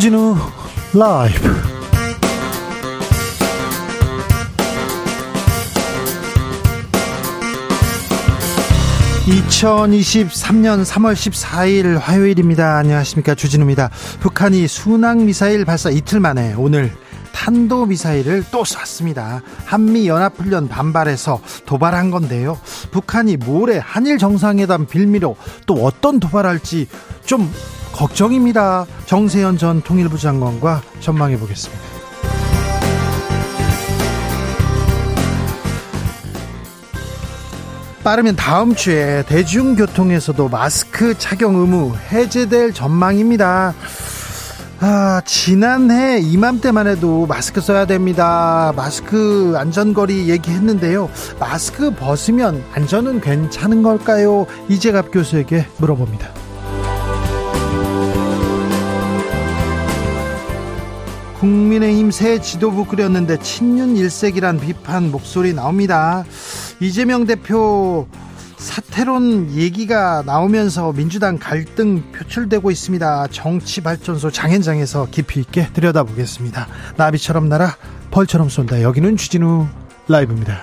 [0.00, 0.34] 주진우
[0.94, 1.62] 라이브
[9.26, 12.78] 2023년 3월 14일 화요일입니다.
[12.78, 13.34] 안녕하십니까.
[13.34, 13.90] 주진우입니다.
[14.20, 16.90] 북한이 순항미사일 발사 이틀 만에 오늘
[17.34, 19.42] 탄도미사일을 또 쐈습니다.
[19.66, 22.58] 한미연합훈련 반발해서 도발한 건데요.
[22.90, 25.36] 북한이 모레 한일 정상회담 빌미로
[25.66, 26.88] 또 어떤 도발할지
[27.26, 27.52] 좀
[27.92, 28.86] 걱정입니다.
[29.06, 32.00] 정세현 전 통일부 장관과 전망해 보겠습니다.
[38.02, 43.74] 빠르면 다음 주에 대중교통에서도 마스크 착용 의무 해제될 전망입니다.
[44.82, 48.72] 아, 지난해 이맘때만 해도 마스크 써야 됩니다.
[48.74, 51.10] 마스크 안전거리 얘기했는데요.
[51.38, 54.46] 마스크 벗으면 안전은 괜찮은 걸까요?
[54.70, 56.39] 이재갑 교수에게 물어봅니다.
[61.40, 66.24] 국민의힘 새 지도부 꾸렸는데 친윤 일색이란 비판 목소리 나옵니다.
[66.80, 68.06] 이재명 대표
[68.58, 73.28] 사태론 얘기가 나오면서 민주당 갈등 표출되고 있습니다.
[73.28, 76.68] 정치발전소 장현장에서 깊이 있게 들여다보겠습니다.
[76.98, 77.74] 나비처럼 날아
[78.10, 78.82] 벌처럼 쏜다.
[78.82, 79.66] 여기는 주진우
[80.08, 80.60] 라이브입니다.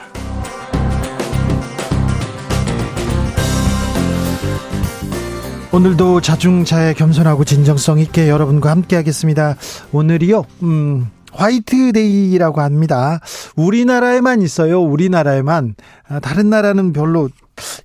[5.77, 9.55] 오늘도 자중자애 겸손하고 진정성 있게 여러분과 함께 하겠습니다.
[9.91, 13.19] 오늘이요, 음, 화이트데이라고 합니다.
[13.55, 14.81] 우리나라에만 있어요.
[14.81, 15.75] 우리나라에만.
[16.09, 17.29] 아, 다른 나라는 별로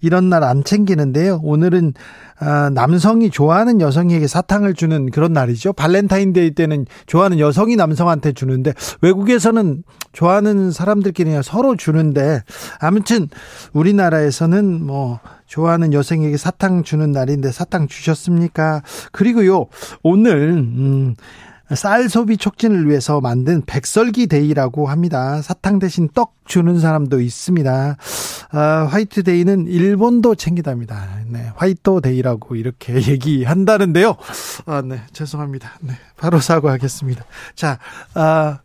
[0.01, 1.41] 이런 날 안 챙기는데요.
[1.43, 1.93] 오늘은
[2.39, 5.75] 아, 남성이 좋아하는 여성에게 사탕을 주는 그런 날이죠.
[5.75, 9.83] 발렌타인데이 때는 좋아하는 여성이 남성한테 주는데 외국에서는
[10.13, 12.43] 좋아하는 사람들끼리 서로 주는데
[12.81, 13.29] 아무튼
[13.75, 15.21] 우리나라에서는 뭐
[15.53, 18.83] 좋아하는 여성에게 사탕 주는 날인데 사탕 주셨습니까?
[19.13, 19.67] 그리고요
[20.03, 21.15] 오늘 음
[21.75, 25.41] 쌀 소비 촉진을 위해서 만든 백설기 데이라고 합니다.
[25.43, 27.97] 사탕 대신 떡 주는 사람도 있습니다.
[28.51, 31.21] 아, 화이트 데이는 일본도 챙기답니다.
[31.29, 34.17] 네, 화이트 데이라고 이렇게 얘기한다는데요.
[34.67, 35.79] 아, 네, 죄송합니다.
[35.81, 37.25] 네, 바로 사과하겠습니다.
[37.55, 37.79] 자,
[38.15, 38.59] 아,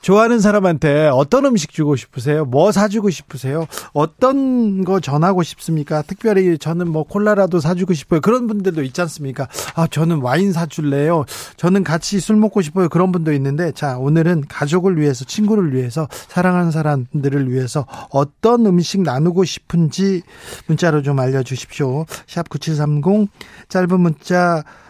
[0.00, 2.44] 좋아하는 사람한테 어떤 음식 주고 싶으세요?
[2.44, 3.66] 뭐 사주고 싶으세요?
[3.92, 6.02] 어떤 거 전하고 싶습니까?
[6.02, 8.20] 특별히 저는 뭐 콜라라도 사주고 싶어요.
[8.20, 9.48] 그런 분들도 있지 않습니까?
[9.74, 11.24] 아, 저는 와인 사줄래요?
[11.56, 12.88] 저는 같이 술 먹고 싶어요.
[12.88, 19.44] 그런 분도 있는데, 자, 오늘은 가족을 위해서, 친구를 위해서, 사랑하는 사람들을 위해서 어떤 음식 나누고
[19.44, 20.22] 싶은지
[20.66, 22.06] 문자로 좀 알려주십시오.
[22.26, 23.28] 샵 9730,
[23.68, 24.64] 짧은 문자,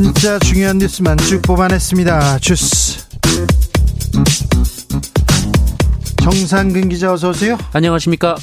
[0.00, 2.38] 진짜 중요한 뉴스만 쭉 뽑아냈습니다.
[2.38, 3.04] 주스.
[6.22, 7.58] 정상근 기자 어서 오세요.
[7.72, 8.36] 안녕하십니까.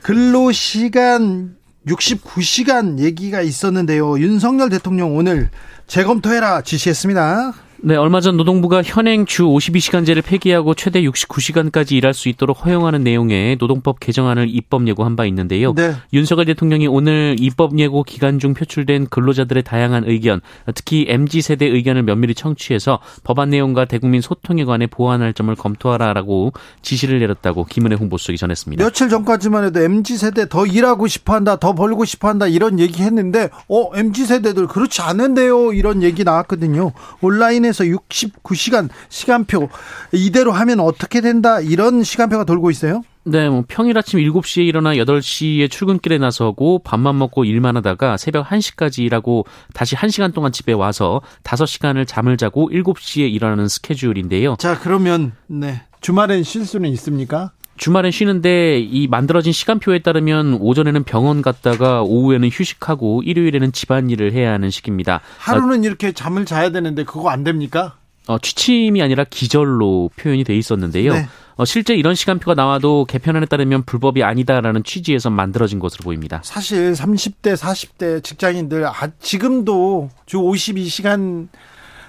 [0.00, 1.56] 근로 시간
[1.88, 4.20] 69시간 얘기가 있었는데요.
[4.20, 5.50] 윤석열 대통령 오늘
[5.88, 7.52] 재검토해라 지시했습니다.
[7.82, 13.56] 네, 얼마 전 노동부가 현행 주 52시간제를 폐기하고 최대 69시간까지 일할 수 있도록 허용하는 내용의
[13.58, 15.74] 노동법 개정안을 입법 예고한 바 있는데요.
[15.74, 15.92] 네.
[16.14, 20.40] 윤석열 대통령이 오늘 입법 예고 기간 중 표출된 근로자들의 다양한 의견,
[20.74, 27.18] 특히 MZ 세대 의견을 면밀히 청취해서 법안 내용과 대국민 소통에 관해 보완할 점을 검토하라라고 지시를
[27.20, 28.82] 내렸다고 김은혜 홍보수석이 전했습니다.
[28.82, 34.24] 며칠 전까지만 해도 MZ 세대 더 일하고 싶어한다, 더 벌고 싶어한다 이런 얘기했는데, 어 MZ
[34.24, 36.92] 세대들 그렇지 않은데요 이런 얘기 나왔거든요.
[37.20, 39.68] 온라인 관련해서 69시간 시간표
[40.12, 43.02] 이대로 하면 어떻게 된다 이런 시간표가 돌고 있어요?
[43.24, 49.00] 네, 뭐 평일 아침 7시에 일어나 8시에 출근길에 나서고 밥만 먹고 일만 하다가 새벽 1시까지
[49.00, 54.56] 일하고 다시 1시간 동안 집에 와서 5시간을 잠을 자고 7시에 일어나는 스케줄인데요.
[54.58, 55.82] 자, 그러면 네.
[56.00, 57.50] 주말엔 쉴 수는 있습니까?
[57.76, 64.70] 주말엔 쉬는데 이 만들어진 시간표에 따르면 오전에는 병원 갔다가 오후에는 휴식하고 일요일에는 집안일을 해야 하는
[64.70, 65.20] 시기입니다.
[65.38, 67.96] 하루는 어, 이렇게 잠을 자야 되는데 그거 안 됩니까?
[68.26, 71.12] 어, 취침이 아니라 기절로 표현이 돼 있었는데요.
[71.12, 71.28] 네.
[71.56, 76.40] 어, 실제 이런 시간표가 나와도 개편안에 따르면 불법이 아니다라는 취지에서 만들어진 것으로 보입니다.
[76.44, 81.48] 사실 30대, 40대 직장인들 아, 지금도 주 52시간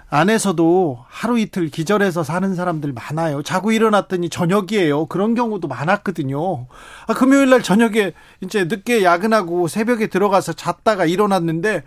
[0.10, 3.44] 안에서도 하루 이틀 기절해서 사는 사람들 많아요.
[3.44, 5.08] 자고 일어났더니 저녁이에요.
[5.08, 6.68] 그런 경우도 많았거든요.
[7.08, 11.84] 아, 금요일 날 저녁에 이제 늦게 야근하고 새벽에 들어가서 잤다가 일어났는데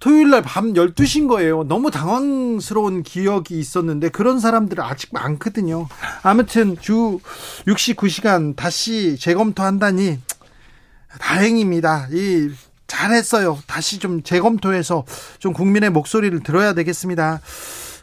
[0.00, 1.64] 토요일 날 밤 12시인 거예요.
[1.64, 5.88] 너무 당황스러운 기억이 있었는데 그런 사람들 아직 많거든요.
[6.22, 7.18] 아무튼 주
[7.66, 10.20] 69시간 다시 재검토한다니
[11.18, 12.06] 다행입니다.
[12.12, 12.50] 이
[12.88, 13.58] 잘했어요.
[13.66, 15.04] 다시 좀 재검토해서
[15.38, 17.40] 좀 국민의 목소리를 들어야 되겠습니다.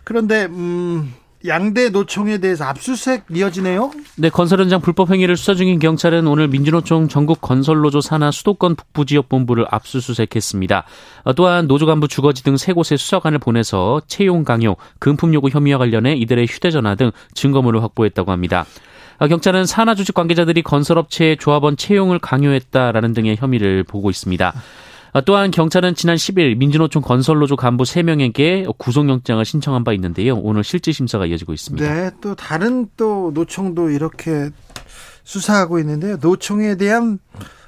[0.05, 1.13] 그런데 음
[1.47, 3.91] 양대 노총에 대해서 압수수색 이어지네요.
[4.17, 9.05] 네, 건설 현장 불법 행위를 수사 중인 경찰은 오늘 민주노총 전국 건설노조 산하 수도권 북부
[9.05, 10.85] 지역 본부를 압수수색했습니다.
[11.23, 15.77] 어, 또한 노조 간부 주거지 등 세 곳에 수사관을 보내서 채용 강요, 금품 요구 혐의와
[15.77, 18.65] 관련해 이들의 휴대전화 등 증거물을 확보했다고 합니다.
[19.17, 24.53] 어, 경찰은 산하 조직 관계자들이 건설업체의 조합원 채용을 강요했다라는 등의 혐의를 보고 있습니다.
[25.13, 30.35] 아, 또한 경찰은 지난 10일 민주노총 건설노조 간부 3명에게 구속영장을 신청한 바 있는데요.
[30.35, 31.93] 오늘 실질 심사가 이어지고 있습니다.
[31.93, 34.49] 네, 또 다른 또 노총도 이렇게
[35.23, 36.17] 수사하고 있는데요.
[36.21, 37.19] 노총에 대한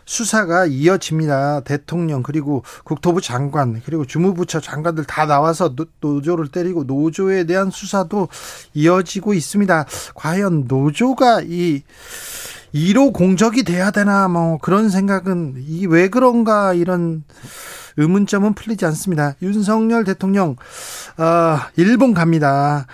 [0.07, 1.59] 수사가 이어집니다.
[1.59, 8.29] 대통령 그리고 국토부 장관 그리고 주무부처 장관들 다 나와서 노 조를 때리고 노조에 대한 수사도
[8.73, 9.85] 이어지고 있습니다.
[10.15, 11.83] 과연 노조가 이
[12.73, 17.23] 1호 공적이 돼야 되나 뭐 그런 생각은 이 왜 그런가 이런
[17.97, 19.35] 의문점은 풀리지 않습니다.
[19.41, 20.55] 윤석열 대통령
[21.17, 22.85] 어, 일본 갑니다.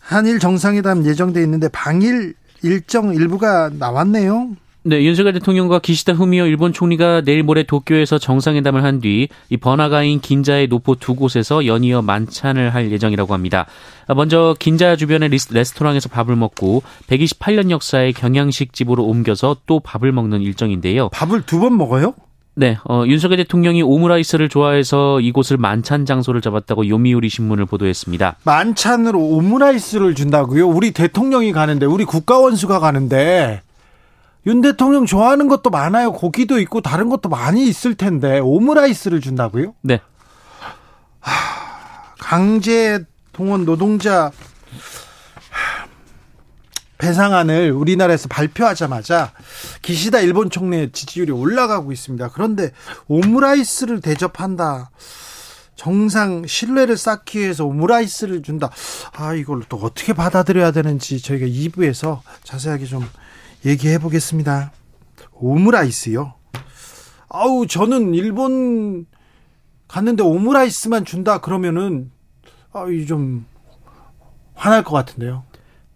[0.00, 4.56] 한일 정상회담 예정돼 있는데 방일 일정 일부가 나왔네요.
[4.88, 10.20] 네, 윤석열 대통령과 기시다 후미오 일본 총리가 내일 모레 도쿄에서 정상회담을 한 뒤 이 번화가인
[10.20, 13.66] 긴자의 노포 두 곳에서 연이어 만찬을 할 예정이라고 합니다.
[14.14, 21.08] 먼저 긴자 주변의 레스토랑에서 밥을 먹고 128년 역사의 경양식 집으로 옮겨서 또 밥을 먹는 일정인데요.
[21.08, 22.14] 밥을 두 번 먹어요?
[22.54, 28.36] 네, 어, 윤석열 대통령이 오므라이스를 좋아해서 이곳을 만찬 장소를 잡았다고 요미우리 신문을 보도했습니다.
[28.44, 30.66] 만찬으로 오므라이스를 준다고요?
[30.68, 33.60] 우리 대통령이 가는데, 우리 국가원수가 가는데,
[34.46, 36.12] 윤 대통령 좋아하는 것도 많아요.
[36.12, 39.74] 고기도 있고 다른 것도 많이 있을 텐데 오므라이스를 준다고요?
[39.82, 40.00] 네.
[42.18, 44.30] 강제 동원 노동자
[46.98, 49.32] 배상안을 우리나라에서 발표하자마자
[49.82, 52.30] 기시다 일본 총리의 지지율이 올라가고 있습니다.
[52.30, 52.72] 그런데
[53.08, 54.90] 오므라이스를 대접한다.
[55.74, 58.70] 정상 신뢰를 쌓기 위해서 오므라이스를 준다.
[59.12, 63.06] 아, 이걸 또 어떻게 받아들여야 되는지 저희가 2부에서 자세하게 좀
[63.66, 64.72] 얘기해 보겠습니다.
[65.32, 66.34] 오므라이스요.
[67.28, 69.06] 아우 저는 일본
[69.88, 72.10] 갔는데 오므라이스만 준다 그러면은
[72.72, 73.44] 아이 좀
[74.54, 75.44] 화날 것 같은데요.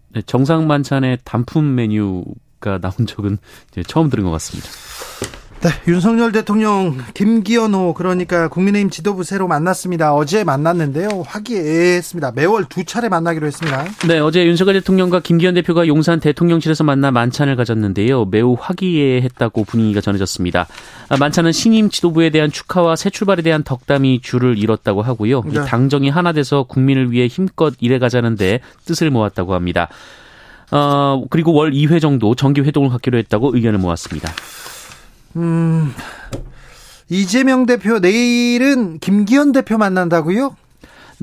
[0.09, 3.37] 네, 정상 만찬에 단품 메뉴가 나온 적은
[3.87, 4.69] 처음 들은 것 같습니다.
[5.61, 10.15] 네, 윤석열 대통령 김기현호 그러니까 국민의힘 지도부 새로 만났습니다.
[10.15, 11.23] 어제 만났는데요.
[11.23, 12.31] 화기애애했습니다.
[12.31, 13.85] 매월 두 차례 만나기로 했습니다.
[14.07, 18.25] 네, 어제 윤석열 대통령과 김기현 대표가 용산 대통령실에서 만나 만찬을 가졌는데요.
[18.25, 20.65] 매우 화기애애했다고 분위기가 전해졌습니다.
[21.09, 25.43] 아, 만찬은 신임 지도부에 대한 축하와 새 출발에 대한 덕담이 줄을 이뤘다고 하고요.
[25.45, 25.63] 네.
[25.63, 29.89] 당정이 하나 돼서 국민을 위해 힘껏 일해가자는데 뜻을 모았다고 합니다.
[30.71, 34.31] 어, 그리고 월 2회 정도 정기 회동을 갖기로 했다고 의견을 모았습니다.
[35.35, 35.93] 음,
[37.09, 40.55] 이재명 대표 내일은 김기현 대표 만난다고요?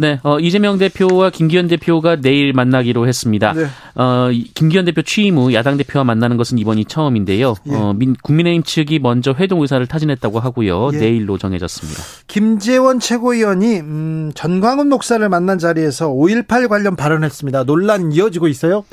[0.00, 3.52] 네, 어, 이재명 대표와 김기현 대표가 내일 만나기로 했습니다.
[3.52, 3.66] 네.
[3.96, 7.56] 어, 김기현 대표 취임 후 야당 대표와 만나는 것은 이번이 처음인데요.
[7.68, 7.74] 예.
[7.74, 10.90] 어, 민, 국민의힘 측이 먼저 회동 의사를 타진했다고 하고요.
[10.92, 10.98] 예.
[10.98, 12.00] 내일로 정해졌습니다.
[12.28, 17.64] 김재원 최고위원이 음, 전광훈 목사를 만난 자리에서 5.18 관련 발언했습니다.
[17.64, 18.84] 논란 이어지고 있어요?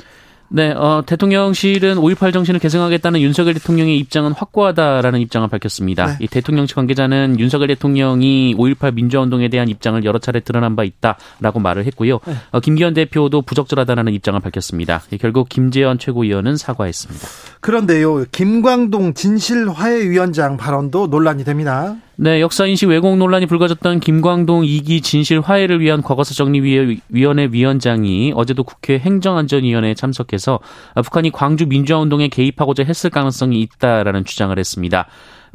[0.48, 6.06] 네, 어, 대통령실은 5.18 정신을 계승하겠다는 윤석열 대통령의 입장은 확고하다라는 입장을 밝혔습니다.
[6.06, 6.16] 네.
[6.20, 11.60] 이 대통령 측 관계자는 윤석열 대통령이 5.18 민주화운동에 대한 입장을 여러 차례 드러난 바 있다라고
[11.60, 12.20] 말을 했고요.
[12.26, 12.34] 네.
[12.52, 15.02] 어, 김기현 대표도 부적절하다는 입장을 밝혔습니다.
[15.20, 17.26] 결국 김재현 최고위원은 사과했습니다.
[17.60, 21.96] 그런데요, 김광동 진실화해위원장 발언도 논란이 됩니다.
[22.18, 28.98] 네, 역사인식 왜곡 논란이 불거졌던 김광동 2기 진실 화해를 위한 과거사 정리위원회 위원장이 어제도 국회
[28.98, 30.60] 행정안전위원회에 참석해서
[30.94, 35.06] 북한이 광주 민주화운동에 개입하고자 했을 가능성이 있다라는 주장을 했습니다.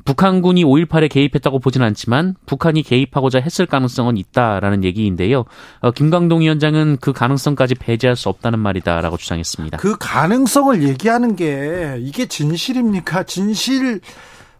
[0.05, 5.45] 북한군이 5.18에 개입했다고 보진 않지만 북한이 개입하고자 했을 가능성은 있다라는 얘기인데요.
[5.79, 9.77] 어, 김광동 위원장은 그 가능성까지 배제할 수 없다는 말이다라고 주장했습니다.
[9.77, 13.23] 그 가능성을 얘기하는 게 이게 진실입니까?
[13.23, 14.01] 진실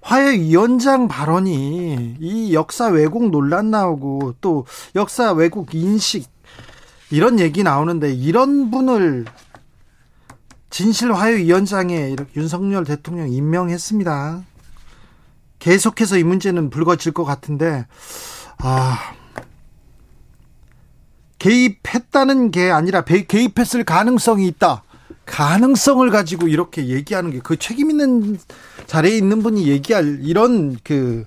[0.01, 4.65] 화해위원장 발언이 이 역사 왜곡 논란 나오고 또
[4.95, 6.29] 역사 왜곡 인식
[7.11, 9.25] 이런 얘기 나오는데 이런 분을
[10.69, 14.43] 진실 화해위원장에 윤석열 대통령 임명했습니다.
[15.59, 17.85] 계속해서 이 문제는 불거질 것 같은데
[18.57, 18.97] 아
[21.37, 24.83] 개입했다는 게 아니라 개입했을 가능성이 있다.
[25.31, 28.37] 가능성을 가지고 이렇게 얘기하는 게 그 책임 있는
[28.85, 31.25] 자리에 있는 분이 얘기할 이런 그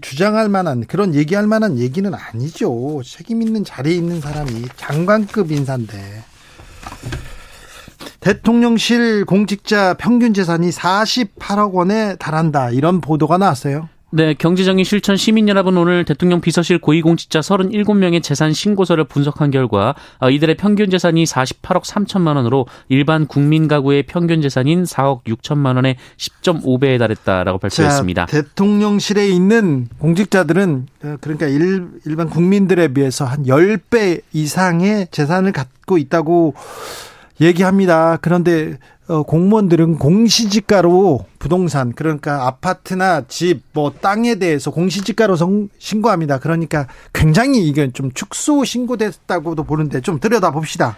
[0.00, 3.00] 주장할 만한 그런 얘기할 만한 얘기는 아니죠.
[3.04, 6.22] 책임 있는 자리에 있는 사람이 장관급 인사인데.
[8.20, 12.70] 대통령실 공직자 평균 재산이 48억 원에 달한다.
[12.70, 13.88] 이런 보도가 나왔어요.
[14.10, 20.30] 네, 경제정의 실천 시민 여러분 오늘 대통령 비서실 고위공직자 37명의 재산 신고서를 분석한 결과 어,
[20.30, 26.98] 이들의 평균 재산이 48억 3천만 원으로 일반 국민 가구의 평균 재산인 4억 6천만 원의 10.5배에
[26.98, 28.26] 달했다라고 발표했습니다.
[28.26, 35.98] 자, 대통령실에 있는 공직자들은 어, 그러니까 일, 일반 국민들에 비해서 한 10배 이상의 재산을 갖고
[35.98, 36.54] 있다고
[37.42, 38.16] 얘기합니다.
[38.22, 46.38] 그런데 어, 공무원들은 공시지가로 부동산 그러니까 아파트나 집 뭐 땅에 대해서 공시지가로 성, 신고합니다.
[46.40, 50.96] 그러니까 굉장히 이게 좀 축소 신고됐다고도 보는데 좀 들여다 봅시다.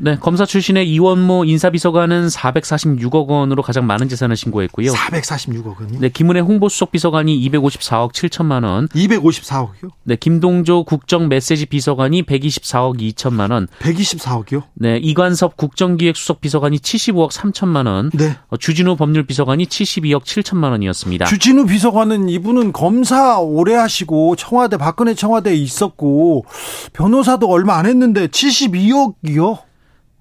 [0.00, 4.92] 네, 검사 출신의 이원모 인사비서관은 446억 원으로 가장 많은 재산을 신고했고요.
[4.92, 6.00] 446억 원이요?
[6.00, 8.88] 네, 김은혜 홍보수석 비서관이 254억 7천만 원.
[8.88, 9.90] 254억이요?
[10.04, 13.66] 네, 김동조 국정 메시지 비서관이 124억 2천만 원.
[13.80, 14.62] 124억이요?
[14.74, 18.10] 네, 이관섭 국정기획수석 비서관이 75억 3천만 원.
[18.14, 18.36] 네.
[18.48, 21.26] 어, 주진우 법률 비서관이 72억 7천만 원이었습니다.
[21.26, 26.44] 주진우 비서관은 이분은 검사 오래 하시고 청와대 박근혜 청와대에 있었고
[26.92, 29.67] 변호사도 얼마 안 했는데 72억이요?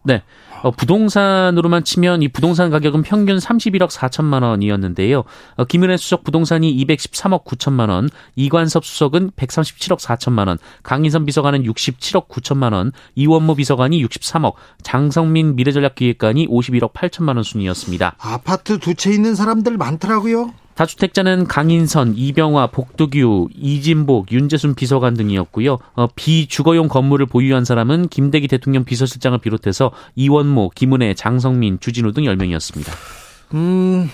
[0.07, 0.23] 네.
[0.63, 5.25] 어, 부동산으로만 치면 이 부동산 가격은 평균 31억 4천만 원이었는데요.
[5.57, 12.29] 어, 김은혜 수석 부동산이 213억 9천만 원, 이관섭 수석은 137억 4천만 원, 강인선 비서관은 67억
[12.29, 18.15] 9천만 원, 이원모 비서관이 63억, 장성민 미래전략기획관이 51억 8천만 원 순이었습니다.
[18.17, 20.53] 아파트 두 채 있는 사람들 많더라고요.
[20.77, 25.79] 다주택자는 강인선, 이병화, 복두규, 이진복, 윤재순 비서관 등이었고요.
[25.95, 32.91] 어, 비주거용 건물을 보유한 사람은 김대기 대통령 비서실장을 비롯해서 이원모, 김은혜, 장성민, 주진우 등 10명이었습니다.
[33.55, 34.09] 음,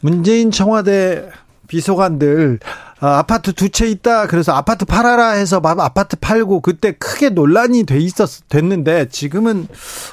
[0.00, 1.28] 문재인 청와대
[1.66, 2.60] 비서관들
[3.00, 4.26] 아, 아파트 두 채 있다.
[4.28, 9.66] 그래서 아파트 팔아라 해서 아파트 팔고 그때 크게 논란이 돼 있었 됐는데 지금은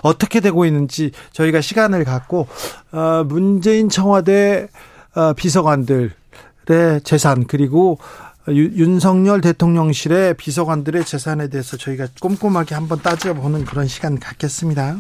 [0.04, 2.48] 어떻게 되고 있는지 저희가 시간을 갖고
[2.92, 4.97] 어, 문재인 청와대 어,
[5.36, 6.12] 비서관들의
[7.04, 8.00] 재산 그리고
[8.50, 14.98] 윤석열 대통령실의 비서관들의 재산에 대해서 저희가 꼼꼼하게 한번 따져보는 그런 시간 갖겠습니다.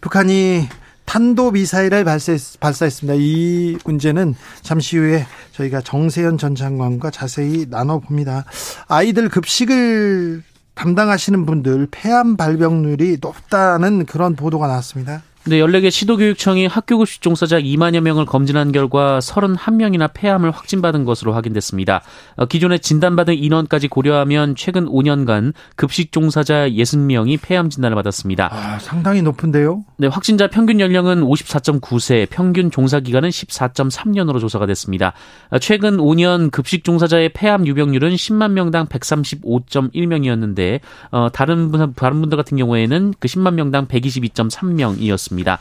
[0.00, 0.68] 북한이
[1.04, 8.44] 탄도 미사일을 발사했, 습니다 이 문제는 잠시 후에 저희가 정세현 전 장관과 자세히 나눠봅니다.
[8.88, 10.42] 아이들 급식을
[10.74, 15.22] 담당하시는 분들 폐암 발병률이 높다는 그런 보도가 나왔습니다.
[15.44, 22.02] 네, 14개 시도교육청이 학교급식 종사자 2만여 명을 검진한 결과 31명이나 폐암을 확진받은 것으로 확인됐습니다.
[22.36, 28.50] 어, 기존에 진단받은 인원까지 고려하면 최근 5년간 급식 종사자 60명이 폐암 진단을 받았습니다.
[28.52, 29.84] 아, 상당히 높은데요?
[29.96, 35.14] 네, 확진자 평균 연령은 54.9세, 평균 종사 기간은 14.3년으로 조사가 됐습니다.
[35.48, 40.80] 어, 최근 5년 급식 종사자의 폐암 유병률은 10만 명당 135.1명이었는데
[41.10, 45.37] 어, 다른 분 다른 분들 같은 경우에는 그 10만 명당 122.3명이었습니다.
[45.38, 45.58] 있습니다.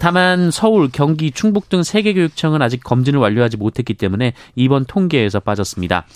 [0.00, 5.40] 다만 서울, 경기, 충북 등 세 개 교육청은 아직 검진을 완료하지 못했기 때문에 이번 통계에서
[5.40, 6.06] 빠졌습니다.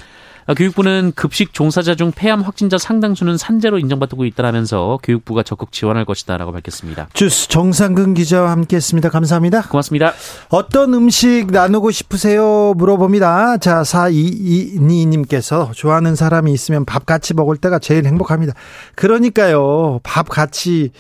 [0.57, 7.09] 교육부는 급식 종사자 중 폐암 확진자 상당수는 산재로 인정받고 있다면서 교육부가 적극 지원할 것이다라고 밝혔습니다.
[7.13, 9.09] 주스 정상근 기자와 함께했습니다.
[9.11, 9.63] 감사합니다.
[9.63, 10.13] 고맙습니다.
[10.49, 12.75] 어떤 음식 나누고 싶으세요?
[12.77, 13.59] 물어봅니다.
[13.59, 18.55] 자, 4222님께서 좋아하는 사람이 있으면 밥 같이 먹을 때가 제일 행복합니다.
[18.97, 20.01] 그러니까요.
[20.03, 20.91] 밥 같이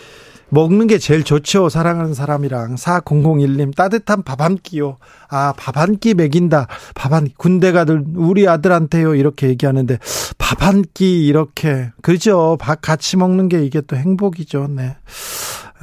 [0.52, 1.70] 먹는 게 제일 좋죠.
[1.70, 2.74] 사랑하는 사람이랑.
[2.74, 4.98] 4001님, 따뜻한 밥 한 끼요.
[5.30, 6.66] 아, 밥 한 끼 먹인다.
[6.94, 9.14] 밥 한, 군대 가들, 우리 아들한테요.
[9.14, 9.98] 이렇게 얘기하는데,
[10.36, 11.90] 밥 한 끼, 이렇게.
[12.02, 12.58] 그죠.
[12.60, 14.68] 밥 같이 먹는 게 이게 또 행복이죠.
[14.68, 14.96] 네.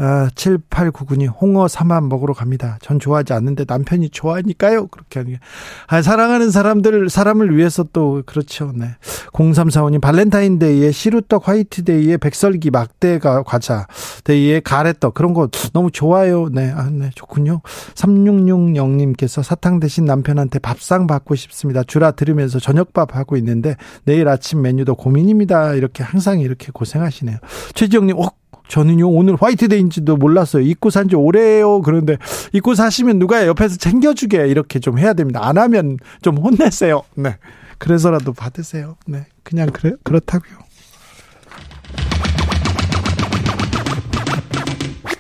[0.02, 2.78] 아, 7899님, 홍어 삼합 먹으러 갑니다.
[2.82, 4.88] 전 좋아하지 않는데 남편이 좋아하니까요.
[4.88, 5.40] 그렇게 하는 게.
[5.88, 8.72] 아, 사랑하는 사람들, 사람을 위해서 또, 그렇죠.
[8.74, 8.96] 네.
[9.34, 13.88] 0345님, 발렌타인데이에 시루떡 화이트데이에 백설기 막대가 과자,
[14.24, 16.48] 데이에 가래떡, 그런 거 너무 좋아요.
[16.50, 16.72] 네.
[16.72, 17.10] 아, 네.
[17.14, 17.62] 좋군요.
[17.96, 21.84] 3660님께서 사탕 대신 남편한테 밥상 받고 싶습니다.
[21.84, 23.76] 주라 들으면서 저녁밥 하고 있는데
[24.06, 25.74] 내일 아침 메뉴도 고민입니다.
[25.74, 27.38] 이렇게 항상 이렇게 고생하시네요.
[27.74, 28.30] 최지영님, 어,
[28.70, 30.64] 저는요 오늘 화이트데이인지도 몰랐어요.
[30.64, 31.82] 입고 산 지 오래요.
[31.82, 32.18] 그런데
[32.54, 35.40] 입고 사시면 누가 옆에서 챙겨주게 이렇게 좀 해야 됩니다.
[35.44, 37.02] 안 하면 좀 혼내세요.
[37.16, 37.36] 네.
[37.80, 38.96] 그래서라도 받으세요.
[39.08, 39.26] 네.
[39.44, 40.60] 그냥 그래 그렇다고요.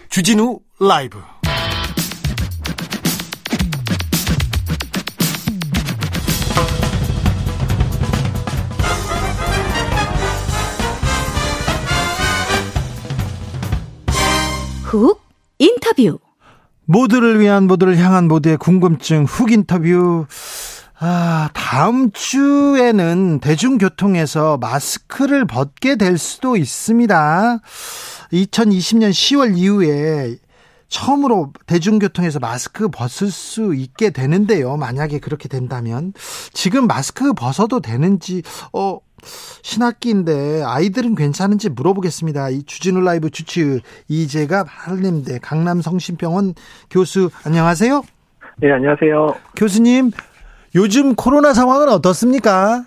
[0.09, 1.17] 주진우 라이브
[14.89, 15.21] 훅
[15.59, 16.17] 인터뷰.
[16.85, 20.25] 모두를 위한 모두를 향한 모두의 궁금증 훅 인터뷰.
[20.97, 27.59] 아, 다음 주에는 대중교통에서 마스크를 벗게 될 수도 있습니다.
[28.33, 30.37] 2020년 10월 이후에
[30.87, 34.75] 처음으로 대중교통에서 마스크 벗을 수 있게 되는데요.
[34.75, 36.13] 만약에 그렇게 된다면
[36.51, 38.41] 지금 마스크 벗어도 되는지
[38.73, 38.97] 어
[39.61, 42.49] 신학기인데 아이들은 괜찮은지 물어보겠습니다.
[42.49, 46.55] 이 주진우 라이브 주치 이재갑 한림대 강남성심병원
[46.89, 48.03] 교수 안녕하세요.
[48.57, 49.35] 네, 안녕하세요.
[49.55, 50.11] 교수님,
[50.75, 52.85] 요즘 코로나 상황은 어떻습니까?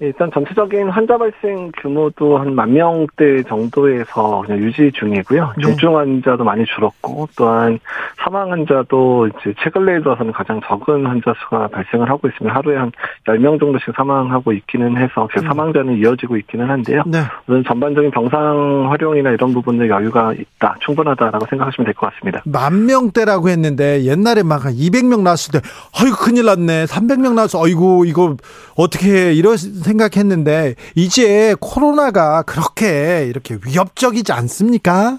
[0.00, 5.52] 일단 전체적인 환자 발생 규모도 한 만 명대 정도에서 그냥 유지 중이고요.
[5.56, 5.62] 네.
[5.62, 7.78] 중증 환자도 많이 줄었고 또한
[8.16, 12.54] 사망 환자도 이제 최근 내에 들어서는 가장 적은 환자 수가 발생을 하고 있습니다.
[12.54, 12.90] 하루에 한
[13.26, 17.02] 10명 정도씩 사망하고 있기는 해서 그 사망자는 이어지고 있기는 한데요.
[17.06, 17.20] 네.
[17.46, 22.42] 저는 전반적인 병상 활용이나 이런 부분에 여유가 있다, 충분하다라고 생각하시면 될 것 같습니다.
[22.46, 25.68] 만 명대라고 했는데 옛날에 막한 200명 나왔을 때
[26.00, 26.86] 아이고 큰일 났네.
[26.86, 28.36] 300명 나와서 아이고 이거
[28.76, 29.56] 어떻게 이런
[29.90, 35.18] 생각했는데 이제 코로나가 그렇게 이렇게 위협적이지 않습니까?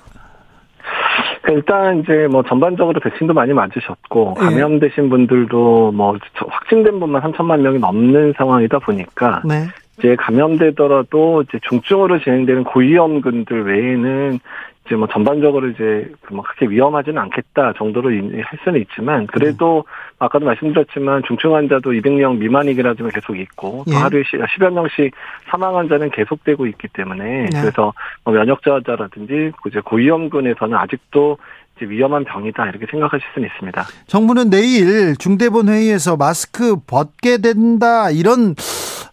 [1.49, 4.45] 일단 이제 뭐 전반적으로 백신도 많이 맞으셨고 예.
[4.45, 9.67] 감염되신 분들도 뭐 확진된 분만 3천만 명이 넘는 상황이다 보니까 네.
[9.97, 14.39] 이제 감염되더라도 이제 중증으로 진행되는 고위험군들 외에는
[14.85, 20.15] 이제 뭐 전반적으로 이제 뭐 그렇게 위험하지는 않겠다 정도로 할 수는 있지만 그래도 네.
[20.19, 23.95] 아까도 말씀드렸지만 중증 환자도 200명 미만이긴 하지만 계속 있고 또 예.
[23.95, 25.13] 하루에 10여 명씩
[25.49, 27.61] 사망 환자는 계속되고 있기 때문에 네.
[27.61, 31.37] 그래서 뭐 면역 저하자라든지 이제 고위험군에서는 아직도
[31.83, 33.83] 위험한 병이다 이렇게 생각하실 수는 있습니다.
[34.05, 38.55] 정부는 내일 중대본 회의에서 마스크 벗게 된다 이런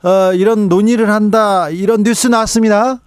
[0.04, 2.98] 어, 이런 논의를 한다 이런 뉴스 나왔습니다.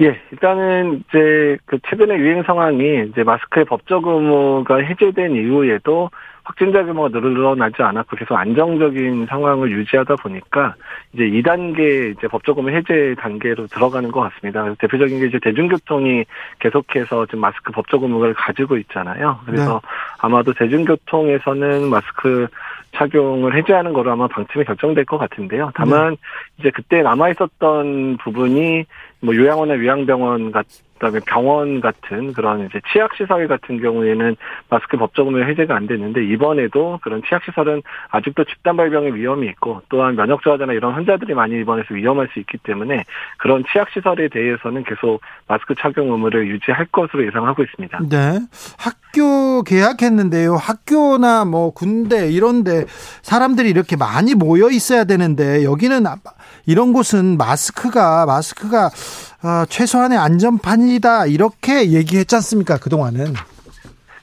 [0.00, 6.10] 예, 일단은 이제 그 최근의 유행 상황이 이제 마스크의 법적 의무가 해제된 이후에도
[6.44, 10.74] 확진자 규모가 늘어나지 않았고 계속 안정적인 상황을 유지하다 보니까
[11.12, 14.62] 이제 2단계 이제 법적 의무 해제 단계로 들어가는 것 같습니다.
[14.62, 16.24] 그래서 대표적인 게 이제 대중교통이
[16.58, 19.40] 계속해서 지금 마스크 법적 의무를 가지고 있잖아요.
[19.44, 19.88] 그래서 네.
[20.20, 22.46] 아마도 대중교통에서는 마스크
[22.94, 25.70] 착용을 해제하는 거로 아마 방침이 결정될 것 같은데요.
[25.74, 26.16] 다만 네.
[26.58, 28.86] 이제 그때 남아 있었던 부분이
[29.20, 30.66] 뭐 요양원이나 요양병원 같
[30.98, 34.36] 그다음에 병원 같은 그런 이제 치약 시설 같은 경우에는
[34.68, 40.16] 마스크 법적으로 해제가 안 됐는데 이번에도 그런 치약 시설은 아직도 집단 발병의 위험이 있고 또한
[40.16, 43.04] 면역 저하자나 이런 환자들이 많이 입원해서 위험할 수 있기 때문에
[43.38, 48.00] 그런 치약 시설에 대해서는 계속 마스크 착용 의무를 유지할 것으로 예상하고 있습니다.
[48.10, 48.40] 네.
[48.78, 50.56] 학교 개학했는데요.
[50.56, 52.84] 학교나 뭐 군대 이런데
[53.22, 56.04] 사람들이 이렇게 많이 모여 있어야 되는데 여기는
[56.66, 58.90] 이런 곳은 마스크가 마스크가
[59.42, 63.34] 어, 최소한의 안전판이다 이렇게 얘기했지 않습니까 그 동안은?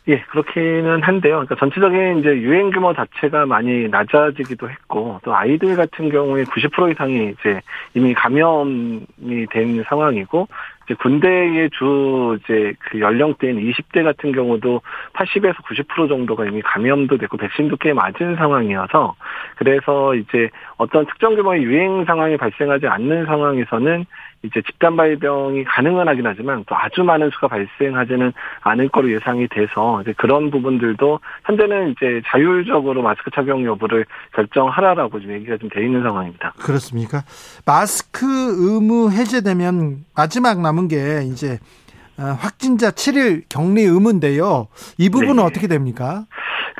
[0.07, 1.37] 예, 그렇기는 한데요.
[1.37, 7.33] 그러니까 전체적인 이제 유행 규모 자체가 많이 낮아지기도 했고, 또 아이들 같은 경우에 90% 이상이
[7.39, 7.59] 이제
[7.95, 10.47] 이미 감염이 된 상황이고,
[10.85, 14.81] 이제 군대의 주 이제 그 연령대인 20대 같은 경우도
[15.13, 19.15] 80에서 90% 정도가 이미 감염도 됐고 백신도 꽤 맞은 상황이어서
[19.55, 24.05] 그래서 이제 어떤 특정 규모의 유행 상황이 발생하지 않는 상황에서는
[24.45, 30.01] 이제 집단 발병이 가능은 하긴 하지만 또 아주 많은 수가 발생하지는 않을 거로 예상이 돼서
[30.01, 36.03] 이제 그런 부분들도 현재는 이제 자율적으로 마스크 착용 여부를 결정하라라고 지금 얘기가 좀 돼 있는
[36.03, 36.53] 상황입니다.
[36.63, 37.23] 그렇습니까?
[37.65, 41.57] 마스크 의무 해제되면 마지막 남은 게 이제
[42.17, 44.67] 어, 확진자 7일 격리 의무인데요.
[44.97, 45.41] 이 부분은 네.
[45.43, 46.25] 어떻게 됩니까?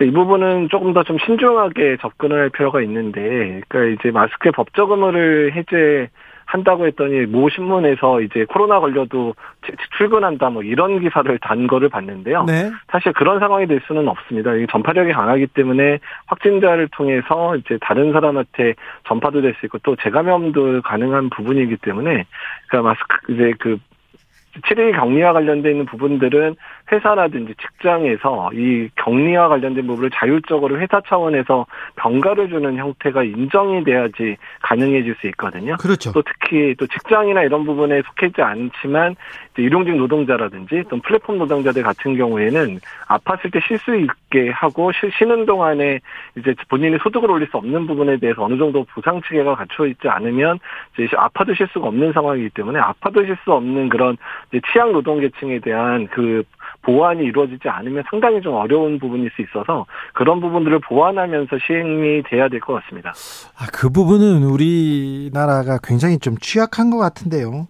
[0.02, 5.54] 이 부분은 조금 더 좀 신중하게 접근을 할 필요가 있는데, 그러니까 이제 마스크의 법적 의무를
[5.56, 6.10] 해제
[6.46, 9.34] 한다고 했더니 모 신문에서 이제 코로나 걸려도
[9.98, 12.44] 출근한다 뭐 이런 기사를 단 거를 봤는데요.
[12.44, 12.72] 네.
[12.88, 14.54] 사실 그런 상황이 될 수는 없습니다.
[14.54, 18.76] 이 전파력이 강하기 때문에 확진자를 통해서 이제 다른 사람한테
[19.08, 22.26] 전파도 될 수 있고 또 재감염도 가능한 부분이기 때문에
[22.68, 23.78] 그러니까 마스크 이제 그
[24.64, 26.56] 7일 격리와 관련돼 있는 부분들은
[26.92, 31.66] 회사라든지 직장에서 이 격리와 관련된 부분을 자율적으로 회사 차원에서
[31.98, 35.76] 병가를 주는 형태가 인정이 돼야지 가능해질 수 있거든요.
[35.78, 36.12] 그렇죠.
[36.14, 39.16] 또 특히 또 직장이나 이런 부분에 속해 있지 않지만
[39.58, 46.00] 일용직 노동자라든지 또 플랫폼 노동자들 같은 경우에는 아팠을 때 쉴 수 있게 하고 쉬는 동안에
[46.38, 50.60] 이제 본인이 소득을 올릴 수 없는 부분에 대해서 어느 정도 보상 체계가 갖춰 있지 않으면
[50.94, 54.18] 이제 아파도 쉴 수가 없는 상황이기 때문에 아파도 쉴 수 없는 그런
[54.52, 56.44] 이제 취약 노동 계층에 대한 그
[56.86, 62.60] 보완이 이루어지지 않으면 상당히 좀 어려운 부분일 수 있어서 그런 부분들을 보완하면서 시행이 돼야 될
[62.60, 63.14] 것 같습니다.
[63.58, 67.68] 아, 그 부분은 우리나라가 굉장히 좀 취약한 것 같은데요.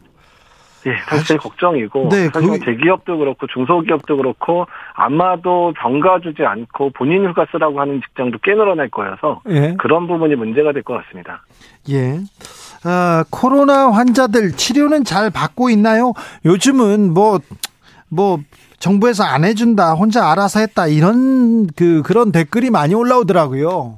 [0.87, 2.59] 예, 사실 걱정이고 네, 사실 그...
[2.59, 8.89] 대기업도 그렇고 중소기업도 그렇고 아마도 병가 주지 않고 본인 휴가 쓰라고 하는 직장도 꽤 늘어날
[8.89, 9.73] 거여서 예.
[9.79, 11.43] 그런 부분이 문제가 될 것 같습니다.
[11.89, 12.19] 예.
[12.83, 16.13] 아, 코로나 환자들 치료는 잘 받고 있나요?
[16.45, 17.39] 요즘은 뭐뭐
[18.09, 18.37] 뭐
[18.79, 23.97] 정부에서 안 해준다, 혼자 알아서 했다 이런 그 그런 댓글이 많이 올라오더라고요.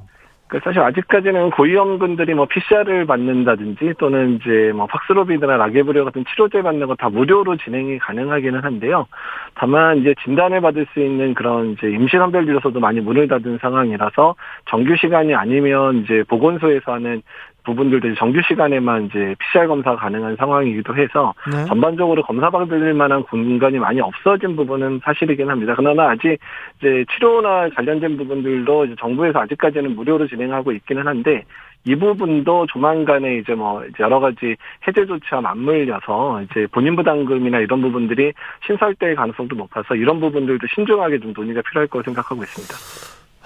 [0.49, 6.87] 그 사실 아직까지는 고위험군들이 뭐 PCR을 받는다든지 또는 이제 뭐 팍스로비드나 라게브리오 같은 치료제 받는
[6.87, 9.07] 거 다 무료로 진행이 가능하기는 한데요.
[9.55, 14.35] 다만 이제 진단을 받을 수 있는 그런 이제 임시선별진료소도 많이 문을 닫은 상황이라서
[14.69, 17.21] 정규 시간이 아니면 이제 보건소에서 하는
[17.67, 21.65] 부분들도 정규 시간에만 이제 PCR 검사가 가능한 상황이기도 해서 네.
[21.65, 25.73] 전반적으로 검사 받을 만한 공간이 많이 없어진 부분은 사실이긴 합니다.
[25.75, 26.37] 그러나 아직
[26.79, 31.43] 이제 치료나 관련된 부분들도 이제 정부에서 아직까지는 무료로 진행하고 있기는 한데
[31.83, 34.55] 이 부분도 조만간에 이제 뭐 이제 여러 가지
[34.87, 38.33] 해제 조치와 맞물려서 이제 본인 부담금이나 이런 부분들이
[38.65, 42.73] 신설될 가능성도 높아서 이런 부분들도 신중하게 좀 논의가 필요할 거라고 생각하고 있습니다.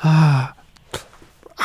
[0.03, 0.53] 아,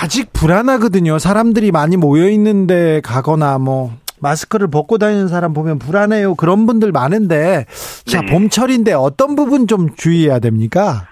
[0.00, 1.18] 아직 불안하거든요.
[1.18, 6.34] 사람들이 많이 모여 있는데 가거나 뭐 마스크를 벗고 다니는 사람 보면 불안해요.
[6.34, 7.66] 그런 분들 많은데
[8.04, 8.26] 자, 네.
[8.26, 11.06] 봄철인데 어떤 부분 좀 주의해야 됩니까?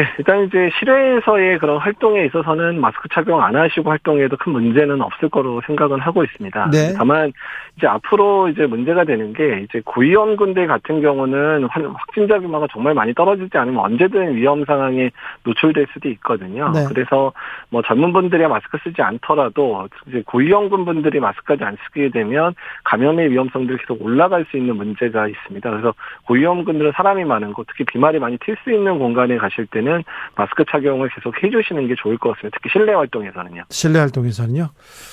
[0.00, 5.28] 예, 일단 이제 실외에서의 그런 활동에 있어서는 마스크 착용 안 하시고 활동해도 큰 문제는 없을
[5.28, 6.70] 거로 생각은 하고 있습니다.
[6.70, 6.94] 네.
[6.96, 7.32] 다만
[7.76, 13.58] 이제 앞으로 이제 문제가 되는 게 이제 구의원군대 같은 경우는 확진자 규모가 정말 많이 떨어지지
[13.58, 15.10] 않으면 언제든 위험 상황에
[15.44, 16.70] 노출될 수도 있거든요.
[16.70, 16.84] 네.
[16.88, 17.32] 그래서
[17.68, 23.78] 뭐 젊은 분들이 마스크 쓰지 않더라도 이제 고위험군 분들이 마스크까지 안 쓰게 되면 감염의 위험성들이
[23.78, 25.68] 계속 올라갈 수 있는 문제가 있습니다.
[25.68, 25.94] 그래서
[26.26, 30.04] 고위험군들은 사람이 많은 곳, 특히 비말이 많이 튈 수 있는 공간에 가실 때 때는
[30.36, 32.56] 마스크 착용을 계속 해주시는 게 좋을 것 같습니다.
[32.62, 33.62] 특히 실내 활동에서는요.
[33.70, 34.68] 실내 활동에서는요?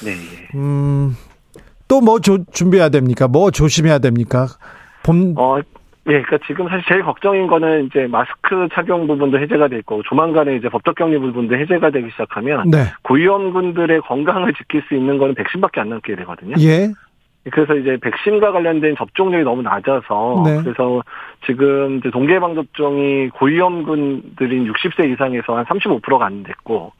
[0.05, 0.11] 네.
[0.11, 0.57] 예.
[0.57, 1.15] 음,
[1.87, 3.27] 또 뭐 준비해야 됩니까?
[3.27, 4.47] 뭐 조심해야 됩니까?
[5.03, 5.33] 봄.
[5.37, 5.57] 어,
[6.09, 10.55] 예, 그러니까 지금 사실 제일 걱정인 거는 이제 마스크 착용 부분도 해제가 될 거고 조만간에
[10.55, 12.85] 이제 법적 격리 부분도 해제가 되기 시작하면 네.
[13.03, 16.55] 고위험군들의 건강을 지킬 수 있는 거는 백신밖에 안 남게 되거든요.
[16.59, 16.91] 예.
[17.51, 20.61] 그래서 이제 백신과 관련된 접종률이 너무 낮아서 네.
[20.63, 21.01] 그래서
[21.45, 26.91] 지금 이제 동계방 접종이 고위험군들인 60세 이상에서 한 35%가 안 됐고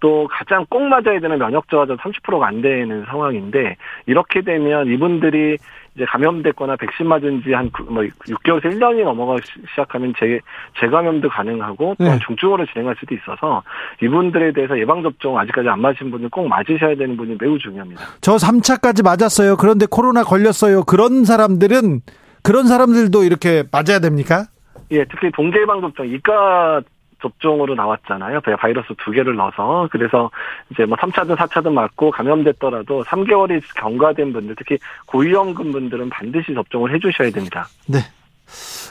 [0.00, 5.56] 또 가장 꼭 맞아야 되는 면역 저하자 30%가 안 되는 상황인데 이렇게 되면 이분들이
[5.96, 9.36] 이제 감염됐거나 백신 맞은 지 한 뭐 6개월에서 1년이 넘어가
[9.70, 10.40] 시작하면 재,
[10.80, 12.18] 재감염도 가능하고 또 네.
[12.26, 13.62] 중증으로 진행할 수도 있어서
[14.02, 18.00] 이분들에 대해서 예방접종 아직까지 안 맞으신 분은 꼭 맞으셔야 되는 분이 매우 중요합니다.
[18.20, 19.56] 저 3차까지 맞았어요.
[19.56, 20.82] 그런데 코로나 걸렸어요.
[20.84, 22.00] 그런 사람들은
[22.42, 24.46] 그런 사람들도 이렇게 맞아야 됩니까?
[24.90, 26.82] 예, 특히 동계 예방접종 이과
[27.22, 28.40] 접종으로 나왔잖아요.
[28.58, 29.88] 바이러스 두 개를 넣어서.
[29.90, 30.30] 그래서
[30.70, 36.98] 이제 뭐 3차든 4차든 맞고 감염됐더라도 3개월이 경과된 분들, 특히 고위험군 분들은 반드시 접종을 해
[36.98, 37.66] 주셔야 됩니다.
[37.86, 37.98] 네.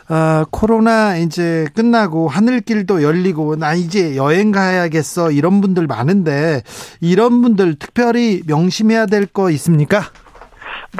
[0.09, 6.61] 아, 코로나 이제 끝나고 하늘길도 열리고 나 이제 여행 가야겠어 이런 분들 많은데
[6.99, 10.01] 이런 분들 특별히 명심해야 될 거 있습니까?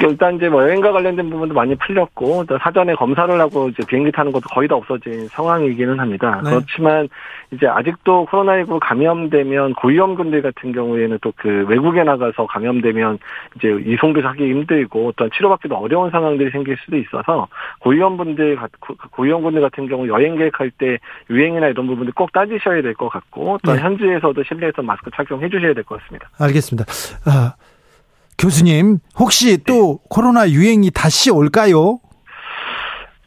[0.02, 4.32] 일단 이제 뭐 여행과 관련된 부분도 많이 풀렸고 또 사전에 검사를 하고 이제 비행기 타는
[4.32, 6.40] 것도 거의 다 없어진 상황이기는 합니다.
[6.42, 6.50] 네.
[6.50, 7.08] 그렇지만
[7.52, 13.18] 이제 아직도 코로나19 감염되면 고위험군들 같은 경우에는 또 그 외국에 나가서 감염되면
[13.56, 17.48] 이제 이송도 하기 힘들고 또한 치료받기도 어려운 상황들이 생길 수도 있어서
[17.80, 18.56] 고위험분들
[19.10, 20.98] 고위험군들 같은 경우 여행 계획할 때
[21.30, 23.80] 유행이나 이런 부분들 꼭 따지셔야 될 것 같고 또 네.
[23.80, 26.28] 현지에서도 실내에서 마스크 착용해 주셔야 될 것 같습니다.
[26.38, 26.84] 알겠습니다.
[27.26, 27.54] 아.
[28.38, 30.06] 교수님, 혹시 또 네.
[30.10, 32.00] 코로나 유행이 다시 올까요?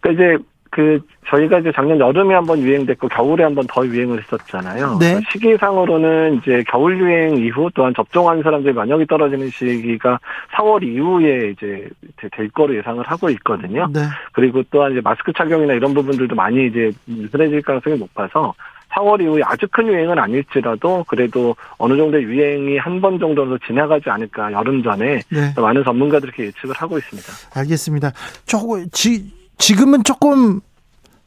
[0.02, 0.44] 그러니까 이제
[0.78, 4.98] 그 저희가 이제 작년 여름에 한번 유행됐고 겨울에 한번 더 유행을 했었잖아요.
[5.00, 5.08] 네.
[5.08, 10.20] 그러니까 시기상으로는 이제 겨울 유행 이후 또한 접종한 사람들이 면역이 떨어지는 시기가
[10.54, 11.90] 4월 이후에 이제
[12.32, 13.90] 될 거로 예상을 하고 있거든요.
[13.92, 14.02] 네.
[14.34, 18.54] 그리고 또한 이제 마스크 착용이나 이런 부분들도 많이 이제 느슨해질 가능성이 높아서
[18.92, 24.52] 4월 이후에 아주 큰 유행은 아닐지라도 그래도 어느 정도 유행이 한 번 정도는 지나가지 않을까
[24.54, 25.54] 여름 전에 네.
[25.58, 27.60] 많은 전문가들이 이렇게 예측을 하고 있습니다.
[27.60, 28.12] 알겠습니다.
[28.46, 29.26] 조금 지,
[29.58, 30.60] 지금은 조금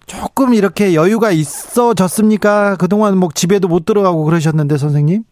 [0.06, 2.76] 조금 이렇게 여유가 있어졌습니까?
[2.76, 5.22] 그동안 뭐 집에도 못 들어가고 그러셨는데 선생님?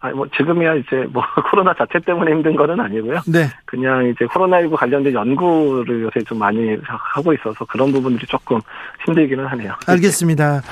[0.00, 3.20] 아니 뭐 지금이야 이제 뭐 코로나 자체 때문에 힘든 거는 아니고요.
[3.26, 3.48] 네.
[3.64, 8.60] 그냥 이제 코로나19 관련된 연구를 요새 좀 많이 하고 있어서 그런 부분들이 조금
[9.06, 9.72] 힘들기는 하네요.
[9.86, 10.62] 알겠습니다.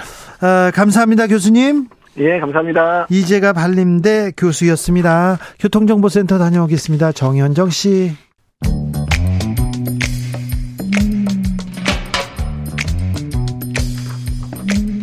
[0.41, 1.89] 아, 감사합니다, 교수님.
[2.19, 3.07] 예, 감사합니다.
[3.11, 5.39] 이재가 발림대 교수였습니다.
[5.59, 7.13] 교통정보센터 다녀오겠습니다.
[7.13, 8.13] 정현정 씨.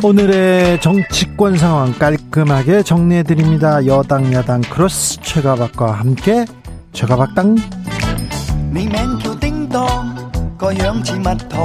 [0.03, 3.85] 오늘의 정치권 상황 깔끔하게 정리해 드립니다.
[3.85, 6.45] 여당 야당 크로스 최가박과 함께
[6.91, 7.55] 최가박당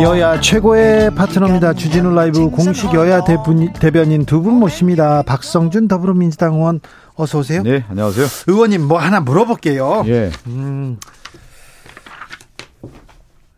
[0.03, 1.75] 여야 최고의 파트너입니다.
[1.75, 5.23] 주진우 라이브 공식 여야 대분, 대변인 두 분 모십니다.
[5.23, 6.81] 박성준 더불어민주당 의원
[7.17, 7.63] 어서 오세요.
[7.65, 8.27] 네, 안녕하세요.
[8.47, 10.05] 의원님 뭐 하나 물어볼게요.
[10.07, 10.31] 예.
[10.47, 10.99] 음,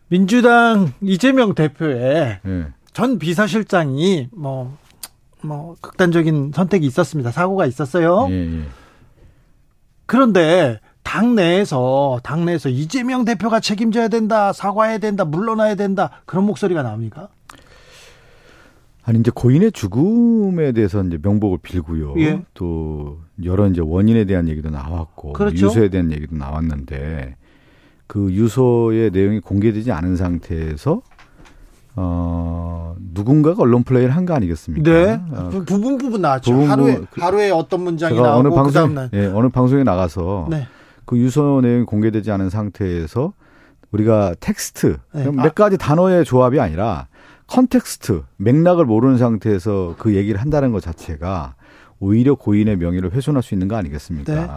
[0.07, 2.67] 민주당 이재명 대표의 예.
[2.93, 4.77] 전 비서실장이 뭐뭐
[5.43, 7.31] 뭐 극단적인 선택이 있었습니다.
[7.31, 8.27] 사고가 있었어요.
[8.29, 8.61] 예, 예.
[10.05, 16.83] 그런데 당 내에서 당 내에서 이재명 대표가 책임져야 된다, 사과해야 된다, 물러나야 된다 그런 목소리가
[16.83, 17.29] 나옵니까?
[19.03, 22.13] 아니 이제 고인의 죽음에 대해서 이제 명복을 빌고요.
[22.19, 22.43] 예.
[22.53, 25.65] 또 여러 이제 원인에 대한 얘기도 나왔고 그렇죠.
[25.65, 27.35] 유서에 대한 얘기도 나왔는데
[28.05, 31.01] 그 유서의 내용이 공개되지 않은 상태에서
[31.95, 34.89] 어 누군가가 언론 플레이를 한 거 아니겠습니까?
[34.89, 35.21] 네.
[35.31, 36.51] 어, 그 부분 부분 나왔죠.
[36.51, 40.67] 부분 하루에 그, 하루에 어떤 문장이 나오고 어느 방송 예, 어느 방송에 나가서 네.
[41.05, 43.33] 그 유서 내용이 공개되지 않은 상태에서
[43.91, 45.29] 우리가 텍스트 네.
[45.31, 45.49] 몇 아.
[45.49, 47.07] 가지 단어의 조합이 아니라
[47.47, 51.55] context 맥락을 모르는 상태에서 그 얘기를 한다는 것 자체가
[51.99, 54.33] 오히려 고인의 명예를 훼손할 수 있는 거 아니겠습니까?
[54.33, 54.47] 네.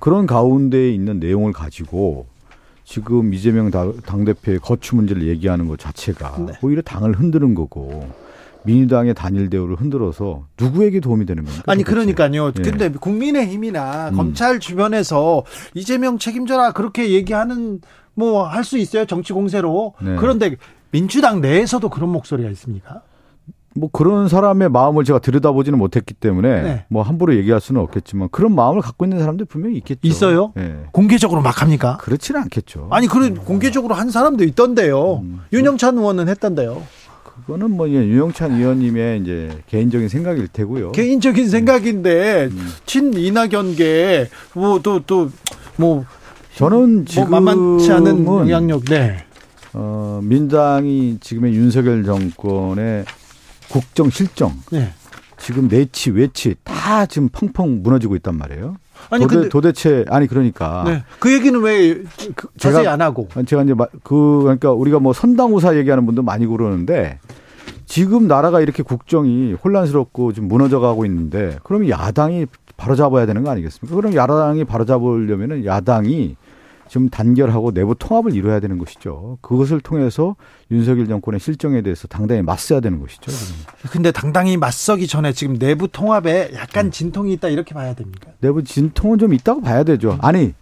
[0.00, 2.26] 그런 가운데에 있는 내용을 가지고
[2.86, 6.52] 지금 이재명 당대표의 거취 문제를 얘기하는 것 자체가 네.
[6.62, 8.08] 오히려 당을 흔드는 거고
[8.64, 11.64] 민주당의 단일 대우를 흔들어서 누구에게 도움이 되는 겁니까?
[11.66, 11.94] 아니 도대체?
[12.14, 12.52] 그러니까요.
[12.58, 12.62] 예.
[12.62, 14.16] 근데 국민의힘이나 음.
[14.16, 15.44] 검찰 주변에서
[15.74, 17.80] 이재명 책임져라 그렇게 얘기하는
[18.14, 19.94] 뭐 할 수 있어요 정치 공세로.
[20.00, 20.16] 네.
[20.16, 20.56] 그런데
[20.92, 23.02] 민주당 내에서도 그런 목소리가 있습니까?
[23.76, 26.84] 뭐 그런 사람의 마음을 제가 들여다보지는 못했기 때문에 네.
[26.88, 30.00] 뭐 함부로 얘기할 수는 없겠지만 그런 마음을 갖고 있는 사람들 분명히 있겠죠.
[30.02, 30.52] 있어요?
[30.56, 30.84] 네.
[30.92, 31.98] 공개적으로 막 합니까?
[32.00, 32.88] 그렇지는 않겠죠.
[32.90, 33.44] 아니 그런 음.
[33.44, 35.20] 공개적으로 한 사람도 있던데요.
[35.22, 35.40] 음.
[35.52, 36.82] 윤영찬 의원은 했던데요.
[37.22, 40.92] 그거는 뭐 유영찬 의원님의 이제 개인적인 생각일 테고요.
[40.92, 42.68] 개인적인 생각인데 음.
[42.86, 46.04] 친 이낙연계 뭐또 또뭐
[46.54, 48.86] 저는 지금 뭐 만만치 않은 영향력.
[48.86, 49.18] 네.
[49.74, 53.04] 어, 민당이 지금의 윤석열 정권의
[53.68, 54.52] 국정 실정.
[54.70, 54.92] 네.
[55.38, 58.76] 지금 내치 외치 다 지금 펑펑 무너지고 있단 말이에요.
[59.10, 61.04] 아니 도대, 근데 도대체 아니 그러니까 네.
[61.18, 62.02] 그 얘기는 왜
[62.34, 66.46] 그, 자세히 제가, 안 하고 제가 이제 그 그러니까 우리가 뭐 선당우사 얘기하는 분도 많이
[66.46, 67.18] 그러는데
[67.84, 73.50] 지금 나라가 이렇게 국정이 혼란스럽고 좀 무너져 가고 있는데 그러면 야당이 바로 잡아야 되는 거
[73.50, 73.94] 아니겠습니까?
[73.94, 76.36] 그럼 야당이 바로 잡으려면은 야당이
[76.88, 79.38] 좀 단결하고 내부 통합을 이루어야 되는 것이죠.
[79.40, 80.36] 그것을 통해서
[80.70, 83.32] 윤석열 정권의 실정에 대해서 당당히 맞서야 되는 것이죠.
[83.90, 86.90] 근데 당당히 맞서기 전에 지금 내부 통합에 약간 음.
[86.90, 88.30] 진통이 있다 이렇게 봐야 됩니까?
[88.40, 90.18] 내부 진통은 좀 있다고 봐야 되죠.
[90.20, 90.54] 아니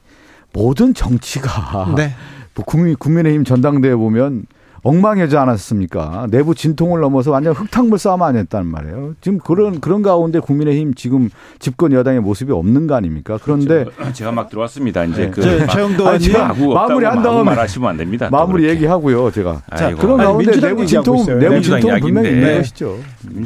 [0.52, 2.14] 모든 정치가 네.
[2.54, 4.46] 뭐 국민 국민의힘 전당대회 보면
[4.84, 6.28] 엉망해지 않았습니까?
[6.30, 9.14] 내부 진통을 넘어서 완전 흙탕물 싸움 아니었단 말이에요.
[9.22, 13.38] 지금 그런 그런 가운데 국민의힘 지금 집권 여당의 모습이 없는 거 아닙니까?
[13.42, 14.12] 그런데 그렇죠.
[14.12, 15.04] 제가 막 들어왔습니다.
[15.04, 15.30] 이제 네.
[15.30, 18.28] 그 최영도 의원 마무리 한 다음에 말하시면 안 됩니다.
[18.30, 19.62] 마무리 얘기하고요, 제가.
[19.74, 22.98] 자, 그런 가운데 내부 진통 내부 진통 분명히 있는 것이죠.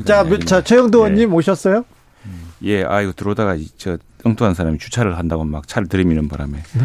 [0.05, 1.35] 자, 자 최영도 의원님 네.
[1.37, 1.85] 오셨어요?
[2.65, 6.59] 예, 아이고 들어오다가 저 엉뚱한 사람이 주차를 한다고 막 차를 들이미는 바람에.
[6.59, 6.85] 네.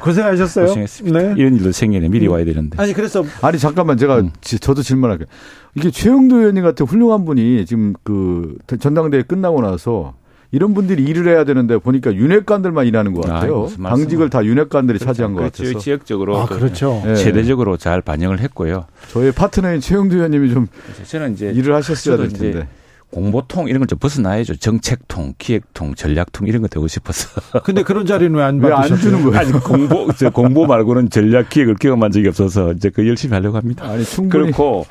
[0.00, 0.66] 고생하셨어요.
[0.66, 1.18] 고생했습니다.
[1.20, 1.34] 네.
[1.36, 2.08] 이런 일도 생기네.
[2.08, 2.32] 미리 음.
[2.32, 2.80] 와야 되는데.
[2.80, 4.30] 아니 그래서 아니 잠깐만 제가 음.
[4.40, 5.26] 저도 질문할게요.
[5.74, 10.14] 이게 최영도 의원님 같은 훌륭한 분이 지금 그 전당대회 끝나고 나서
[10.50, 13.68] 이런 분들이 일을 해야 되는데 보니까 윤핵관들만 일하는 것 같아요.
[13.82, 15.10] 아, 당직을 다 윤핵관들이 그렇죠.
[15.12, 15.62] 차지한 것 그렇죠.
[15.64, 15.78] 같아서.
[15.78, 17.02] 지역적으로 아, 그렇죠.
[17.04, 17.16] 네.
[17.16, 18.86] 세대적으로 잘 반영을 했고요.
[19.08, 20.66] 저희 파트너인 최영도 의원님이 좀
[21.04, 22.66] 저는 이제 일을 하셨어야 될 텐데.
[23.10, 24.56] 공보통 이런 걸 좀 벗어나야죠.
[24.56, 27.40] 정책통, 기획통, 전략통 이런 거 되고 싶어서.
[27.64, 28.94] 근데 그런 자리는 왜 안 받으셨어요?
[28.94, 29.38] 안 주는 거예요?
[29.38, 33.84] 아니 공보 저 공보 말고는 전략 기획을 경험한 적이 없어서 이제 그 열심히 하려고 합니다.
[33.88, 34.86] 아니 충분히 그렇고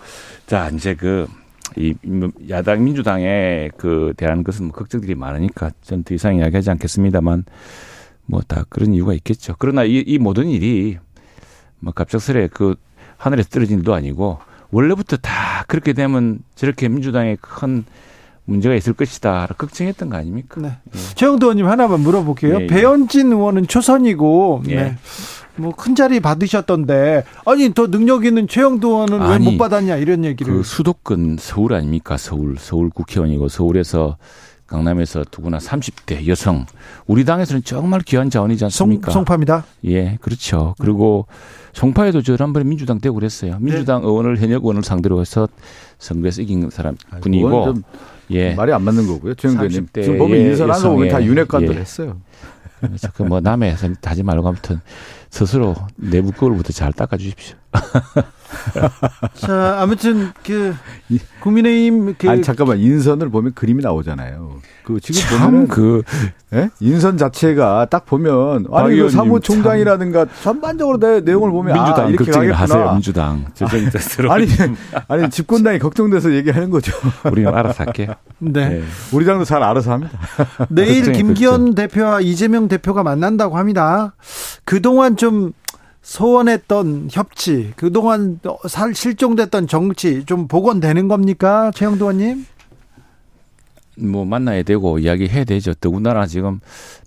[0.48, 1.28] 자 이제 그
[1.76, 1.94] 이
[2.50, 7.44] 야당 민주당에 그 대한 것은 뭐 걱정들이 많으니까 전 더 이상 이야기하지 않겠습니다만
[8.26, 9.54] 뭐 다 그런 이유가 있겠죠.
[9.60, 10.98] 그러나 이, 이 모든 일이
[11.80, 12.76] 뭐 갑작스레 그
[13.18, 14.40] 하늘에서 떨어진 일도 아니고
[14.72, 17.86] 원래부터 다 그렇게 되면 저렇게 민주당에 큰
[18.48, 19.48] 문제가 있을 것이다.
[19.58, 20.62] 걱정했던 거 아닙니까?
[20.62, 20.70] 네.
[20.96, 21.00] 예.
[21.16, 22.56] 최영도 의원님 하나만 물어볼게요.
[22.60, 22.68] 예, 예.
[22.68, 24.76] 배현진 의원은 초선이고, 예.
[24.76, 24.98] 네.
[25.58, 30.54] 뭐큰 자리 받으셨던데, 아니, 더 능력 있는 최영도 의원은 왜 못 받았냐, 이런 얘기를.
[30.54, 32.16] 그 수도권 서울 아닙니까?
[32.16, 34.18] 서울, 서울 국회의원이고, 서울에서
[34.68, 36.66] 강남에서 누구나 30대 여성.
[37.06, 39.12] 우리 당에서는 정말 귀한 자원이지 않습니까?
[39.12, 39.66] 송, 송파입니다.
[39.86, 40.76] 예, 그렇죠.
[40.80, 41.26] 그리고
[41.74, 43.58] 송파에도 지난번에 민주당 되고 그랬어요.
[43.60, 44.08] 민주당 네.
[44.08, 45.48] 의원을 현역 의원을 상대로 해서
[46.00, 47.76] 선거에서 이긴 사람 분이고.
[48.32, 48.54] 예.
[48.56, 49.36] 말이 안 맞는 거고요.
[49.36, 49.88] 최영배님.
[49.94, 51.80] 지금 보면 인선한 거 보면 다 윤핵관들 예.
[51.80, 52.18] 했어요.
[52.80, 54.80] 그래서 그뭐 남의 하지 말고 아무튼
[55.30, 57.58] 스스로 내부 거울부터 잘 닦아 주십시오.
[59.36, 60.76] 자, 아무튼 그
[61.40, 64.60] 국민의힘 그 아니 잠깐만 인선을 보면 그림이 나오잖아요.
[64.84, 66.02] 그 지금 보면 그
[66.54, 66.70] 예?
[66.80, 72.58] 인선 자체가 딱 보면 아니 그 사무총장이라든가 전반적으로 내 내용을 보면 민주당 아, 이렇게 가겠구나.
[72.58, 72.92] 하세요.
[72.94, 73.88] 민주당 저쪽이
[74.30, 74.48] 아니
[75.10, 76.94] 아니 집권당이 걱정돼서 얘기하는 거죠.
[77.30, 78.14] 우리는 알아서 할게요.
[78.40, 78.70] 네.
[78.70, 78.84] 네.
[79.12, 80.18] 우리 당도 잘 알아서 합니다.
[80.70, 84.14] 내일 김기현 대표와 이재명 대표가 만난다고 합니다.
[84.64, 85.52] 그동안 좀
[86.08, 88.40] 소원했던 협치, 그동안
[88.70, 91.70] 살 실종됐던 정치 좀 복원되는 겁니까?
[91.76, 92.46] 최영도 의원님?
[93.98, 95.74] 뭐 만나야 되고 이야기해야 되죠.
[95.74, 96.62] 더군다나 지금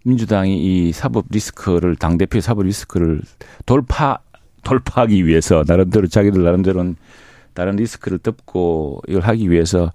[0.05, 0.59] 민주당이
[0.89, 3.23] 이 사법 리스크를 당 대표 사법 리스크를
[3.65, 4.19] 돌파
[4.65, 6.97] 돌파하기 위해서 나름대로 자기들 나름대로는
[7.55, 9.91] 다른 리스크를 덮고 이걸 하기 위해서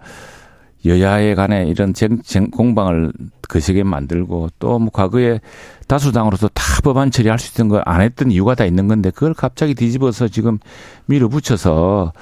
[0.85, 3.11] 여야에 관해 이런 쟁, 쟁 공방을
[3.49, 5.39] 거세게 만들고 또 뭐 과거에
[5.87, 9.73] 다수당으로서 다 법안 처리할 수 있던 걸 안 했던 이유가 다 있는 건데 그걸 갑자기
[9.75, 10.59] 뒤집어서 지금
[11.05, 12.13] 밀어붙여서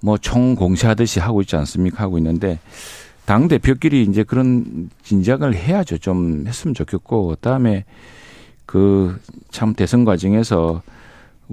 [0.00, 2.02] 뭐 총 공세하듯이 하고 있지 않습니까?
[2.04, 2.58] 하고 있는데
[3.24, 5.98] 당 대표끼리 이제 그런 진작을 해야죠.
[5.98, 7.84] 좀 했으면 좋겠고 그다음에
[8.66, 9.18] 그
[9.50, 10.82] 참 대선 과정에서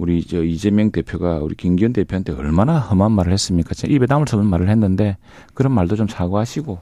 [0.00, 3.70] 우리 저 이재명 대표가 우리 김기현 대표한테 얼마나 험한 말을 했습니까?
[3.86, 5.18] 입에 담을 수 없는 말을 했는데
[5.52, 6.78] 그런 말도 좀 사과하시고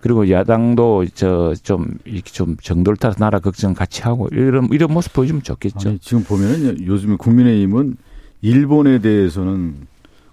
[0.00, 5.12] 그리고 야당도 저 좀 이렇게 좀 정도를 따라 나라 걱정 같이 하고 이런 이런 모습
[5.12, 5.88] 보여주면 좋겠죠.
[5.88, 7.96] 아니, 지금 보면은 요즘에 국민의힘은
[8.42, 9.86] 일본에 대해서는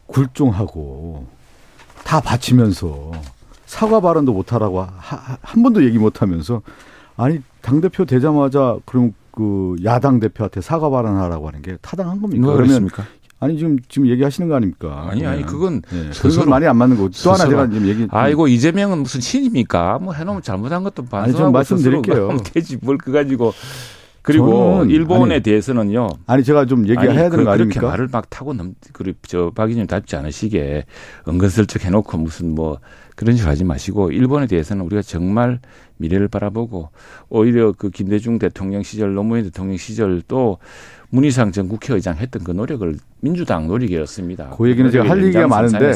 [0.07, 1.27] 굴종하고
[2.03, 3.11] 다 바치면서
[3.65, 6.61] 사과 발언도 못하라고 하, 한 번도 얘기 못하면서
[7.17, 12.53] 아니 당 대표 되자마자 그럼 그 야당 대표한테 사과 발언하라고 하는 게 타당한 겁니까?
[12.53, 12.89] 그러면
[13.39, 15.07] 아니 지금 지금 얘기하시는 거 아닙니까?
[15.11, 15.45] 아니 아니 네.
[15.45, 16.09] 그건 네.
[16.17, 19.99] 그건 많이 안 맞는 거고 또 하나 제가 지금 얘기 아이고 이재명은 무슨 신입니까?
[19.99, 22.37] 뭐 해놓으면 잘못한 것도 반성하고 아니 좀 말씀드릴게요.
[22.53, 23.53] 되지 뭘 그 가지고
[24.25, 26.09] 그리고 일본에 아니, 대해서는요.
[26.25, 27.79] 아니 제가 좀 얘기해야 아니, 되는 그, 거 아닙니까?
[27.79, 28.73] 그렇게 말을 막 타고 넘,
[29.27, 30.85] 저 박이님 닮지 않으시게
[31.27, 32.79] 은근슬쩍 해놓고 무슨 뭐
[33.15, 35.59] 그런 식으로 하지 마시고 일본에 대해서는 우리가 정말
[35.97, 36.89] 미래를 바라보고
[37.29, 40.57] 오히려 그 김대중 대통령 시절 노무현 대통령 시절 또
[41.09, 44.49] 문희상 전 국회의장 했던 그 노력을 민주당 노력이었습니다.
[44.57, 45.93] 그 얘기는 제가 할 얘기가 많은데.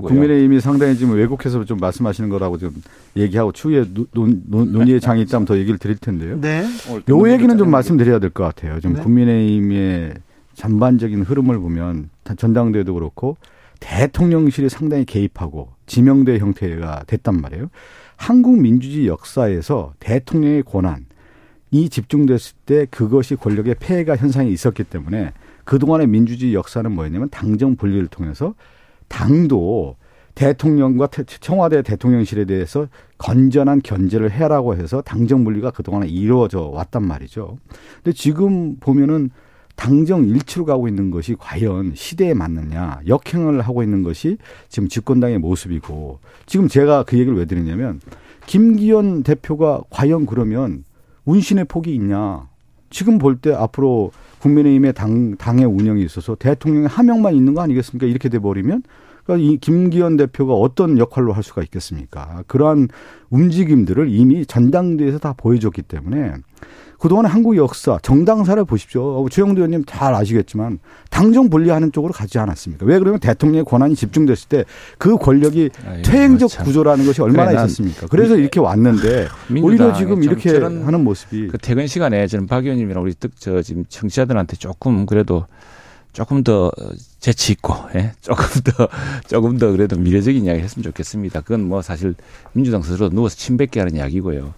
[0.00, 2.74] 국민의힘이 상당히 지금 왜곡해서 좀 말씀하시는 거라고 좀
[3.16, 6.40] 얘기하고 추후에 논, 논, 논의의 장이 있다면 더 얘기를 드릴 텐데요.
[6.40, 6.64] 네.
[7.08, 8.80] 요 얘기는 좀 말씀드려야 될 것 같아요.
[8.80, 9.02] 좀 네.
[9.02, 10.14] 국민의힘의
[10.54, 13.36] 전반적인 흐름을 보면 전당대회도 그렇고
[13.80, 17.68] 대통령실이 상당히 개입하고 지명대 형태가 됐단 말이에요.
[18.16, 21.06] 한국 민주주의 역사에서 대통령의 권한
[21.74, 25.32] 이 집중됐을 때 그것이 권력의 폐해가 현상이 있었기 때문에
[25.64, 28.54] 그동안의 민주주의 역사는 뭐였냐면 당정 분리를 통해서
[29.08, 29.96] 당도
[30.36, 31.08] 대통령과
[31.40, 32.86] 청와대 대통령실에 대해서
[33.18, 37.58] 건전한 견제를 해라고 해서 당정 분리가 그동안에 이루어져 왔단 말이죠.
[38.04, 39.30] 근데 지금 보면은
[39.74, 46.20] 당정 일치로 가고 있는 것이 과연 시대에 맞느냐 역행을 하고 있는 것이 지금 집권당의 모습이고
[46.46, 48.00] 지금 제가 그 얘기를 왜 드리냐면
[48.46, 50.84] 김기현 대표가 과연 그러면
[51.24, 52.48] 운신의 폭이 있냐.
[52.90, 58.06] 지금 볼 때 앞으로 국민의힘의 당, 당의 운영이 있어서 대통령의 한 명만 있는 거 아니겠습니까?
[58.06, 58.82] 이렇게 돼버리면
[59.24, 62.44] 그러니까 이 김기현 대표가 어떤 역할로 할 수가 있겠습니까?
[62.46, 62.88] 그러한
[63.30, 66.34] 움직임들을 이미 전당대에서 다 보여줬기 때문에
[67.04, 69.28] 그동안 한국 역사, 정당사를 보십시오.
[69.28, 70.78] 최영도 의원님 잘 아시겠지만
[71.10, 72.86] 당정 분리하는 쪽으로 가지 않았습니까?
[72.86, 74.64] 왜 그러면 대통령의 권한이 집중됐을 때
[74.96, 76.64] 그 권력이 아이고, 퇴행적 참.
[76.64, 78.06] 구조라는 것이 얼마나 그래, 있었습니까?
[78.06, 79.28] 그래서 이렇게 왔는데
[79.62, 84.56] 오히려 지금 이렇게 하는 모습이 그 퇴근 시간에 저는 박 의원님이랑 우리 저 지금 청취자들한테
[84.56, 85.44] 조금 그래도
[86.14, 86.72] 조금 더
[87.18, 88.12] 재치 있고, 예?
[88.22, 88.88] 조금 더,
[89.28, 91.40] 조금 더 그래도 미래적인 이야기 했으면 좋겠습니다.
[91.42, 92.14] 그건 뭐 사실
[92.52, 94.54] 민주당 스스로 누워서 침 뱉게 하는 이야기고요.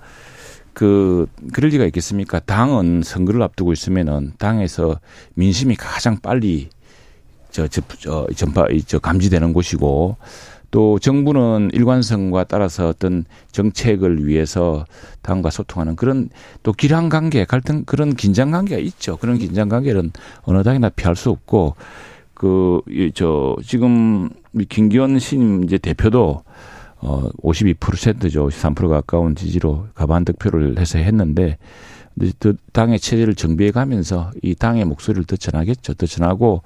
[0.77, 2.39] 그 그럴 리가 있겠습니까?
[2.39, 5.01] 당은 선거를 앞두고 있으면은 당에서
[5.33, 6.69] 민심이 가장 빨리
[7.51, 10.19] 저, 저, 저 전파 저 감지되는 곳이고
[10.71, 14.85] 또 정부는 일관성과 따라서 어떤 정책을 위해서
[15.23, 16.29] 당과 소통하는 그런
[16.63, 19.17] 또 기량 관계, 갈등 그런 긴장 관계가 있죠.
[19.17, 20.13] 그런 긴장 관계는
[20.43, 21.75] 어느 당이나 피할 수 없고
[22.35, 24.29] 그저 지금
[24.69, 26.43] 김기현 신임 이제 대표도
[26.99, 28.49] 어 52%죠.
[28.49, 31.59] 53% 가까운 지지로 가반 득표를 해서 했는데
[32.39, 35.95] 그 당의 체제를 정비해 가면서 이 당의 목소리를 더 전하겠죠.
[35.95, 36.63] 더 전하고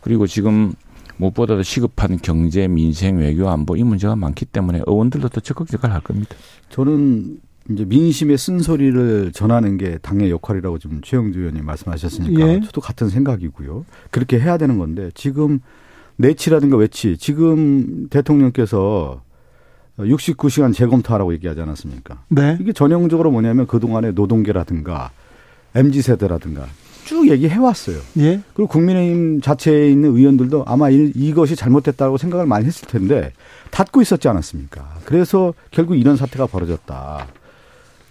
[0.00, 0.72] 그리고 지금
[1.18, 6.02] 무엇보다도 시급한 경제, 민생, 외교, 안보 이 문제가 많기 때문에 의원들도 더 적극 역할을 할
[6.02, 6.34] 겁니다.
[6.70, 7.40] 저는
[7.70, 12.60] 이제 민심의 쓴소리를 전하는 게 당의 역할이라고 지금 최영주 의원님 말씀하셨으니까 예.
[12.60, 13.84] 저도 같은 생각이고요.
[14.10, 15.60] 그렇게 해야 되는 건데 지금
[16.16, 19.22] 내치라든가 외치 지금 대통령께서
[20.04, 22.22] 69시간 재검토하라고 얘기하지 않았습니까?
[22.28, 22.56] 네.
[22.60, 25.10] 이게 전형적으로 뭐냐면 그동안의 노동계라든가
[25.74, 26.66] MZ 세대라든가
[27.04, 27.98] 쭉 얘기해 왔어요.
[28.18, 28.40] 예.
[28.54, 33.32] 그리고 국민의힘 자체에 있는 의원들도 아마 이, 이것이 잘못됐다고 생각을 많이 했을 텐데
[33.70, 34.98] 닫고 있었지 않았습니까?
[35.04, 37.26] 그래서 결국 이런 사태가 벌어졌다.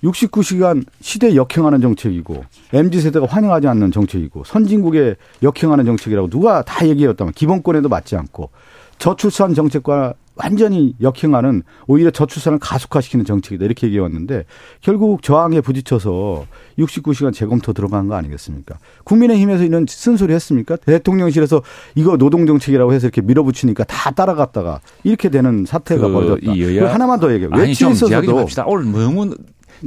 [0.03, 7.33] 69시간 시대에 역행하는 정책이고 MZ 세대가 환영하지 않는 정책이고 선진국에 역행하는 정책이라고 누가 다 얘기했다면
[7.33, 8.49] 기본권에도 맞지 않고
[8.97, 14.45] 저출산 정책과 완전히 역행하는 오히려 저출산을 가속화시키는 정책이다 이렇게 얘기해 왔는데
[14.81, 16.45] 결국 저항에 부딪혀서
[16.79, 18.77] 69시간 재검토 들어간 거 아니겠습니까?
[19.03, 20.77] 국민의힘에서 이런 쓴소리 했습니까?
[20.77, 21.61] 대통령실에서
[21.95, 26.57] 이거 노동정책이라고 해서 이렇게 밀어붙이니까 다 따라갔다가 이렇게 되는 사태가 그 벌어졌다.
[26.57, 26.93] 여야...
[26.93, 27.51] 하나만 더 얘기해요.
[27.53, 28.63] 아니 좀 이야기 좀 합시다.
[28.65, 29.35] 오늘 너무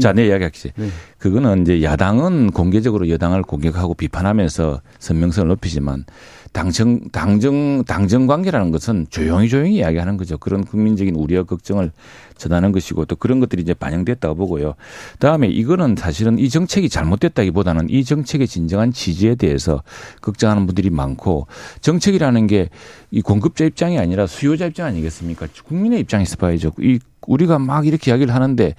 [0.01, 0.73] 자, 내 이야기 할게.
[0.77, 0.89] 네.
[1.19, 6.05] 그거는 이제 야당은 공개적으로 여당을 공격하고 비판하면서 선명성을 높이지만
[6.53, 10.39] 당정, 당정, 당정 관계라는 것은 조용히 조용히 이야기하는 거죠.
[10.39, 11.93] 그런 국민적인 우려와 걱정을
[12.37, 14.75] 전하는 것이고 또 그런 것들이 이제 반영됐다고 보고요.
[15.19, 19.83] 다음에 이거는 사실은 이 정책이 잘못됐다기보다는 이 정책의 진정한 지지에 대해서
[20.21, 21.47] 걱정하는 분들이 많고
[21.81, 22.69] 정책이라는 게
[23.13, 25.47] 이 공급자 입장이 아니라 수요자 입장 아니겠습니까?
[25.65, 26.73] 국민의 입장에서 봐야죠.
[26.81, 28.75] 이 우리가 막 이렇게 이야기를 하는데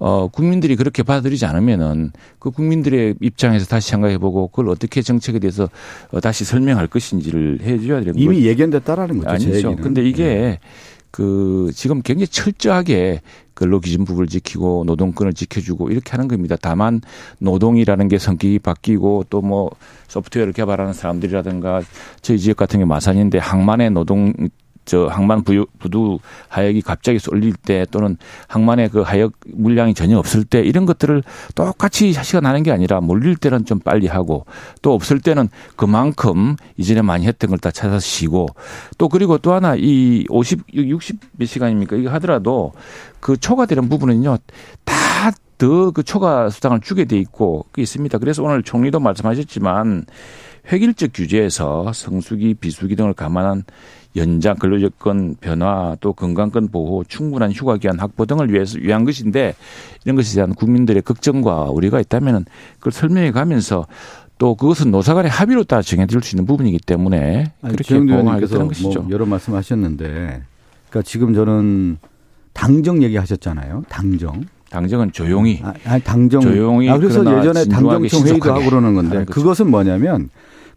[0.00, 5.68] 어, 국민들이 그렇게 받아들이지 않으면은 그 국민들의 입장에서 다시 생각해보고 그걸 어떻게 정책에 대해서
[6.10, 9.30] 어, 다시 설명할 것인지를 해줘야 되는 이미 예견됐다라는 거죠.
[9.30, 9.76] 아니죠.
[9.76, 10.58] 근데 이게 네.
[11.10, 13.20] 그 지금 굉장히 철저하게
[13.52, 16.56] 근로 기준법을 지키고 노동권을 지켜주고 이렇게 하는 겁니다.
[16.60, 17.02] 다만
[17.40, 19.70] 노동이라는 게 성격이 바뀌고 또 뭐
[20.08, 21.82] 소프트웨어를 개발하는 사람들이라든가
[22.20, 24.32] 저희 지역 같은 게 마산인데 항만의 노동
[24.90, 26.18] 저 항만 부유, 부두
[26.48, 28.16] 하역이 갑자기 쏠릴 때 또는
[28.48, 31.22] 항만의 그 하역 물량이 전혀 없을 때 이런 것들을
[31.54, 34.46] 똑같이 시간 나는 게 아니라 몰릴 때는 좀 빨리 하고
[34.82, 38.48] 또 없을 때는 그만큼 이전에 많이 했던 걸 다 찾아서 쉬고
[38.96, 41.96] 또 그리고 또 하나 이 50, 60 몇 시간입니까?
[41.96, 42.72] 이거 하더라도
[43.20, 44.38] 그 초과되는 부분은요
[44.84, 48.16] 다 더 그 초과 수당을 주게 돼 있고 그 있습니다.
[48.16, 50.06] 그래서 오늘 총리도 말씀하셨지만
[50.70, 53.64] 획일적 규제에서 성수기, 비수기 등을 감안한
[54.16, 59.54] 연장 근로조건 변화 또 건강권 보호 충분한 휴가 기간 확보 등을 위해서 위한 것인데
[60.04, 62.44] 이런 것에 대한 국민들의 걱정과 우리가 있다면은
[62.78, 63.86] 그걸 설명해 가면서
[64.38, 69.02] 또 그것은 노사 간의 합의로 따라 정해질 수 있는 부분이기 때문에 그렇게 보호하겠다는 것이죠.
[69.02, 70.42] 뭐 여러 말씀하셨는데
[70.88, 71.98] 그러니까 지금 저는
[72.52, 73.84] 당정 얘기하셨잖아요.
[73.88, 74.44] 당정.
[74.70, 75.60] 당정은 조용히.
[75.62, 76.40] 아, 당정.
[76.40, 76.88] 조용히.
[76.88, 80.30] 아, 그래서 예전에 당정청 회의도 하고 그러는 건데 그것은 뭐냐면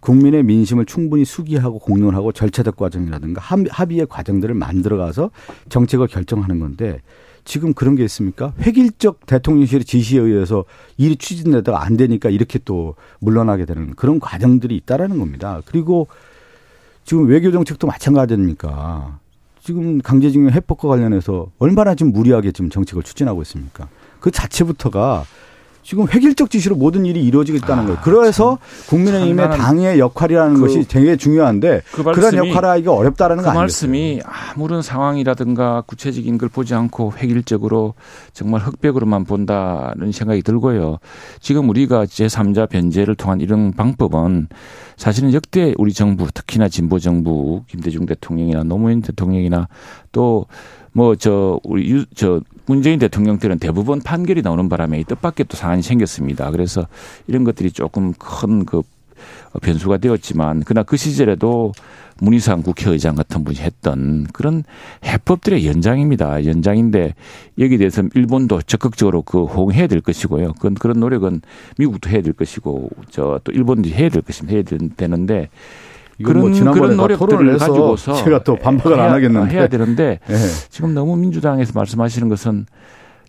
[0.04, 5.32] 국민의 민심을 충분히 수기하고 공론하고 절차적 과정이라든가 합의의 과정들을 만들어가서
[5.70, 7.00] 정책을 결정하는 건데
[7.46, 8.54] 지금 그런 게 있습니까?
[8.60, 10.66] 획일적 대통령실의 지시에 의해서
[10.98, 15.62] 일이 추진되다가 안 되니까 이렇게 또 물러나게 되는 그런 과정들이 있다라는 겁니다.
[15.66, 16.08] 그리고
[17.06, 19.20] 지금 외교 정책도 마찬가지입니까?
[19.62, 23.88] 지금 강제징용 해법과 관련해서 얼마나 지금 무리하게 지금 정책을 추진하고 있습니까?
[24.20, 25.24] 그 자체부터가
[25.84, 28.00] 지금 획일적 지시로 모든 일이 이루어지고 있다는 아, 거예요.
[28.04, 28.58] 그래서
[28.88, 34.82] 국민의힘의 당의 역할이라는 그, 것이 되게 중요한데 그 그런 역할을 하기가 어렵다라는 그거 말씀이 아무런
[34.82, 37.94] 상황이라든가 구체적인 걸 보지 않고 획일적으로
[38.32, 41.00] 정말 흑백으로만 본다는 생각이 들고요.
[41.42, 44.48] 지금 우리가 제3자 변제를 통한 이런 방법은
[44.96, 49.68] 사실은 역대 우리 정부 특히나 진보 정부 김대중 대통령이나 노무현 대통령이나
[50.12, 50.46] 또
[50.94, 55.82] 뭐저 우리 유, 저 문재인 대통령 때는 대부분 판결이 나오는 바람에 이 뜻밖의 또 사안이
[55.82, 56.50] 생겼습니다.
[56.52, 56.88] 그래서
[57.28, 58.82] 이런 것들이 조금 큰 그
[59.62, 61.72] 변수가 되었지만 그러나 그 시절에도
[62.22, 64.64] 문희상 국회의장 같은 분이 했던 그런
[65.04, 66.46] 해법들의 연장입니다.
[66.46, 67.16] 연장인데
[67.60, 70.54] 여기에 대해서 일본도 적극적으로 그 호응해야 될 것이고요.
[70.54, 71.42] 그건 그런 노력은
[71.78, 74.56] 미국도 해야 될 것이고 저 또 일본도 해야 될 것입니다.
[74.56, 75.48] 해야 되는데 뭐
[76.24, 80.36] 그런 뭐 그런 노력들을 가지고서 제가 또 반박을 해야, 안 하겠는데 해야 되는데 네.
[80.70, 82.66] 지금 너무 민주당에서 말씀하시는 것은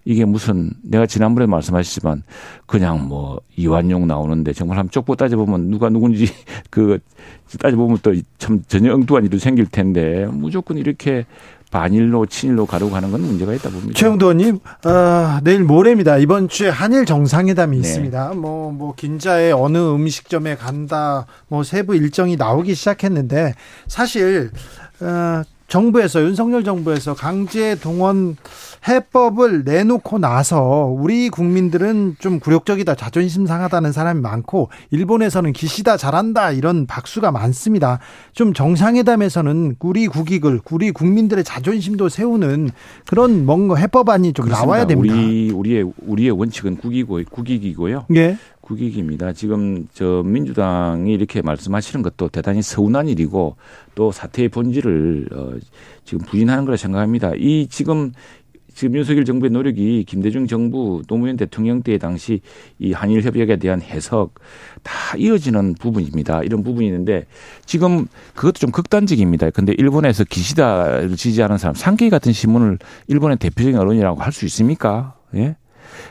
[0.07, 2.23] 이게 무슨 내가 지난번에 말씀하셨지만
[2.67, 6.29] 그냥 뭐 이완용 나오는데 정말 한번 쪽보 따져보면 누가 누군지
[6.71, 6.99] 그
[7.59, 11.25] 따져보면 또 참 전혀 엉뚱한 일도 생길 텐데 무조건 이렇게
[11.75, 13.99] 반일로 친일로 가려고 하는 건 문제가 있다 봅니다.
[13.99, 16.19] 최영도 의원님, 어, 내일 모레입니다.
[16.19, 17.81] 이번 주에 한일 정상회담이 네.
[17.81, 18.35] 있습니다.
[18.35, 23.55] 뭐, 뭐, 긴자에 어느 음식점에 간다, 뭐, 세부 일정이 나오기 시작했는데,
[23.89, 24.53] 사실,
[25.01, 25.43] 어,
[25.75, 28.37] 정부에서 윤석열 정부에서 강제 동원
[28.87, 36.87] 해법을 내놓고 나서 우리 국민들은 좀 굴욕적이다 자존심 상하다는 사람이 많고 일본에서는 기시다 잘한다 이런
[36.87, 37.99] 박수가 많습니다.
[38.35, 42.71] 좀 정상회담에서는 우리 국익을 우리 국민들의 자존심도 세우는
[43.05, 44.67] 그런 뭔가 해법안이 좀 그렇습니다.
[44.67, 45.13] 나와야 됩니다.
[45.13, 48.07] 우리 우리의 우리의 원칙은 국이고 국익이고요.
[48.15, 48.37] 예.
[48.65, 49.33] 국익입니다.
[49.33, 53.57] 지금 저 민주당이 이렇게 말씀하시는 것도 대단히 서운한 일이고
[53.95, 55.53] 또 사태의 본질을 어
[56.05, 57.33] 지금 부인하는 거라 생각합니다.
[57.37, 58.13] 이 지금
[58.75, 62.41] 지금 윤석열 정부의 노력이 김대중 정부 노무현 대통령 때 당시
[62.81, 64.35] 이 한일 협약에 대한 해석
[64.83, 66.43] 다 이어지는 부분입니다.
[66.43, 67.27] 이런 부분이 있는데
[67.67, 69.51] 지금 그것도 좀 극단적입니다.
[69.51, 75.15] 근데 일본에서 기시다를 지지하는 사람 상케이 같은 신문을 일본의 대표적인 언론이라고 할 수 있습니까?
[75.37, 75.55] 예?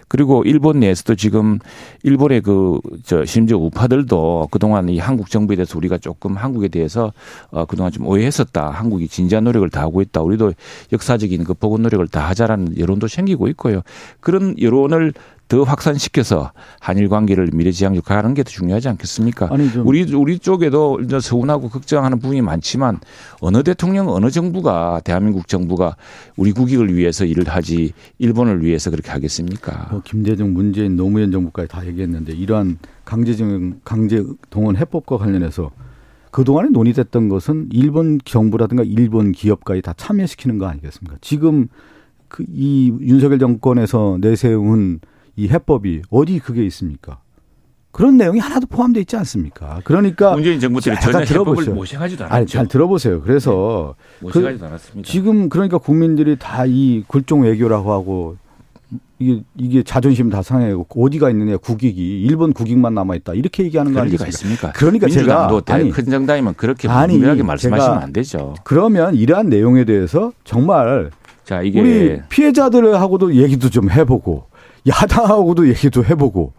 [0.08, 1.60] 그리고 일본 내에서도 지금
[2.04, 7.14] 일본의 그, 저, 심지어 우파들도 그동안 이 한국 정부에 대해서 우리가 조금 한국에 대해서
[7.52, 8.70] 어, 그동안 좀 오해했었다.
[8.70, 10.22] 한국이 진지한 노력을 다하고 있다.
[10.22, 10.54] 우리도
[10.92, 13.82] 역사적인 그 보건 노력을 다 하자라는 여론도 생기고 있고요.
[14.20, 15.14] 그런 여론을
[15.50, 19.50] 더 확산시켜서 한일 관계를 미래지향적화하는 게 더 중요하지 않겠습니까?
[19.52, 19.84] 아니죠.
[19.86, 23.00] 우리 우리 쪽에도 이제 서운하고 걱정하는 부분이 많지만
[23.40, 25.96] 어느 대통령 어느 정부가 대한민국 정부가
[26.38, 29.90] 우리 국익을 위해서 일을 하지 일본을 위해서 그렇게 하겠습니까?
[29.92, 35.72] 뭐 김대중, 문재인, 노무현 정부까지 다 얘기했는데 이러한 강제징용, 강제 동원 해법과 관련해서
[36.32, 41.18] 그동안에 논의됐던 것은 일본 정부라든가 일본 기업까지 다 참여시키는 거 아니겠습니까?
[41.22, 41.68] 지금
[42.28, 45.00] 그 이 윤석열 정권에서 내세운
[45.36, 47.20] 이 해법이 어디 그게 있습니까?
[47.92, 49.80] 그런 내용이 하나도 포함되어 있지 않습니까?
[49.84, 52.36] 그러니까 문재인 정부 때 전혀 해법을 모색하지도 않았죠.
[52.36, 53.22] 아니, 잘 들어보세요.
[53.22, 54.26] 그래서 네.
[54.26, 55.10] 모색하지도 그, 않았습니다.
[55.12, 58.38] 지금 그러니까 국민들이 다 이 굴종 외교라고 하고
[59.20, 64.00] 이게 이게 자존심 다 상해고 어디가 있느냐 국익이 일본 국익만 남아 있다 이렇게 얘기하는 거
[64.02, 64.72] 아니겠습니까?
[64.72, 68.56] 그러니까 제가 아니 큰 정당이면 그렇게 분명하게 말씀하시면 안 되죠.
[68.64, 71.12] 그러면 이러한 내용에 대해서 정말
[71.44, 74.46] 자 이게 우리 피해자들하고도 얘기도 좀 해보고
[74.88, 76.54] 야당하고도 얘기도 해보고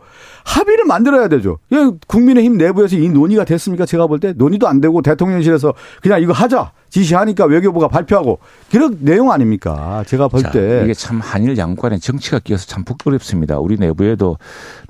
[0.45, 1.59] 합의를 만들어야 되죠.
[2.07, 3.87] 국민의힘 내부에서 이 논의가 됐습니까?
[3.87, 6.72] 제가 볼 때 논의도 안 되고 대통령실에서 그냥 이거 하자.
[6.95, 8.38] 지시하니까 외교부가 발표하고
[8.70, 10.05] 그런 내용 아닙니까?
[10.07, 13.59] 제가 볼 때 이게 참 한일 양국 간의 정치가 끼어서 참 복잡습니다.
[13.59, 14.38] 우리 내부에도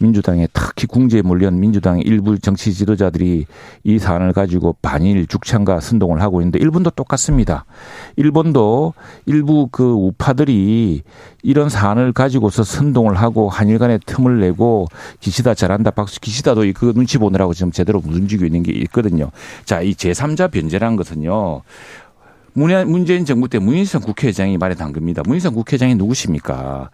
[0.00, 3.46] 민주당에 특히 궁지에 몰려온 민주당의 일부 정치 지도자들이
[3.84, 7.64] 이 사안을 가지고 반일 죽창과 선동을 하고 있는데 일본도 똑같습니다.
[8.16, 8.92] 일본도
[9.24, 11.02] 일부 그 우파들이
[11.42, 14.88] 이런 사안을 가지고서 선동을 하고 한일 간의 틈을 내고
[15.20, 19.30] 기시다 잘한다 박수 기시다도 그 눈치 보느라고 지금 제대로 움직이고 있는 게 있거든요.
[19.64, 21.62] 자, 이 제3자 변제라는 것은요.
[22.54, 25.22] 문재인 정부 때 문인성 국회의장이 말에 담깁니다.
[25.26, 26.90] 문인성 국회의장이 누구십니까?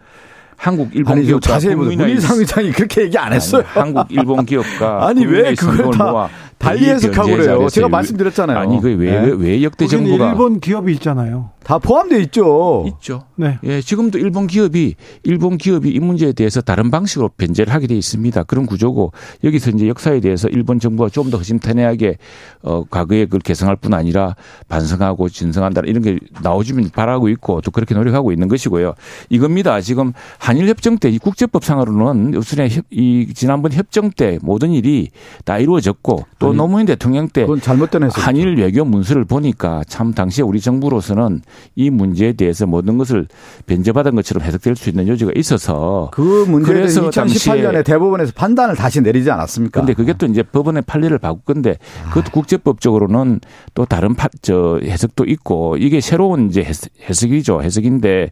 [0.57, 3.63] 한국 일본 아니, 기업가 자세히 문인상 의장이 그렇게 얘기 안 했어요.
[3.73, 6.29] 아니, 한국 일본 기업가 아니 왜 그걸 다
[6.61, 7.67] 달리 해석하고 그래요.
[7.69, 8.57] 제가 말씀드렸잖아요.
[8.57, 9.31] 아니 그왜왜 네.
[9.37, 11.49] 왜 역대 정부가 일본 기업이 있잖아요.
[11.63, 12.85] 다 포함되어 있죠.
[12.87, 13.23] 있죠.
[13.35, 13.59] 네.
[13.63, 18.43] 예, 지금도 일본 기업이 일본 기업이 이 문제에 대해서 다른 방식으로 변제를 하게 돼 있습니다.
[18.43, 19.11] 그런 구조고
[19.43, 22.17] 여기서 이제 역사에 대해서 일본 정부가 좀 더 허심탄회하게
[22.63, 24.35] 어 과거에 그걸 개성할 뿐 아니라
[24.69, 28.95] 반성하고 진성한다 이런 게 나오지면 바라고 있고 또 그렇게 노력하고 있는 것이고요.
[29.29, 29.79] 이겁니다.
[29.81, 35.09] 지금 한일 협정 때 이 국제법상으로는 우선에 이 지난번 협정 때 모든 일이
[35.45, 40.59] 다 이루어졌고 또 아니, 노무현 대통령 때 잘못된 한일 외교 문서를 보니까 참 당시에 우리
[40.59, 41.41] 정부로서는
[41.75, 43.27] 이 문제에 대해서 모든 것을
[43.65, 49.29] 변제받은 것처럼 해석될 수 있는 여지가 있어서 그 문제에 서 2018년에 대법원에서 판단을 다시 내리지
[49.31, 49.81] 않았습니까?
[49.81, 51.77] 근데 그게 또 이제 법원의 판례를 바꿀 건데
[52.09, 53.39] 그것도 국제법적으로는
[53.73, 56.65] 또 다른 파, 저 해석도 있고 이게 새로운 이제
[57.09, 57.61] 해석이죠.
[57.61, 58.29] 해석인데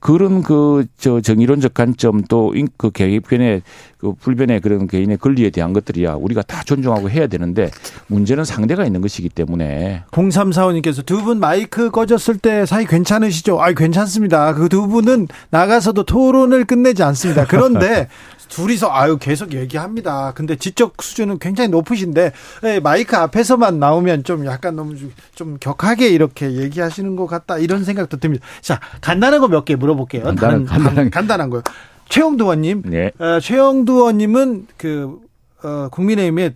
[0.00, 3.62] 그런 그 저 정의론적 관점 또그 개입견의
[3.98, 7.70] 그 불변의 그런 개인의 권리에 대한 것들이야 우리가 다 존중하고 해야 되는데
[8.08, 13.60] 문제는 상대가 있는 것이기 때문에 0345님께서 두 분 마이크 꺼졌을 때 사이 괜찮으시죠?
[13.60, 14.52] 아, 괜찮습니다.
[14.54, 17.46] 그 두 분은 나가서도 토론을 끝내지 않습니다.
[17.46, 18.08] 그런데
[18.48, 20.32] 둘이서 아유 계속 얘기합니다.
[20.34, 22.32] 근데 지적 수준은 굉장히 높으신데
[22.64, 24.94] 예, 마이크 앞에서만 나오면 좀 약간 너무
[25.34, 28.46] 좀 격하게 이렇게 얘기하시는 것 같다 이런 생각도 듭니다.
[28.60, 30.22] 자 간단한 거 몇 개 물어볼게요.
[30.24, 31.62] 간단한 간단한, 간단한 거요.
[32.08, 33.10] 최영두 의원님, 네.
[33.18, 35.20] 어, 최영두 의원님은 그
[35.62, 36.54] 어, 국민의힘에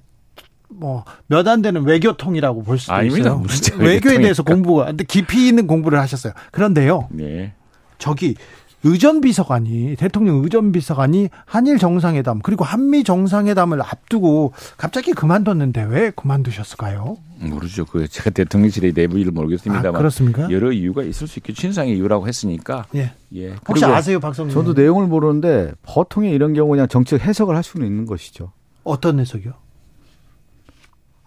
[0.68, 3.40] 뭐몇 안 되는 외교통이라고 볼 수도 아닙니다.
[3.48, 3.78] 있어요.
[3.78, 6.32] 외교에 대해서 공부가 근데 깊이 있는 공부를 하셨어요.
[6.52, 7.08] 그런데요.
[7.10, 7.54] 네.
[7.98, 8.36] 저기
[8.82, 17.18] 의전비서관이 대통령 의전비서관이 한일 정상회담 그리고 한미 정상회담을 앞두고 갑자기 그만뒀는데 왜 그만두셨을까요?
[17.40, 17.84] 모르죠.
[17.86, 20.50] 그 제가 대통령실의 내부 일을 모르겠습니다만 아, 그렇습니까?
[20.50, 21.60] 여러 이유가 있을 수 있겠죠.
[21.60, 22.86] 신상의 이유라고 했으니까.
[22.94, 23.12] 예.
[23.34, 23.54] 예.
[23.68, 24.54] 혹시 아세요, 박성준?
[24.54, 28.52] 저도 내용을 모르는데 보통의 이런 경우 그냥 정책 해석을 할 수는 있는 것이죠.
[28.84, 29.52] 어떤 해석이요?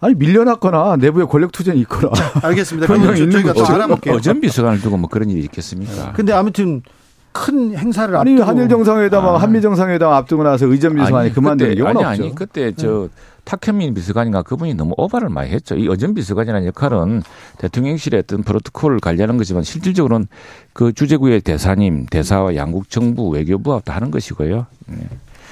[0.00, 2.10] 아니 밀려났거나 내부에 권력 투쟁이 있거나.
[2.42, 2.86] 알겠습니다.
[2.86, 4.16] 그러면 저희가 더 알아볼게요.
[4.16, 6.12] 어전 비서관을 두고 뭐 그런 일이 있겠습니까?
[6.12, 6.82] 근데 아무튼
[7.34, 8.48] 큰 행사를 아니 앞두고.
[8.48, 9.36] 한일 정상회담 아.
[9.38, 13.08] 한미 정상회담 앞두고 나서 의전 비서관이 그만두는 경우는 아니, 아니 그때 저
[13.44, 15.74] 탁현민 비서관인가 그분이 너무 오바를 많이 했죠.
[15.74, 17.22] 이 의전 비서관이라는 역할은
[17.58, 20.28] 대통령실의 어떤 프로토콜을 관리하는 거지만 실질적으로는
[20.72, 24.66] 그 주재구의 대사님, 대사와 양국 정부, 외교부와 다 하는 것이고요.
[24.86, 24.96] 네.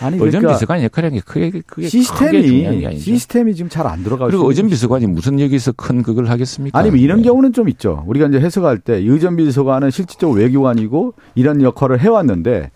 [0.03, 4.69] 아니 그러니까 의전 비서관의 역할이 크게 크게 시스템이 시스템이 지금 잘 안 들어가고 그리고 의전
[4.69, 6.79] 비서관이 무슨 여기서 큰 그걸 하겠습니까?
[6.79, 7.25] 아니면 이런 네.
[7.25, 8.05] 경우는 좀 있죠.
[8.07, 12.71] 우리가 이제 해석할 때 의전 비서관은 실질적으로 외교관이고 이런 역할을 해왔는데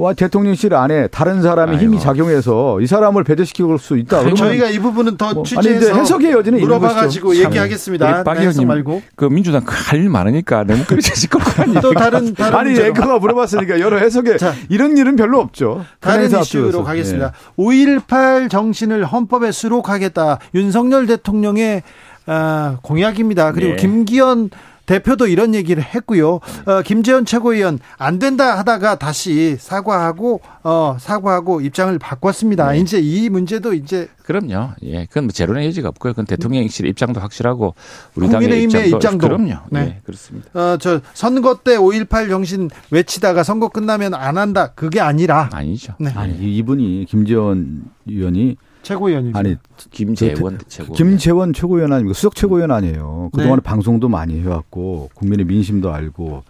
[0.00, 1.84] 와 대통령실 안에 다른 사람이 아이고.
[1.84, 4.20] 힘이 작용해서 이 사람을 배제시킬 수 있다.
[4.20, 8.24] 그러면 저희가 이 부분은 더 뭐, 취재해서 아니, 해석의 여지는 물어봐가지고 얘기하겠습니다.
[8.24, 13.18] 박 의원님 말고 그 민주당 할일 많으니까 너무 그러실 것 같아또 다른 다른 아니 앵커가
[13.18, 15.84] 물어봤으니까 여러 해석에 자, 이런 일은 별로 없죠.
[16.00, 17.32] 다른 이슈로 가겠습니다.
[17.32, 17.62] 네.
[17.62, 20.38] 5.18 정신을 헌법에 수록하겠다.
[20.54, 21.82] 윤석열 대통령의
[22.24, 23.52] 아, 공약입니다.
[23.52, 23.76] 그리고 네.
[23.76, 24.48] 김기현
[24.90, 26.40] 대표도 이런 얘기를 했고요.
[26.66, 32.72] 어, 김재현 최고위원 안 된다 하다가 다시 사과하고 어, 사과하고 입장을 바꿨습니다.
[32.72, 32.78] 네.
[32.80, 34.70] 이제 이 문제도 이제 그럼요.
[34.82, 36.12] 예, 그건 뭐 제로의 여지가 없고요.
[36.12, 37.74] 그건 대통령실 입장도 확실하고
[38.16, 39.54] 우리 당의 입장도, 입장도, 그럼요.
[39.70, 40.48] 네, 예, 그렇습니다.
[40.54, 44.72] 어, 저 선거 때 5.18 정신 외치다가 선거 끝나면 안 한다.
[44.74, 45.94] 그게 아니라 아니죠.
[46.00, 46.10] 네.
[46.16, 49.38] 아니 이분이 김재원 의원이 최고위원이죠.
[49.38, 49.56] 아니
[49.90, 53.30] 김재원 최고 김재원 최고위원 아니고 수석 최고위원 아니에요.
[53.32, 53.62] 그동안에 네.
[53.62, 56.42] 방송도 많이 해왔고 국민의 민심도 알고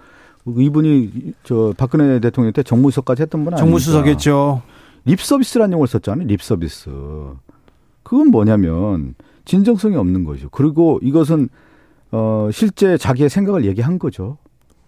[0.47, 3.65] 이분이 저 박근혜 대통령 때 정무수석까지 했던 분 아니에요.
[3.65, 4.63] 정무수석했죠.
[5.05, 6.27] 립서비스라는 용어를 썼잖아요.
[6.27, 6.91] 립서비스.
[8.03, 9.15] 그건 뭐냐면
[9.45, 10.49] 진정성이 없는 거죠.
[10.51, 11.49] 그리고 이것은
[12.13, 14.39] 어 실제 자기의 생각을 얘기한 거죠.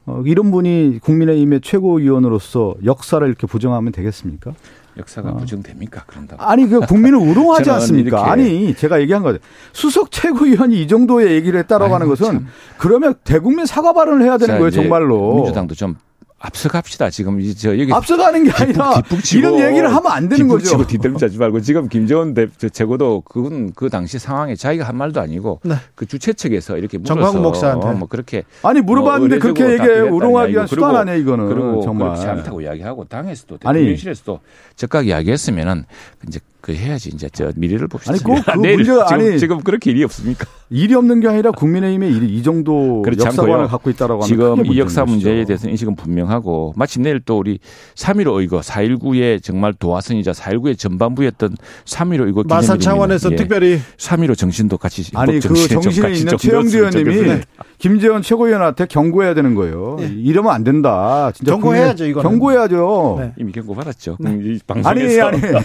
[0.05, 4.53] 어, 이런 분이 국민의힘의 최고위원으로서 역사를 이렇게 부정하면 되겠습니까?
[4.99, 5.37] 역사가 어.
[5.37, 6.05] 부정됩니까?
[6.07, 6.37] 그런다.
[6.39, 8.31] 아니 그 국민을 우롱하지 않습니까?
[8.31, 9.39] 아니 제가 얘기한 거죠.
[9.73, 12.47] 수석 최고위원이 이 정도의 얘기를 했다라고 하는 것은 참.
[12.79, 15.37] 그러면 대국민 사과 발언을 해야 되는 거예요, 정말로.
[15.37, 15.97] 민주당도 좀
[16.43, 17.11] 앞서갑시다.
[17.11, 20.67] 지금 이제 저 여기 앞서가는 게 아니라 뒷북, 이런 얘기를 하면 안 되는 거죠.
[20.67, 25.61] 치고 뒤떨자지 말고 지금 김재원 대 최고도 그건 그 당시 상황에 자기가 한 말도 아니고
[25.65, 25.77] 네.
[25.95, 30.67] 그 주최 측에서 이렇게 물어서 목사한테 뭐 그렇게 아니 물어봤는데 뭐 그렇게 얘기해 우롱하기 위한
[30.67, 34.41] 수단 아니야 이거는 그리고 정말 그렇지 않다고 이야기하고 당에서도 대통령실에서도
[34.75, 35.85] 적각 이야기했으면은
[36.27, 38.13] 이제 그 해야지 이제 저 미래를 봅시다.
[38.13, 40.47] 아니 그, 그 문제가 지금, 아니 지금 그렇게 일이 없습니까?
[40.71, 45.05] 일이 없는 게 아니라 국민의힘의 일이 이 정도 역사관을 갖고 있다라고 하는 지금 이 역사
[45.05, 47.59] 문제에 대해서 인식은 분명하고 마침 내일 또 우리
[47.97, 53.37] 3.15 이거 4.19의 정말 도화선이자 4.19의 전반부였던 3.15 이거 마산 차원에서 예.
[53.37, 57.41] 특별히 3.15 정신도 같이 아니 그 정신에 있는 최영두 의원님이
[57.79, 59.97] 김재원 최고위원한테 경고해야 되는 거예요.
[59.99, 60.07] 네.
[60.07, 61.33] 이러면 안 된다.
[61.35, 63.17] 진짜 경고해야죠 이거 경고해야죠.
[63.19, 63.33] 네.
[63.39, 64.19] 이미 경고 받았죠.
[64.21, 64.59] 네.
[64.65, 65.57] 방송에서 아니 아니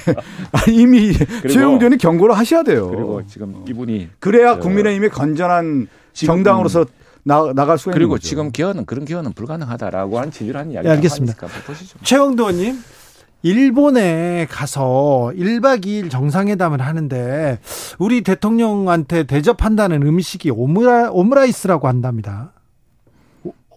[0.52, 1.14] 아니 이미
[1.50, 2.90] 최영전이 경고를 하셔야 돼요.
[2.90, 6.86] 그리고 지금 이분이 그래야 국민의힘이 건전한 정당으로서
[7.24, 8.18] 나, 나갈 수가 그리고.
[8.18, 11.48] 지금 기원은 그런 기원은 불가능하다라고 한 지지를 이야기 네, 알겠습니다.
[11.66, 12.00] 보시죠.
[12.02, 12.82] 최영도 의원님
[13.44, 17.60] 일본에 가서 1박 2일 정상회담을 하는데
[18.00, 22.54] 우리 대통령한테 대접한다는 음식이 오므라, 오므라이스라고 한답니다.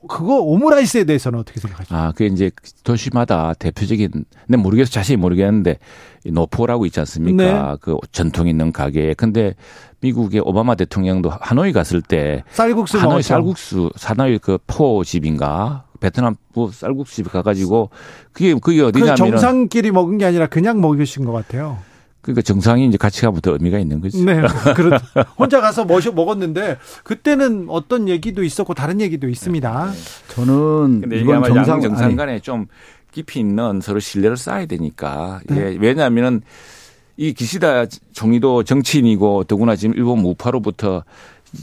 [0.08, 1.96] 그거 오므라이스에 대해서는 어떻게 생각하십니까?
[2.02, 2.50] 아, 그게 이제
[2.84, 5.78] 도시마다 대표적인, 내 모르겠어 자세히 모르겠는데
[6.26, 7.72] 노포라고 있지 않습니까?
[7.72, 7.76] 네.
[7.80, 9.14] 그 전통 있는 가게에.
[9.14, 9.54] 근데
[10.00, 13.28] 미국의 오바마 대통령도 하노이 갔을 때 쌀국수 하노이 먹었죠.
[13.28, 16.34] 쌀국수 하노이 그 포집인가 베트남
[16.72, 17.90] 쌀국수집 가가지고
[18.32, 21.78] 그게 그게 어디냐면 정상끼리 먹은 게 아니라 그냥 먹으신 것 같아요.
[22.22, 24.22] 그러니까 정상이 이제 같이 가면 더 의미가 있는 거죠.
[24.22, 24.42] 네.
[24.76, 24.98] 그렇
[25.38, 29.92] 혼자 가서 머셔 먹었는데 그때는 어떤 얘기도 있었고 다른 얘기도 있습니다.
[30.28, 32.66] 저는 근데 이건 정상 정상 간에 좀
[33.12, 35.40] 깊이 있는 서로 신뢰를 쌓아야 되니까.
[35.46, 35.56] 네.
[35.56, 35.76] 예.
[35.80, 36.42] 왜냐하면은
[37.16, 41.04] 이 기시다 총리도 정치인이고 더구나 지금 일본 무파로부터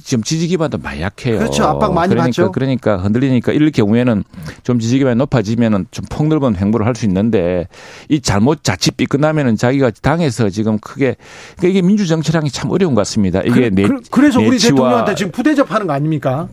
[0.03, 1.39] 지금 지지 기반도 많이 약해요.
[1.39, 1.63] 그렇죠.
[1.63, 2.51] 압박 많이 그러니까, 받죠.
[2.51, 4.23] 그러니까 흔들리니까 이럴 경우에는
[4.63, 7.67] 좀 지지 기반이 높아지면은 좀 폭넓은 행보를 할 수 있는데
[8.09, 11.15] 이 잘못 자칫 삐끗나면은 자기가 당에서 지금 크게
[11.57, 13.41] 그러니까 이게 민주 정치랑이 참 어려운 것 같습니다.
[13.41, 16.49] 이게 그, 내, 그래서 우리 대통령한테 지금 부대접하는 거 아닙니까?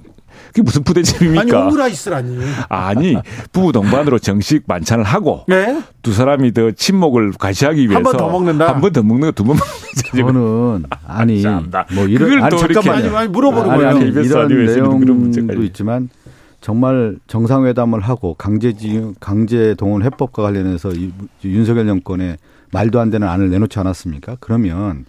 [0.48, 1.40] 그게 무슨 부대집입니까?
[1.42, 2.38] 아니 오므라이스라니.
[2.68, 3.16] 아니
[3.52, 5.82] 부부 동반으로 정식 만찬을 하고 네?
[6.02, 8.68] 두 사람이 더 친목을 과시하기 위해서 한 번 더 먹는다.
[8.74, 11.42] 한 번 더 먹는 거 두 번 먹는 저는 아니
[11.94, 13.96] 뭐 이런 아니 잠깐만 아니, 아니 물어보는 아니, 거예요.
[13.96, 16.08] 아니, 이런 내용도 있지만
[16.60, 20.92] 정말 정상회담을 하고 강제징용 강제 동원 해법과 관련해서
[21.44, 22.38] 윤석열 정권의
[22.72, 24.36] 말도 안 되는 안을 내놓지 않았습니까?
[24.40, 25.04] 그러면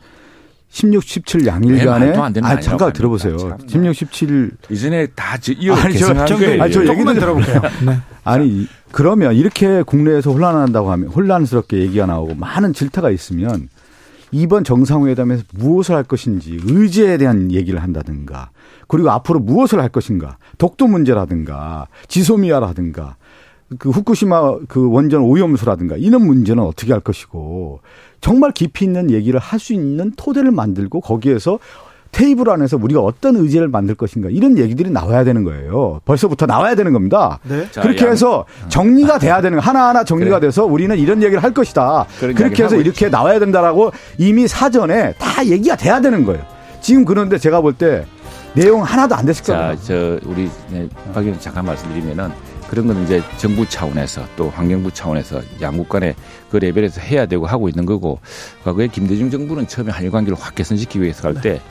[0.76, 2.14] 16, 17 양일간에
[2.44, 3.38] 아 잠깐 들어보세요.
[3.38, 7.62] 참, 16, 17 이전에 다 이어 아니 저, 저, 아니 저 얘기만 들어볼게요.
[7.88, 7.98] 네.
[8.26, 13.70] 아니 그러면 이렇게 국내에서 혼란한다고 하면 혼란스럽게 얘기가 나오고 많은 질타가 있으면
[14.32, 18.50] 이번 정상회담에서 무엇을 할 것인지 의제에 대한 얘기를 한다든가
[18.90, 23.16] 그리고 앞으로 무엇을 할 것인가 독도 문제라든가 지소미아라든가
[23.80, 27.80] 그 후쿠시마 그 원전 오염수라든가 이런 문제는 어떻게 할 것이고
[28.26, 31.60] 정말 깊이 있는 얘기를 할 수 있는 토대를 만들고 거기에서
[32.12, 36.02] 테이블 안에서 우리가 어떤 의제를 만들 것인가 이런 얘기들이 나와야 되는 거예요.
[36.06, 37.40] 벌써부터 나와야 되는 겁니다.
[37.44, 37.68] 네.
[37.80, 40.48] 그렇게 해서 정리가 돼야 되는 하나하나 정리가 그래.
[40.48, 42.06] 돼서 우리는 이런 얘기를 할 것이다.
[42.20, 43.10] 그렇게 해서 이렇게 있죠.
[43.10, 46.42] 나와야 된다라고 이미 사전에 다 얘기가 돼야 되는 거예요.
[46.82, 48.06] 지금 그런데 제가 볼 때
[48.56, 49.76] 내용 하나도 안 됐을 거예요.
[49.76, 52.32] 자, 저 우리 네, 박 의원 잠깐 말씀드리면은
[52.70, 56.16] 그런 건 이제 정부 차원에서 또 환경부 차원에서 양국 간의
[56.50, 58.20] 그 레벨에서 해야 되고 하고 있는 거고
[58.64, 61.62] 과거에 김대중 정부는 처음에 한일 관계를 확 개선시키기 위해서 할때 네.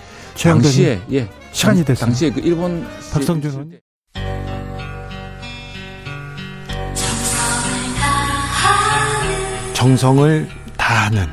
[0.42, 2.06] 당시에 예 시간이 됐어요.
[2.06, 3.84] 당시에 그 일본 박성준 의원
[9.74, 11.26] 정성을 다하는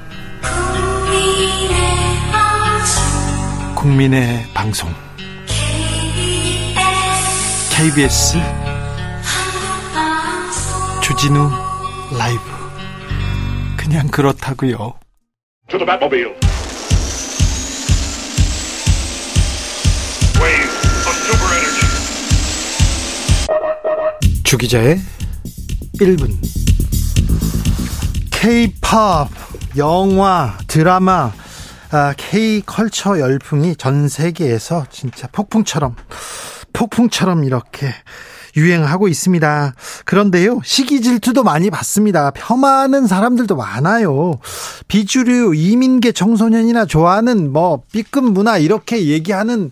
[3.75, 4.89] 국민의 방송
[7.75, 8.37] KBS
[11.11, 11.51] 주진우
[12.17, 12.41] 라이브.
[13.75, 14.93] 그냥 그렇다고요.
[24.45, 25.01] 주 기자의
[25.99, 26.31] 1분.
[28.31, 29.27] K-팝,
[29.75, 31.33] 영화, 드라마,
[31.91, 35.97] 아, K-컬처 열풍이 전 세계에서 진짜 폭풍처럼
[36.71, 37.93] 폭풍처럼 이렇게
[38.55, 39.75] 유행하고 있습니다.
[40.05, 42.31] 그런데요, 시기 질투도 많이 받습니다.
[42.31, 44.39] 폄하하는 사람들도 많아요.
[44.87, 49.71] 비주류, 이민계 청소년이나 좋아하는 뭐 B급 문화 이렇게 얘기하는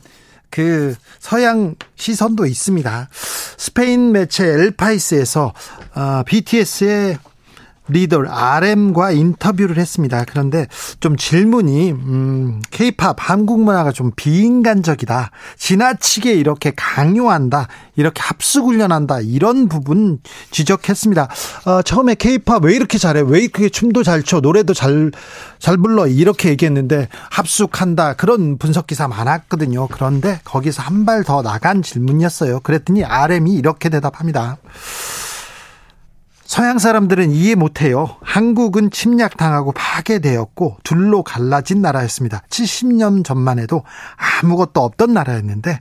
[0.50, 3.10] 그 서양 시선도 있습니다.
[3.58, 5.54] 스페인 매체 엘파이스에서
[5.96, 7.18] 어, BTS의
[7.90, 10.24] 리더 RM과 인터뷰를 했습니다.
[10.30, 10.68] 그런데
[11.00, 15.32] 좀 질문이 음, K-팝 한국 문화가 좀 비인간적이다.
[15.58, 17.68] 지나치게 이렇게 강요한다.
[17.96, 19.20] 이렇게 합숙 훈련한다.
[19.22, 20.20] 이런 부분
[20.52, 21.28] 지적했습니다.
[21.66, 23.24] 어, 처음에 K-팝 왜 이렇게 잘해?
[23.26, 24.40] 왜 이렇게 춤도 잘 춰?
[24.40, 26.08] 노래도 잘잘 불러?
[26.08, 28.14] 이렇게 얘기했는데 합숙한다.
[28.14, 29.88] 그런 분석 기사 많았거든요.
[29.88, 32.60] 그런데 거기서 한 발 더 나간 질문이었어요.
[32.60, 34.58] 그랬더니 RM이 이렇게 대답합니다.
[36.50, 38.16] 서양 사람들은 이해 못해요.
[38.22, 42.42] 한국은 침략당하고 파괴되었고 둘로 갈라진 나라였습니다.
[42.50, 43.84] 70년 전만 해도
[44.42, 45.80] 아무것도 없던 나라였는데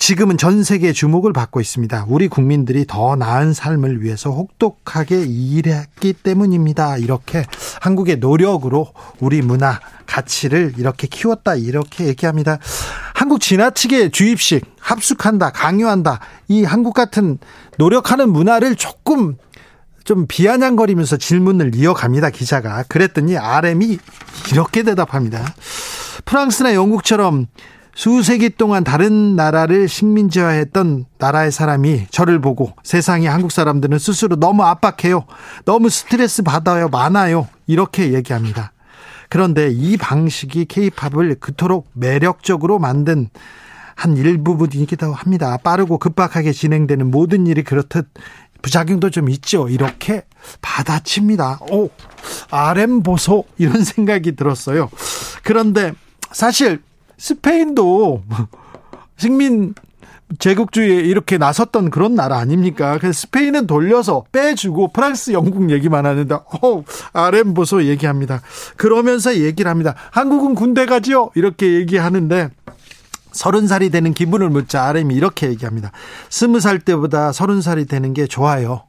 [0.00, 2.06] 지금은 전 세계 주목을 받고 있습니다.
[2.08, 6.96] 우리 국민들이 더 나은 삶을 위해서 혹독하게 일했기 때문입니다.
[6.96, 7.44] 이렇게
[7.80, 8.88] 한국의 노력으로
[9.20, 11.54] 우리 문화, 가치를 이렇게 키웠다.
[11.54, 12.58] 이렇게 얘기합니다.
[13.14, 16.18] 한국 지나치게 주입식, 합숙한다, 강요한다.
[16.48, 17.38] 이 한국 같은
[17.78, 19.36] 노력하는 문화를 조금
[20.10, 22.82] 좀 비아냥거리면서 질문을 이어갑니다, 기자가.
[22.88, 23.96] 그랬더니 RM이
[24.50, 25.54] 이렇게 대답합니다.
[26.24, 27.46] 프랑스나 영국처럼
[27.94, 35.26] 수세기 동안 다른 나라를 식민지화했던 나라의 사람이 저를 보고 세상에 한국 사람들은 스스로 너무 압박해요.
[35.64, 36.88] 너무 스트레스 받아요.
[36.88, 37.46] 많아요.
[37.68, 38.72] 이렇게 얘기합니다.
[39.28, 43.28] 그런데 이 방식이 케이팝을 그토록 매력적으로 만든
[43.94, 45.56] 한 일부분이기도 합니다.
[45.62, 48.08] 빠르고 급박하게 진행되는 모든 일이 그렇듯
[48.62, 49.68] 부작용도 좀 있죠.
[49.68, 50.24] 이렇게
[50.60, 51.60] 받아칩니다.
[51.70, 51.90] 오,
[52.50, 54.90] RM 보소 이런 생각이 들었어요.
[55.42, 55.92] 그런데
[56.32, 56.82] 사실
[57.18, 58.22] 스페인도
[59.16, 59.74] 식민
[60.38, 62.96] 제국주의에 이렇게 나섰던 그런 나라 아닙니까?
[62.98, 68.40] 그래서 스페인은 돌려서 빼주고 프랑스, 영국 얘기만 하는데, 어, RM 보소 얘기합니다.
[68.76, 69.94] 그러면서 얘기를 합니다.
[70.12, 71.30] 한국은 군대 가지요?
[71.34, 72.48] 이렇게 얘기하는데,
[73.32, 75.92] 서른 살이 되는 기분을 묻자 RM이 이렇게 얘기합니다.
[76.28, 78.84] 스무 살 때보다 서른 살이 되는 게 좋아요.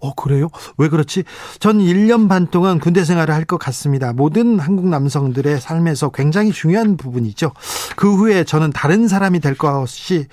[0.00, 0.48] 어, 그래요?
[0.78, 1.22] 왜 그렇지?
[1.60, 4.12] 전 1년 반 동안 군대 생활을 할 것 같습니다.
[4.12, 7.52] 모든 한국 남성들의 삶에서 굉장히 중요한 부분이죠.
[7.96, 10.26] 그 후에 저는 다른 사람이 될 것이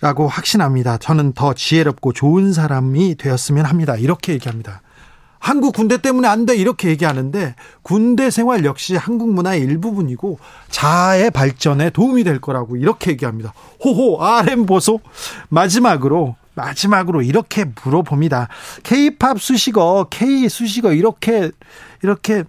[0.00, 0.98] 라고 확신합니다.
[0.98, 3.96] 저는 더 지혜롭고 좋은 사람이 되었으면 합니다.
[3.96, 4.82] 이렇게 얘기합니다.
[5.44, 10.38] 한국 군대 때문에 안 돼 이렇게 얘기하는데 군대 생활 역시 한국 문화의 일부분이고
[10.70, 13.52] 자아의 발전에 도움이 될 거라고 이렇게 얘기합니다.
[13.84, 15.00] 호호 RM 보소
[15.50, 18.48] 마지막으로 마지막으로 이렇게 물어봅니다.
[18.84, 21.50] K-팝 수식어 K 수식어 이렇게
[22.02, 22.44] 이렇게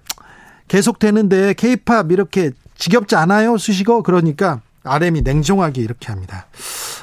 [0.69, 6.47] 계속되는데 K-팝 이렇게 지겹지 않아요 수식어 그러니까 RM이 냉정하게 이렇게 합니다.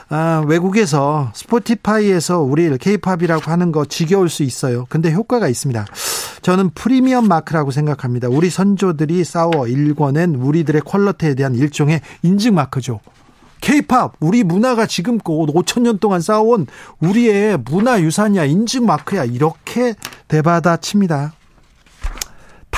[0.08, 4.86] 아, 외국에서 스포티파이에서 우리 케이팝이라고 하는 거 지겨울 수 있어요.
[4.88, 5.86] 근데 효과가 있습니다.
[6.42, 8.28] 저는 프리미엄 마크라고 생각합니다.
[8.28, 13.00] 우리 선조들이 싸워 일궈낸 우리들의 퀄러티에 대한 일종의 인증 마크죠.
[13.62, 16.66] 케이팝 우리 문화가 지금껏 5천 년 동안 쌓아온
[17.00, 19.94] 우리의 문화 유산이야 인증 마크야 이렇게
[20.28, 21.32] 대받아칩니다.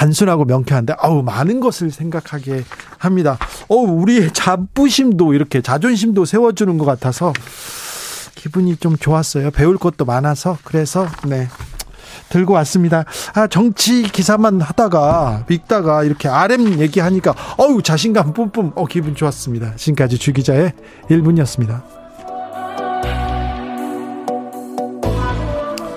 [0.04, 2.64] 단순하고 명쾌한데 아우 많은 것을 생각하게
[2.98, 3.38] 합니다.
[3.68, 7.32] 어 우리의 자부심도 이렇게 자존심도 세워주는 것 같아서
[8.34, 9.50] 기분이 좀 좋았어요.
[9.50, 11.48] 배울 것도 많아서 그래서 네
[12.28, 13.04] 들고 왔습니다.
[13.32, 19.76] 아, 정치 기사만 하다가 읽다가 이렇게 RM 얘기하니까 어우 자신감 뿜뿜 어 기분 좋았습니다.
[19.76, 20.72] 지금까지 주 기자의
[21.08, 21.82] 1분이었습니다.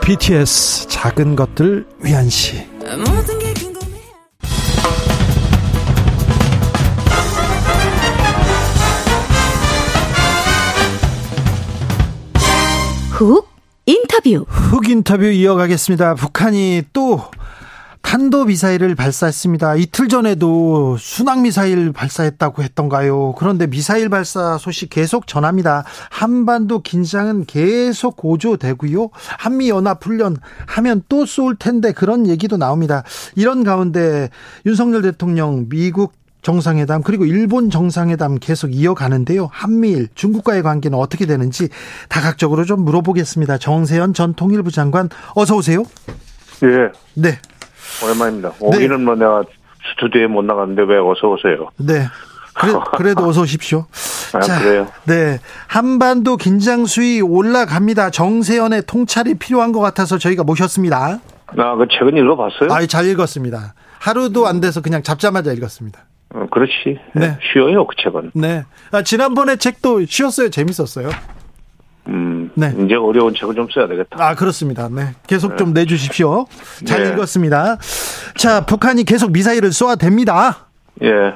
[0.02, 2.66] BTS 작은 것들 위한 시
[13.18, 13.50] 훅
[13.88, 14.46] 인터뷰.
[14.48, 16.14] 훅 인터뷰 이어가겠습니다.
[16.14, 17.20] 북한이 또
[18.04, 19.76] 탄도 미사일을 발사했습니다.
[19.78, 23.34] 이틀 전에도 순항 미사일 발사했다고 했던가요?
[23.36, 25.84] 그런데 미사일 발사 소식 계속 전합니다.
[26.12, 29.10] 한반도 긴장은 계속 고조되고요.
[29.40, 30.38] 한미 연합 훈련
[30.68, 33.04] 하면 또 쏠 텐데 그런 얘기도 나옵니다.
[33.36, 34.30] 이런 가운데
[34.68, 36.14] 윤석열 대통령 미국
[36.48, 39.50] 정상회담 그리고 일본 정상회담 계속 이어가는데요.
[39.52, 41.68] 한미일 중국과의 관계는 어떻게 되는지
[42.08, 43.58] 다각적으로 좀 물어보겠습니다.
[43.58, 45.84] 정세현 전 통일부 장관 어서 오세요.
[46.64, 46.90] 예.
[47.16, 47.38] 네.
[48.02, 48.54] 오랜만입니다.
[48.62, 49.04] 오기는 네.
[49.04, 49.44] 뭐 내가
[49.92, 51.70] 스튜디오에 못 나갔는데 왜 어서 오세요.
[51.76, 52.08] 네.
[52.96, 53.86] 그래, 도 어서 오십시오.
[54.34, 54.88] 아, 자, 그래요?
[55.04, 55.40] 네.
[55.68, 58.12] 한반도 긴장 수위 올라갑니다.
[58.12, 61.20] 정세현의 통찰이 필요한 것 같아서 저희가 모셨습니다.
[61.58, 62.72] 아, 그 책은 읽어봤어요?
[62.72, 63.74] 아, 잘 읽었습니다.
[64.00, 66.07] 하루도 안 돼서 그냥 잡자마자 읽었습니다.
[66.58, 67.00] 어, 그렇지.
[67.14, 67.38] 네.
[67.54, 68.32] 쉬어요, 그 책은.
[68.34, 68.64] 네.
[68.92, 70.50] 아, 지난번에 책도 쉬었어요.
[70.50, 71.10] 재밌었어요.
[72.08, 72.74] 음, 네.
[72.84, 74.18] 이제 어려운 책을 좀 써야 되겠다.
[74.20, 74.90] 아, 그렇습니다.
[74.90, 75.10] 네.
[75.28, 75.58] 계속 네.
[75.58, 76.46] 좀 내주십시오.
[76.86, 77.10] 잘 네.
[77.10, 77.78] 읽었습니다.
[78.38, 80.56] 자, 북한이 계속 미사일을 쏘아댑니다.
[81.04, 81.34] 예.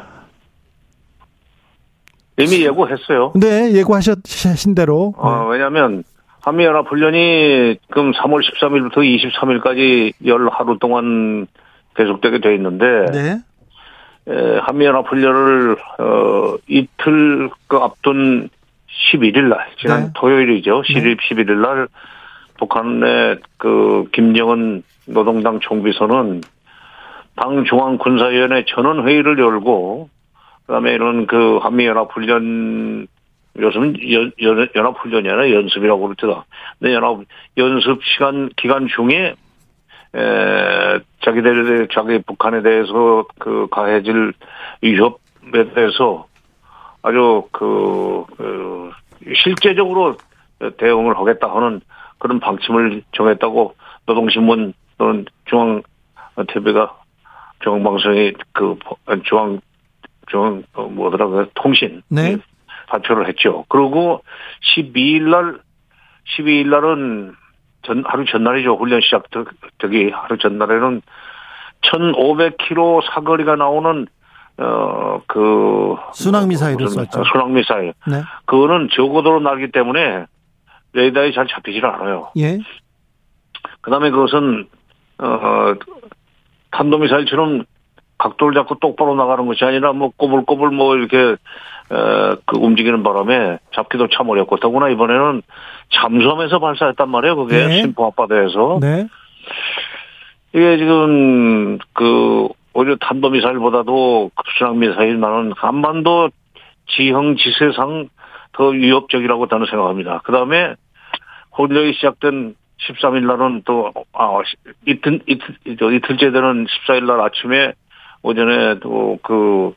[2.38, 3.34] 이미 예고했어요.
[3.36, 5.14] 네, 예고하신 대로.
[5.18, 6.04] 어, 왜냐면,
[6.40, 11.46] 한미연합훈련이 그럼 3월 13일부터 23일까지 열 하루 동안
[11.96, 13.42] 계속되게 돼 있는데, 네.
[14.28, 18.50] 한미연합 훈련을 어, 이틀 그 앞둔
[19.12, 20.10] 11일 날 지난 네.
[20.16, 20.84] 토요일이죠.
[20.84, 21.88] 10일 11일 날
[22.58, 26.42] 북한의 그 김정은 노동당 총비서는
[27.36, 30.10] 당 중앙 군사위원회 전원 회의를 열고
[30.66, 33.08] 그다음에 이런 그 한미 연합 훈련
[33.58, 36.46] 요즘 연, 연, 연합훈련이 아니라 연습이라고 그러더라.
[36.80, 37.20] 근데 연합
[37.58, 39.36] 연습 시간 기간 중에
[40.16, 44.34] 에, 자기들, 자기 북한에 대해서 그 가해질
[44.82, 46.28] 위협에 대해서
[47.02, 48.92] 아주 그, 그
[49.36, 50.18] 실제적으로
[50.78, 51.82] 대응을 하겠다 하는
[52.20, 55.82] 그런 방침을 정했다고 노동신문 또는 중앙
[56.48, 56.96] TV가
[57.64, 58.78] 중앙방송이 그
[59.24, 59.60] 중앙
[60.30, 62.38] 중앙 어, 뭐더라 그 통신 네.
[62.88, 63.66] 발표를 했죠.
[63.70, 64.24] 그리고
[64.76, 65.60] 12일 날
[66.38, 67.34] 12일 날은
[67.84, 68.76] 전, 하루 전날이죠.
[68.76, 69.24] 훈련 시작
[69.80, 71.02] 되기 하루 전날에는
[71.82, 74.08] 1,500km 사거리가 나오는
[74.58, 75.96] 어, 그.
[76.14, 77.24] 순항 미사일을 쐈죠.
[77.32, 77.94] 순항 미사일.
[78.08, 78.22] 네.
[78.46, 80.26] 그거는 저고도로 날기 때문에
[80.94, 82.32] 레이더에 잘 잡히질 않아요.
[82.38, 82.60] 예.
[83.82, 84.68] 그 다음에 그것은,
[85.20, 85.74] 어,
[86.72, 87.64] 탄도 미사일처럼
[88.18, 91.36] 각도를 잡고 똑바로 나가는 것이 아니라 뭐 꼬불꼬불 뭐 이렇게, 어,
[91.90, 95.42] 그 움직이는 바람에 잡기도 참 어렵고 더구나 이번에는
[95.94, 97.36] 잠수함에서 발사했단 말이에요.
[97.36, 97.82] 그게 네.
[97.82, 98.80] 심포 앞바다에서.
[98.82, 99.08] 네.
[100.54, 106.30] 이게 지금 그 오히려 탄도미사일보다도 급순항미사일만은 한반도
[106.88, 108.10] 지형 지세상
[108.54, 110.22] 더 위협적이라고 저는 생각합니다.
[110.24, 110.76] 그 다음에
[111.54, 114.40] 훈련이 시작된 13일 날은 또, 아,
[114.86, 117.74] 이틀, 이틀, 이틀째 되는 14일 날 아침에
[118.24, 119.74] 오전에 또 그,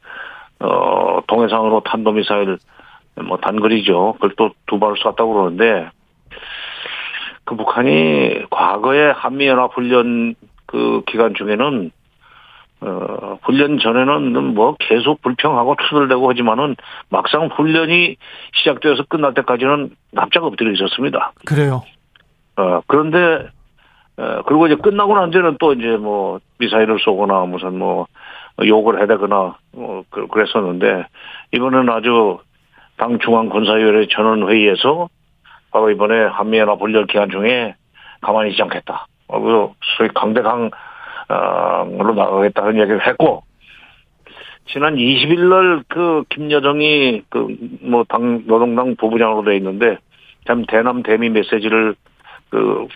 [0.64, 2.58] 어, 동해상으로 탄도미사일
[3.26, 4.14] 뭐 단거리죠.
[4.14, 5.90] 그걸 또 두 발을 쐈다고 그러는데
[7.44, 10.34] 그 북한이 과거에 한미연합훈련
[10.66, 11.90] 그 기간 중에는
[12.80, 16.76] 어, 훈련 전에는 뭐 계속 불평하고 투덜대고 하지만은
[17.08, 18.16] 막상 훈련이
[18.54, 21.32] 시작되어서 끝날 때까지는 납작 엎드려 있었습니다.
[21.46, 21.82] 그래요.
[22.56, 23.48] 어, 그런데,
[24.16, 28.06] 어, 그리고 이제 끝나고 난 뒤는 또 이제 뭐 미사일을 쏘거나 무슨 뭐
[28.62, 31.06] 욕을 해대거나 뭐 그, 그랬었는데
[31.52, 32.38] 이번에는 아주
[32.96, 35.08] 당 중앙 군사위원회 전원 회의에서
[35.72, 37.74] 바로 이번에 한미연합 훈련 기간 중에
[38.20, 39.06] 가만히 있지 않겠다.
[39.26, 40.70] 어, 그래서 소위 강대강
[41.28, 43.42] 어로 나가겠다는 얘기를 했고
[44.72, 47.48] 지난 20일 날그 김여정이 그
[47.82, 49.98] 뭐 당 노동당 부부장으로 돼 있는데
[50.46, 51.94] 참 대남 대미 메시지를
[52.50, 52.86] 그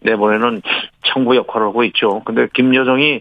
[0.00, 0.62] 내보내는
[1.04, 2.22] 청구 역할을 하고 있죠.
[2.24, 3.20] 근데 김여정이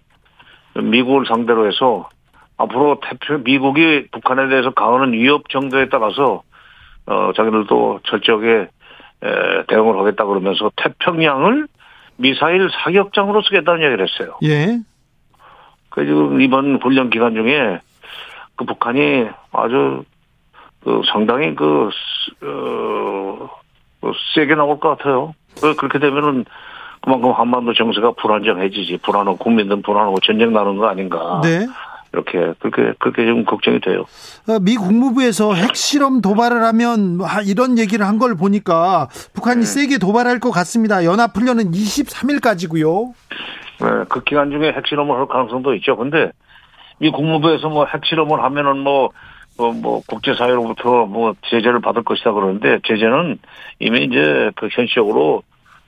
[0.76, 2.09] 미국을 상대로 해서
[2.57, 6.43] 앞으로 태평 미국이 북한에 대해서 가하는 위협 정도에 따라서
[7.05, 8.67] 어 자기들도 철저하게
[9.23, 11.67] 에, 대응을 하겠다 그러면서 태평양을
[12.17, 14.38] 미사일 사격장으로 쓰겠다는 얘기를 했어요.
[14.43, 14.80] 예.
[15.89, 17.80] 그 지금 이번 훈련 기간 중에
[18.55, 20.03] 그 북한이 아주
[20.84, 21.89] 그 상당히 그,
[22.43, 23.49] 어,
[24.01, 25.34] 그 세게 나올 것 같아요.
[25.61, 26.45] 그 그렇게 되면은
[27.06, 28.97] 그만큼 한반도 정세가 불안정해지지.
[29.03, 31.39] 불안하고 국민들 불안하고 전쟁 나는 거 아닌가.
[31.43, 31.68] 네.
[32.12, 34.06] 이렇게 그렇게 그렇게 좀 걱정이 돼요.
[34.47, 39.66] 어, 미 국무부에서 핵실험 도발을 하면 이런 얘기를 한 걸 보니까 북한이 네.
[39.66, 41.03] 세게 도발할 것 같습니다.
[41.06, 43.14] 연합 훈련은 23일까지고요.
[43.82, 45.97] 네, 그 기간 중에 핵실험을 할 가능성도 있죠.
[45.97, 46.32] 근데
[46.99, 49.10] 미 국무부에서 뭐 핵실험을 하면은 뭐,
[49.58, 53.38] 뭐, 뭐 국제사회로부터 뭐 제재를 받을 것이다 그러는데 제재는
[53.80, 55.43] 이미 이제 그 현실적으로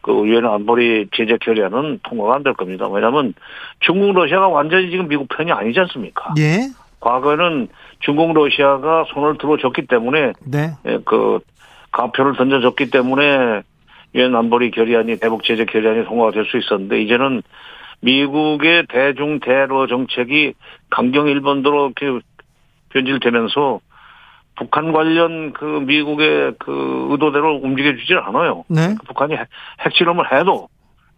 [0.07, 2.87] 그 유엔 안보리 제재 결의안은 통과가 안 될 겁니다.
[2.87, 3.33] 왜냐하면
[3.81, 6.33] 중국 러시아가 완전히 지금 미국 편이 아니지 않습니까?
[6.39, 6.69] 예.
[7.01, 7.67] 과거에는
[7.99, 10.71] 중국 러시아가 손을 들어줬기 때문에 네.
[10.85, 11.39] 예, 그
[11.91, 13.63] 가표를 던져줬기 때문에
[14.15, 17.43] 유엔 안보리 결의안이 대북 제재 결의안이 통과가 될 수 있었는데 이제는
[17.99, 20.53] 미국의 대중 대러 정책이
[20.89, 22.25] 강경 일본도로 이렇게
[22.93, 23.81] 변질되면서
[24.57, 28.65] 북한 관련 그 미국의 그 의도대로 움직여주질 않아요.
[28.67, 28.95] 네.
[29.05, 29.35] 북한이
[29.81, 30.67] 핵실험을 해도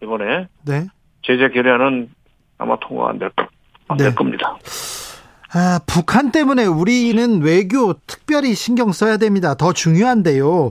[0.02, 0.86] 이번에 네.
[1.22, 2.10] 제재 결의안은
[2.58, 3.30] 아마 통과 안될
[3.88, 4.14] 안될 네.
[4.14, 4.56] 겁니다.
[5.52, 9.54] 아, 북한 때문에 우리는 외교 특별히 신경 써야 됩니다.
[9.54, 10.70] 더 중요한데요.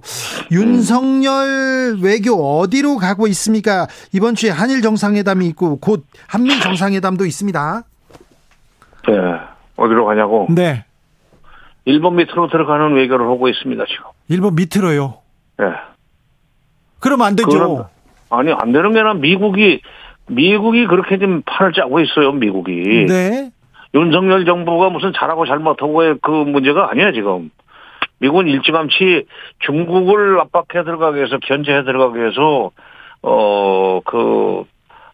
[0.52, 3.88] 윤석열 외교 어디로 가고 있습니까?
[4.14, 7.84] 이번 주에 한일 정상회담이 있고 곧 한미 정상회담도 있습니다.
[9.08, 9.14] 네.
[9.76, 10.48] 어디로 가냐고?
[10.50, 10.86] 네.
[11.90, 14.04] 일본 밑으로 들어가는 외교를 하고 있습니다, 지금.
[14.28, 15.16] 일본 밑으로요?
[15.58, 15.66] 네.
[17.00, 17.90] 그러면 안 되죠.
[18.30, 19.82] 아니, 안 되는 게 아니라 미국이,
[20.28, 23.06] 미국이 그렇게 좀 판을 짜고 있어요, 미국이.
[23.08, 23.50] 네.
[23.96, 27.50] 윤석열 정부가 무슨 잘하고 잘못하고의 그 문제가 아니야, 지금.
[28.20, 29.26] 미국은 일찌감치
[29.60, 32.70] 중국을 압박해 들어가게 해서, 견제해 들어가게 해서,
[33.24, 34.64] 어, 그,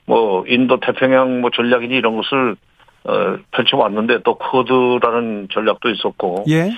[0.05, 2.57] 뭐, 인도 태평양 뭐 전략이니 이런 것을
[3.07, 6.45] 어, 펼쳐왔는데 또 쿼드라는 전략도 있었고.
[6.49, 6.71] 예.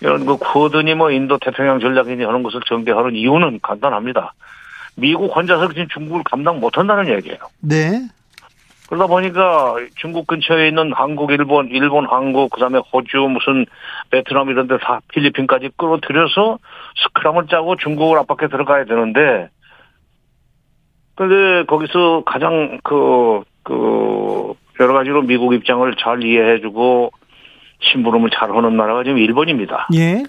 [0.00, 4.34] 이런 그 쿼드니 뭐 인도 태평양 전략이니 하는 것을 전개하는 이유는 간단합니다.
[4.96, 7.38] 미국 혼자서 지금 중국을 감당 못한다는 얘기예요.
[7.60, 8.02] 네.
[8.88, 13.64] 그러다 보니까 중국 근처에 있는 한국, 일본, 일본, 한국, 그 다음에 호주, 무슨
[14.10, 16.58] 베트남 이런 데 다 필리핀까지 끌어들여서
[17.04, 19.48] 스크럼을 짜고 중국을 압박해 들어가야 되는데,
[21.14, 27.12] 근데 거기서 가장 그, 그, 여러 가지로 미국 입장을 잘 이해해주고
[27.80, 29.88] 심부름을 잘 하는 나라가 지금 일본입니다.
[29.94, 30.22] 예.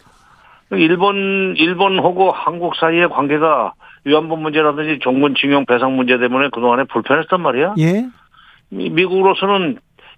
[0.72, 3.74] 일본, 일본하고 한국 사이의 관계가
[4.06, 7.76] 위안부 문제라든지 종군 징용 배상 문제 때문에 그동안에 불편했단 말이야.
[7.80, 8.06] 예.
[8.70, 9.78] 미국으로서는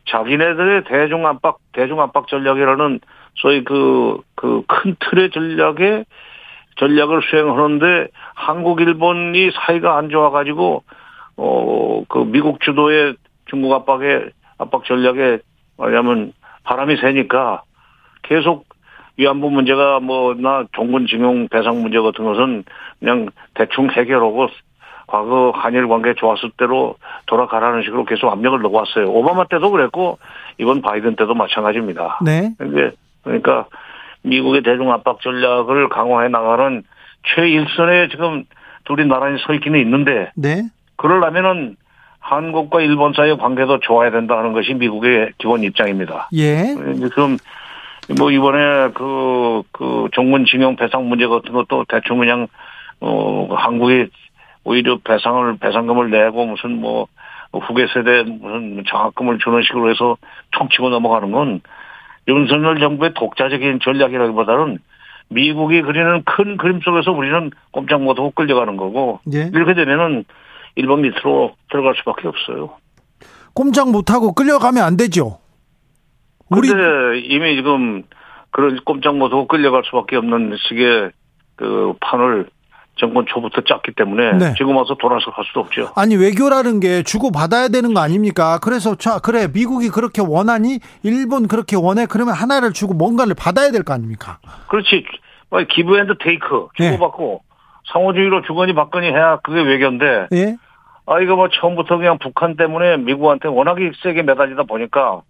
[0.10, 3.00] 자기네들의 대중 압박, 대중 압박 전략이라는
[3.36, 6.06] 소위 그, 그 큰 틀의 전략에
[6.78, 10.84] 전략을 수행하는데 한국, 일본이 사이가 안 좋아가지고,
[11.38, 13.16] 어, 그 미국 주도의
[13.46, 15.40] 중국 압박에, 압박 전략에
[15.78, 16.34] 말하자면
[16.64, 17.64] 바람이 세니까
[18.24, 18.66] 계속
[19.18, 22.64] 위안부 문제가 뭐나 종군징용 배상 문제 같은 것은
[23.00, 24.48] 그냥 대충 해결하고
[25.08, 26.96] 과거 한일 관계 좋았을 때로
[27.28, 29.08] 돌아가라는 식으로 계속 압력을 넣어왔어요.
[29.10, 30.18] 오바마 때도 그랬고
[30.58, 32.20] 이번 바이든 때도 마찬가지입니다.
[32.24, 32.54] 네.
[33.24, 33.68] 그러니까
[34.24, 36.84] 미국의 대중 압박 전략을 강화해 나가는
[37.36, 38.46] 최일선에 지금
[38.86, 40.64] 둘이 나란히 서 있기는 있는데 네.
[40.98, 41.78] 그러려면은
[42.26, 46.28] 한국과 일본 사이의 관계도 좋아야 된다는 것이 미국의 기본 입장입니다.
[46.34, 46.74] 예.
[47.14, 47.38] 그럼
[48.18, 52.48] 뭐 이번에 그, 그 종군 징용 배상 문제 같은 것도 대충 그냥,
[53.00, 54.08] 어, 한국이
[54.64, 57.06] 오히려 배상을, 배상금을 내고 무슨 뭐
[57.54, 60.18] 후계 세대 무슨 장학금을 주는 식으로 해서
[60.50, 61.62] 총 치고 넘어가는 건
[62.28, 64.80] 윤석열 정부의 독자적인 전략이라기보다는
[65.30, 69.52] 미국이 그리는 큰 그림 속에서 우리는 꼼짝 못하고 끌려가는 거고 예.
[69.54, 70.26] 이렇게 되면은
[70.76, 72.72] 일본 밑으로 들어갈 수밖에 없어요.
[73.54, 75.40] 꼼짝 못하고 끌려가면 안 되죠.
[76.50, 78.04] 우리 근데 이미 지금
[78.52, 81.12] 그런 꼼짝 못하고 끌려갈 수밖에 없는 식의
[81.56, 82.48] 그 판을
[82.98, 84.54] 정권 초부터 짰기 때문에 네.
[84.58, 85.92] 지금 와서 돌아서 갈 수도 없죠.
[85.96, 88.58] 아니 외교라는 게 주고 받아야 되는 거 아닙니까?
[88.62, 93.84] 그래서 자 그래 미국이 그렇게 원하니 일본 그렇게 원해 그러면 하나를 주고 뭔가를 받아야 될
[93.84, 94.40] 거 아닙니까?
[94.68, 95.06] 그렇지.
[95.70, 97.55] give and take 주고받고 네.
[97.92, 100.28] 상호주의로 주거니 받거니 해야 그게 외교인데.
[100.34, 100.56] 예?
[101.08, 105.22] 아 이거 뭐 처음부터 그냥 북한 때문에 미국한테 워낙에 세게 매달리다 보니까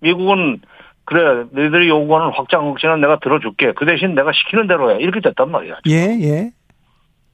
[0.00, 0.60] 미국은
[1.04, 5.50] 그래 너희들이 요구하는 확장 억제는 내가 들어줄게 그 대신 내가 시키는 대로 해 이렇게 됐단
[5.50, 5.78] 말이야.
[5.88, 6.50] 예 예.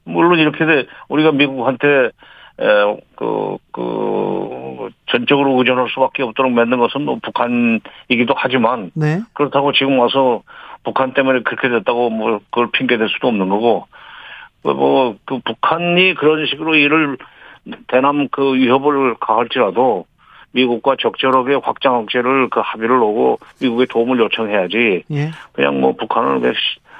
[0.03, 2.09] 물론 이렇게 돼 우리가 미국한테
[2.57, 9.19] 에그그 그 전적으로 의존할 수밖에 없도록 만든 것은 뭐 북한이기도 하지만 네.
[9.33, 10.41] 그렇다고 지금 와서
[10.83, 13.87] 북한 때문에 그렇게 됐다고 뭐 그걸 핑계 댈 수도 없는 거고
[14.73, 17.17] 뭐 그 북한이 그런 식으로 일을
[17.87, 20.05] 대남 그 위협을 가할지라도
[20.51, 25.03] 미국과 적절하게 확장 억제를 그 합의를 오고 미국의 도움을 요청해야지.
[25.11, 25.31] 예.
[25.51, 26.53] 그냥 뭐 북한을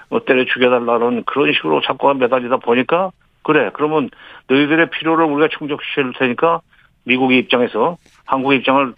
[0.10, 3.12] 뭐 때려 죽여달라는 그런 식으로 자꾸 매달리다 보니까
[3.44, 4.10] 그래, 그러면
[4.48, 6.62] 너희들의 필요를 우리가 충족시켜 줄 테니까
[7.04, 8.94] 미국의 입장에서 한국의 입장을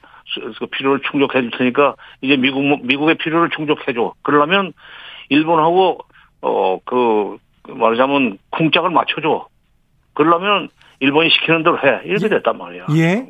[0.58, 4.14] 그 필요를 충족해 줄 테니까 이제 미국 미국의 필요를 충족해 줘.
[4.24, 4.74] 그러려면
[5.30, 6.00] 일본하고
[6.42, 7.38] 어 그
[7.68, 9.48] 말하자면 쿵짝을 맞춰 줘.
[10.14, 12.02] 그러려면 일본이 시키는 대로 해.
[12.06, 12.30] 이렇게 예.
[12.30, 12.86] 됐단 말이야.
[12.96, 13.28] 예.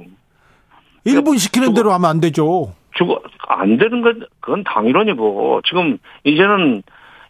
[1.04, 2.74] 일본 시키는 대로 하면 안 되죠.
[2.96, 6.82] 주고 안 되는 건 그건 당연이고 지금 이제는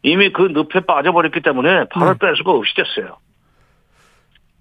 [0.03, 2.19] 이미 그 늪에 빠져버렸기 때문에 발을 네.
[2.19, 3.17] 뺄 수가 없이 됐어요.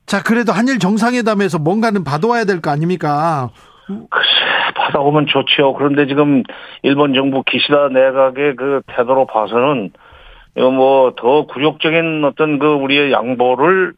[0.07, 3.51] 자, 그래도 한일 정상회담에서 뭔가는 받아와야 될 거 아닙니까?
[3.87, 5.75] 글쎄, 받아오면 좋지요.
[5.75, 6.43] 그런데 지금
[6.83, 9.91] 일본 정부 기시다 내각의 그 태도로 봐서는
[10.57, 13.95] 뭐 더 굴욕적인 어떤 그 우리의 양보를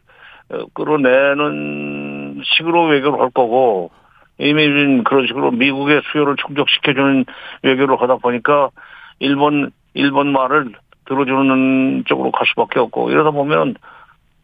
[0.51, 3.91] 어, 끌어내는 식으로 외교를 할 거고
[4.39, 7.25] 이미 그런 식으로 미국의 수요를 충족시켜주는
[7.63, 8.71] 외교를 하다 보니까
[9.19, 10.73] 일본 일본 말을
[11.07, 13.75] 들어주는 쪽으로 갈 수밖에 없고 이러다 보면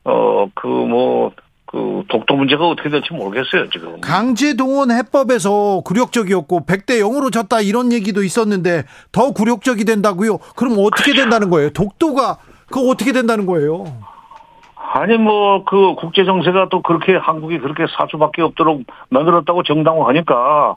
[0.05, 1.33] 어 그 뭐
[1.75, 4.01] 그 독도 문제가 어떻게 될지 모르겠어요 지금.
[4.01, 10.39] 강제 동원 해법에서 굴욕적이었고 100대 0으로 졌다 이런 얘기도 있었는데 더 굴욕적이 된다고요?
[10.55, 11.15] 그럼 어떻게.
[11.15, 11.71] 된다는 거예요?
[11.71, 13.85] 독도가 그거 어떻게 된다는 거예요?
[14.77, 20.77] 아니 뭐 그 국제 정세가 또 그렇게 한국이 그렇게 살 수밖에 없도록 만들었다고 정당화하니까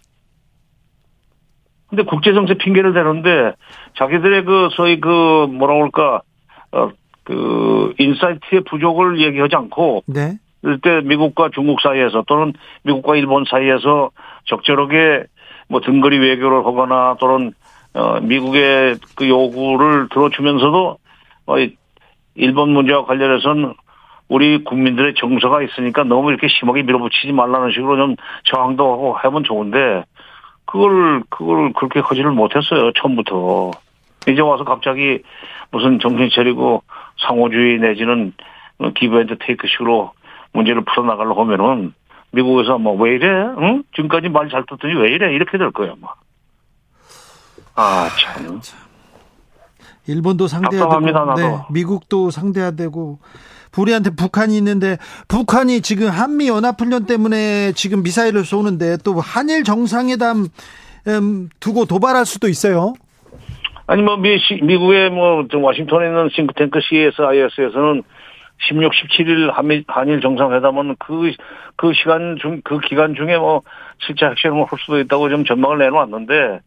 [1.90, 3.54] 근데 국제 정세 핑계를 대는데
[4.00, 6.22] 자기들의 그 소위 그 뭐라 그럴까
[6.72, 6.90] 어
[7.28, 10.38] 그 인사이트의 부족을 얘기하지 않고 네.
[10.64, 12.54] 이때 미국과 중국 사이에서 또는
[12.84, 14.12] 미국과 일본 사이에서
[14.46, 15.26] 적절하게
[15.68, 17.54] 뭐 등거리 외교를 하거나 또는
[17.94, 20.98] 어 미국의 그 요구를 들어주면서도
[21.48, 21.56] 어
[22.36, 23.74] 일본 문제와 관련해서는
[24.30, 30.04] 우리 국민들의 정서가 있으니까 너무 이렇게 심하게 밀어붙이지 말라는 식으로 좀 저항도 하고 하면 좋은데
[30.66, 33.72] 그걸 그걸 그렇게 하지를 못했어요 처음부터.
[34.28, 35.22] 이제 와서 갑자기
[35.72, 36.84] 무슨 정신 차리고
[37.26, 38.34] 상호주의 내지는
[38.96, 40.12] give and take식으로
[40.58, 41.94] 문제를 풀어나가려고 하면은
[42.32, 43.28] 미국에서 뭐 왜 이래?
[43.28, 43.84] 응?
[43.96, 45.34] 지금까지 말 잘 듣더니 왜 이래?
[45.34, 46.10] 이렇게 될 거야, 뭐.
[47.76, 48.60] 아, 참.
[50.08, 53.20] 일본도 상대해야 되고, 네, 미국도 상대해야 되고,
[53.78, 54.98] 우리한테 북한이 있는데
[55.28, 60.48] 북한이 지금 한미 연합 훈련 때문에 지금 미사일을 쏘는데 또 한일 정상회담
[61.08, 62.94] 음, 두고 도발할 수도 있어요.
[63.86, 68.02] 아니 뭐 미, 미국의 뭐 워싱턴에 있는 싱크탱크 CSIS에서는
[68.60, 71.32] 16, 17일 한미, 한일 정상회담은 그,
[71.76, 73.62] 그 시간 중, 그 기간 중에 뭐,
[74.00, 76.60] 실제 핵실험을 할 수도 있다고 좀 전망을 내놓았는데,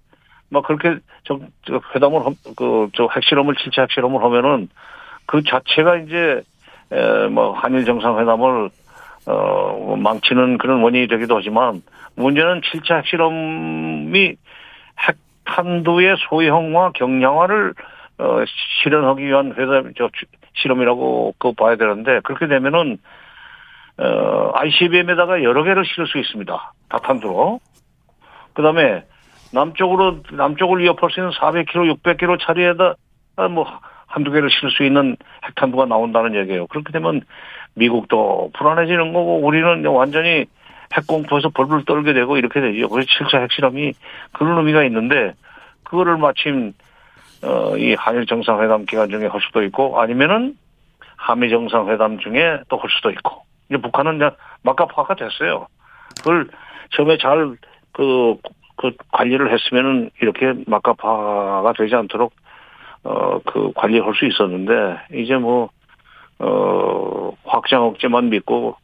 [0.50, 2.20] 뭐, 그렇게, 저, 저 회담을,
[2.56, 4.68] 그, 저 핵실험을, 실제 핵실험을 하면은,
[5.26, 6.42] 그 자체가 이제,
[6.92, 8.70] 에, 뭐, 한일 정상회담을,
[9.26, 11.82] 어, 망치는 그런 원인이 되기도 하지만,
[12.16, 14.36] 문제는 7차 핵실험이
[15.46, 17.74] 핵탄두의 소형화, 경량화를,
[18.18, 18.44] 어,
[18.82, 20.08] 실현하기 위한 회담, 저,
[20.54, 22.98] 실험이라고 그 봐야 되는데 그렇게 되면은
[23.98, 26.72] 어 ICBM에다가 여러 개를 실을 수 있습니다.
[26.88, 27.60] 다탄두로.
[28.54, 29.04] 그 다음에
[29.52, 32.94] 남쪽으로 남쪽을 위협할 수 있는 400km, 600km 차리에다
[33.50, 33.66] 뭐
[34.06, 36.66] 한두 개를 실을 수 있는 핵탄두가 나온다는 얘기예요.
[36.66, 37.22] 그렇게 되면
[37.74, 40.46] 미국도 불안해지는 거고 우리는 완전히
[40.92, 42.88] 핵공포에서 벌벌 떨게 되고 이렇게 되죠.
[42.88, 43.92] 그래서 7차 핵실험이
[44.32, 45.34] 그런 의미가 있는데
[45.84, 46.72] 그거를 마침
[47.42, 50.56] 어, 이 한일 정상회담 기간 중에 할 수도 있고 아니면은
[51.16, 54.30] 한미 정상회담 중에 또 할 수도 있고 이제 북한은 이제
[54.62, 55.66] 막가파가 됐어요.
[56.18, 56.48] 그걸
[56.90, 57.56] 처음에 잘
[57.92, 58.36] 그,
[58.76, 62.32] 그 관리를 했으면은 이렇게 막가파가 되지 않도록
[63.04, 65.70] 어, 그 관리할 수 있었는데 이제 뭐,
[66.38, 68.76] 어, 확장 억제만 믿고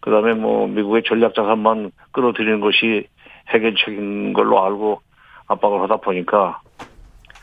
[0.00, 3.06] 그 다음에 뭐 미국의 전략 자산만 끌어들이는 것이
[3.48, 5.02] 해결책인 걸로 알고
[5.48, 6.60] 압박을 하다 보니까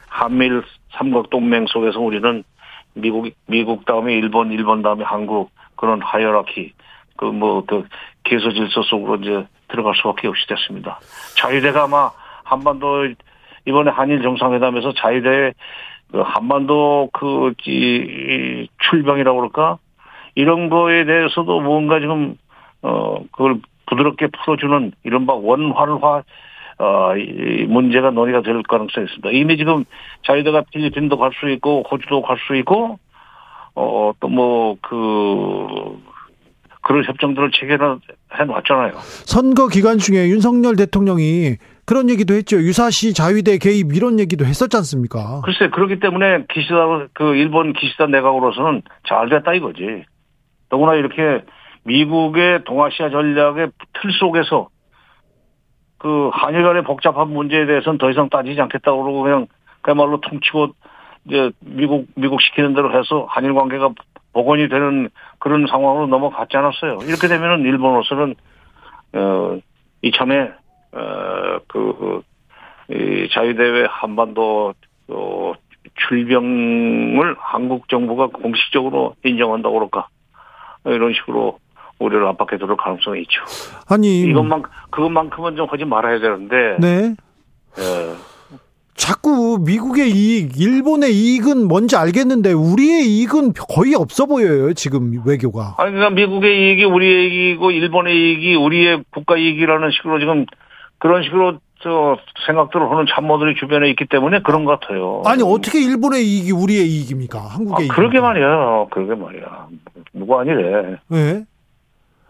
[0.08, 2.44] 한미일 삼각 동맹 속에서 우리는
[2.94, 6.74] 미국 미국 다음에 일본, 일본 다음에 한국 그런 hierarchy
[7.16, 7.88] 그 뭐그 그
[8.24, 11.00] 계서 질서 속으로 이제 들어갈 수밖에 없이 됐습니다.
[11.36, 12.12] 자위대가 아마
[12.44, 13.10] 한반도
[13.66, 15.54] 이번에 한일 정상회담에서 자위대
[16.12, 19.78] 그 한반도 그 이, 출병이라고 그럴까
[20.36, 22.38] 이런 거에 대해서도 뭔가 지금
[22.82, 26.24] 어 그걸 부드럽게 풀어주는 이른바 원활화
[26.80, 29.30] 어, 이 문제가 논의가 될 가능성이 있습니다.
[29.32, 29.84] 이미 지금
[30.26, 33.00] 자유대가 필리핀도 갈 수 있고 호주도 갈 수 있고
[33.76, 35.98] 어, 또 뭐 그
[36.82, 37.98] 그런 협정들을 체결해
[38.48, 38.94] 놨잖아요.
[39.26, 42.58] 선거 기간 중에 윤석열 대통령이 그런 얘기도 했죠.
[42.58, 45.42] 유사시 자유대 개입 이런 얘기도 했었지 않습니까?
[45.44, 50.06] 글쎄 그렇기 때문에 기시다 그 일본 기시다 내각으로서는 잘 됐다 이거지.
[50.70, 51.44] 더구나 이렇게
[51.84, 54.70] 미국의 동아시아 전략의 틀 속에서
[56.08, 59.48] 그 한일 간의 복잡한 문제에 대해서는 더 이상 따지지 않겠다고 그러고 그냥
[59.82, 60.70] 그야말로 퉁치고
[61.26, 63.90] 이제 미국 미국 시키는 대로 해서 한일 관계가
[64.32, 65.10] 복원이 되는
[65.40, 67.00] 그런 상황으로 넘어갔지 않았어요.
[67.02, 68.36] 이렇게 되면은 일본으로서는
[69.16, 69.60] 어
[70.02, 70.50] 이참에
[70.94, 72.22] 어그
[72.90, 74.74] 이 자유대회 한반도
[75.10, 75.54] 어,
[76.08, 80.08] 출병을 한국 정부가 공식적으로 인정한다고 그럴까
[80.86, 81.60] 이런 식으로
[82.00, 83.42] 우리를 압박해 들을 가능성이 있죠.
[83.88, 86.78] 아니 이것만 그것만큼은 좀 하지 말아야 되는데.
[86.80, 87.16] 네.
[87.80, 88.38] 예.
[88.96, 95.76] 자꾸 미국의 이익, 일본의 이익은 뭔지 알겠는데 우리의 이익은 거의 없어 보여요 지금 외교가.
[95.78, 100.46] 아니 그러니까 미국의 이익이 우리의 이익이고 일본의 이익이 우리의 국가 이익이라는 식으로 지금
[100.98, 102.18] 그런 식으로 저
[102.48, 105.22] 생각들을 하는 참모들이 주변에 있기 때문에 그런 것 같아요.
[105.26, 107.40] 아니 어떻게 일본의 이익이 우리의 이익입니까?
[107.40, 108.88] 한국의 아, 그러게 말이야.
[108.90, 109.68] 그러게 말이야.
[110.14, 110.98] 누구 아니래.
[111.08, 111.46] 네.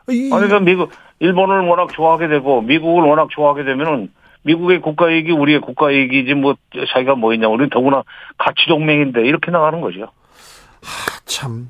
[0.09, 0.29] 이...
[0.31, 4.11] 아니 그러니까 미국 일본을 워낙 좋아하게 되고 미국을 워낙 좋아하게 되면은
[4.43, 6.55] 미국의 국가 이익이 우리의 국가 이익이지 뭐
[6.93, 7.47] 자기가 뭐 있냐.
[7.49, 8.03] 우리 더구나
[8.37, 10.01] 가치 동맹인데 이렇게 나가는 거죠.
[10.81, 11.69] 하, 참.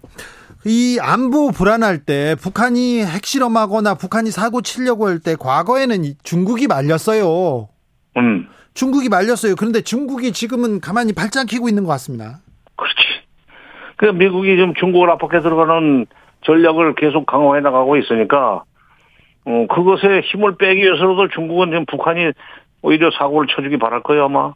[0.66, 7.70] 이 안보 불안할 때 북한이 핵실험하거나 북한이 사고 치려고 할 때 과거에는 중국이 말렸어요.
[8.18, 8.48] 음.
[8.74, 9.56] 중국이 말렸어요.
[9.56, 12.42] 그런데 중국이 지금은 가만히 발짱 키고 있는 것 같습니다.
[12.76, 12.96] 그렇지.
[13.96, 16.06] 그 미국이 좀 중국을 압박해 들어가는
[16.46, 18.64] 전략을 계속 강화해 나가고 있으니까
[19.46, 22.32] 어 그것에 힘을 빼기 위해서라도 중국은 지금 북한이
[22.82, 24.54] 오히려 사고를 쳐주기 바랄 거예요 아마.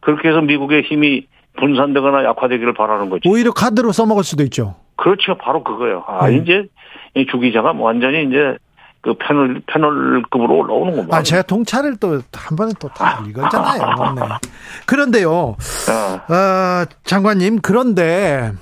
[0.00, 1.26] 그렇게 해서 미국의 힘이
[1.58, 3.28] 분산되거나 약화되기를 바라는 거죠.
[3.28, 4.76] 오히려 카드로 써먹을 수도 있죠.
[4.96, 5.36] 그렇죠.
[5.36, 6.04] 바로 그거예요.
[6.06, 6.36] 아, 네.
[6.36, 6.64] 이제
[7.14, 8.56] 이 기자가 완전히 이제
[9.00, 11.18] 그 패널, 패널급으로 올라오는구만.
[11.18, 14.14] 아, 제가 동차를 또 한 번에 또다 읽었잖아요.
[14.14, 14.22] 네.
[14.86, 15.56] 그런데요, 어.
[16.32, 18.52] 어, 장관님, 그런데,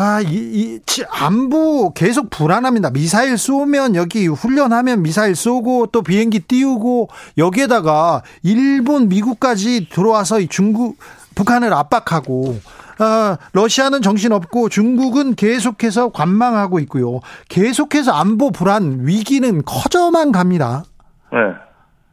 [0.00, 0.80] 아, 이, 이,
[1.10, 2.90] 안보 계속 불안합니다.
[2.90, 10.98] 미사일 쏘면 여기 훈련하면 미사일 쏘고 또 비행기 띄우고 여기에다가 일본, 미국까지 들어와서 중국,
[11.34, 12.60] 북한을 압박하고
[13.00, 17.18] 어, 러시아는 정신없고 중국은 계속해서 관망하고 있고요.
[17.48, 20.84] 계속해서 안보 불안 위기는 커져만 갑니다.
[21.32, 21.38] 네.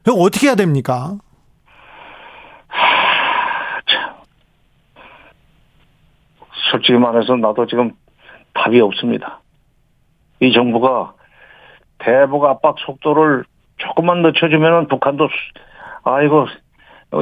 [0.08, 1.18] 이거 어떻게 해야 됩니까?
[2.68, 4.16] 하, 참.
[6.72, 7.92] 솔직히 말해서 나도 지금
[8.54, 9.40] 답이 없습니다.
[10.40, 11.14] 이 정부가
[12.00, 13.46] 대북 압박 속도를
[13.78, 15.28] 조금만 늦춰주면 북한도
[16.04, 16.48] 아이고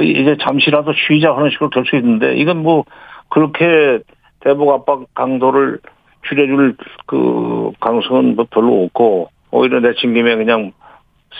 [0.01, 2.85] 이제 잠시라도 쉬자 하는 식으로 될 수 있는데 이건 뭐
[3.29, 3.99] 그렇게
[4.39, 5.79] 대북 압박 강도를
[6.27, 10.71] 줄여줄 그 가능성은 뭐 별로 없고 오히려 내친 김에 그냥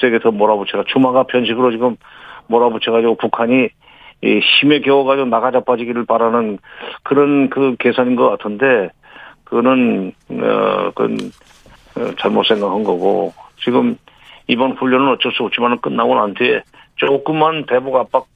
[0.01, 1.95] 세게 더 몰아붙여가 주마가 편식으로 지금
[2.47, 3.69] 몰아붙여가지고 북한이
[4.23, 6.59] 이 힘에 겨워가지고 나가자 빠지기를 바라는
[7.03, 8.89] 그런 그 계산인 것 같은데
[9.43, 11.17] 그거는 어 그건
[11.97, 13.33] 어, 잘못 생각한 거고
[13.63, 13.97] 지금
[14.47, 16.63] 이번 훈련은 어쩔 수 없지만 끝나고 난 뒤에
[16.95, 18.27] 조금만 대북 압박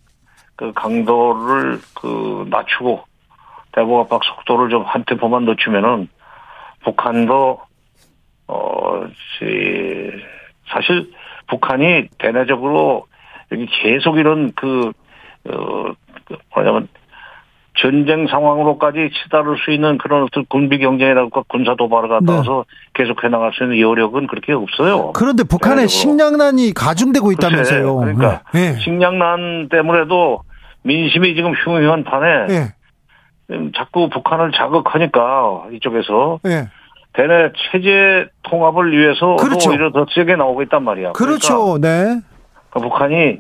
[0.57, 3.03] 그 강도를 그 낮추고
[3.71, 6.09] 대북 압박 속도를 좀 한 템포만 늦추면은
[6.83, 7.61] 북한도
[8.47, 9.07] 어
[10.69, 11.11] 사실
[11.47, 13.05] 북한이 대내적으로
[13.51, 14.91] 여기 계속 이런 그,
[15.45, 15.93] 어,
[16.25, 16.87] 그 뭐냐면
[17.79, 23.03] 전쟁 상황으로까지 치달을 수 있는 그런 어떤 군비 경쟁이라고 군사 도발을 갖다 와서 네.
[23.03, 25.11] 계속 해 나갈 수 있는 여력은 그렇게 없어요.
[25.13, 27.95] 그런데 북한의 식량난이 가중되고 있다면서요.
[27.97, 28.73] 그러니까 네.
[28.79, 30.41] 식량난 때문에도
[30.81, 32.73] 민심이 지금 흉흉한 판에 네.
[33.77, 36.67] 자꾸 북한을 자극하니까 이쪽에서 네.
[37.13, 39.69] 대내 체제 통합을 위해서 그렇죠.
[39.69, 41.13] 오히려 더 세게 나오고 있단 말이야.
[41.13, 41.79] 그렇죠.
[41.79, 42.21] 그러니까 네.
[42.73, 43.39] 북한이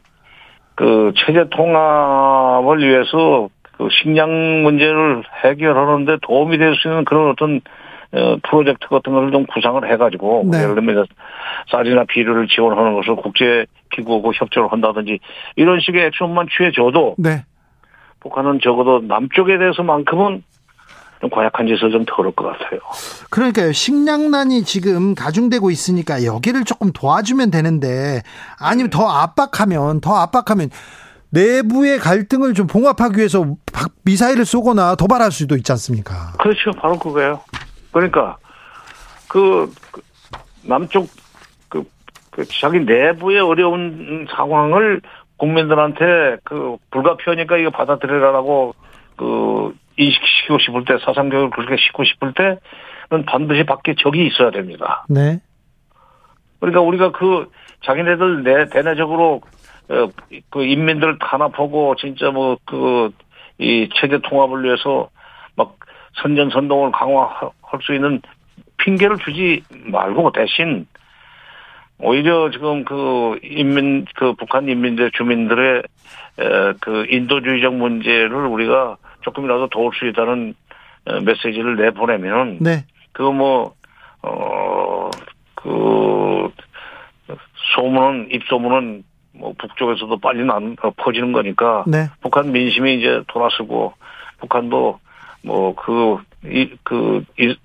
[0.77, 4.29] 그 체제 통합을 위해서 그 식량
[4.61, 7.61] 문제를 해결하는데 도움이 될 수 있는 그런 어떤
[8.13, 10.59] 어, 프로젝트 같은 거를 좀 구상을 해가지고 네.
[10.59, 11.07] 예를 들면
[11.71, 15.19] 쌀이나 비료를 지원하는 것을 국제 기구하고 협조를 한다든지
[15.55, 17.43] 이런 식의 액션만 취해줘도 네.
[18.19, 20.43] 북한은 적어도 남쪽에 대해서만큼은
[21.19, 22.79] 좀 과약한 짓을 좀 덜을 것 같아요.
[23.29, 23.71] 그러니까요.
[23.71, 28.21] 식량난이 지금 가중되고 있으니까 여기를 조금 도와주면 되는데
[28.59, 30.69] 아니면 더 압박하면 더 압박하면
[31.29, 33.55] 내부의 갈등을 좀 봉합하기 위해서
[34.03, 36.33] 미사일을 쏘거나 도발할 수도 있지 않습니까?
[36.39, 36.71] 그렇죠.
[36.71, 37.41] 바로 그거예요.
[37.91, 38.37] 그러니까
[39.27, 40.01] 그, 그
[40.63, 41.09] 남쪽
[41.67, 41.83] 그,
[42.31, 45.01] 그 자기 내부의 어려운 상황을
[45.37, 48.73] 국민들한테 그 불가피하니까 이거 받아들여라라고
[49.17, 55.05] 그 인식시키고 싶을 때 사상 교육을 그렇게 시키고 싶을 때는 반드시 밖에 적이 있어야 됩니다.
[55.09, 55.39] 네.
[56.59, 57.51] 그러니까 우리가 그
[57.83, 59.41] 자기네들 내 대내적으로
[59.89, 60.07] 어,
[60.49, 63.11] 그 인민들 탄압하고 진짜 뭐 그
[63.59, 65.09] 이 체제 통합을 위해서
[65.55, 65.77] 막
[66.21, 68.21] 선전선동을 강화할 수 있는
[68.77, 70.85] 핑계를 주지 말고 대신
[71.99, 75.83] 오히려 지금 그 인민 그 북한 인민들 주민들의
[76.79, 80.55] 그 인도주의적 문제를 우리가 조금이라도 도울 수 있다는
[81.05, 82.85] 어, 메시지를 내보내면 네.
[83.11, 83.73] 그거 뭐
[84.21, 85.09] 어,
[85.55, 86.51] 그,
[87.75, 91.83] 소문은, 입소문은 뭐 북쪽에서도 빨리 난, 어, 퍼지는 거니까.
[91.87, 92.07] 네.
[92.21, 93.93] 북한 민심이 이제 돌아서고,
[94.39, 94.99] 북한도
[95.43, 97.55] 뭐 그, 이, 그, 이,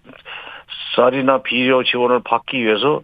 [0.97, 3.01] 쌀이나 비료 지원을 받기 위해서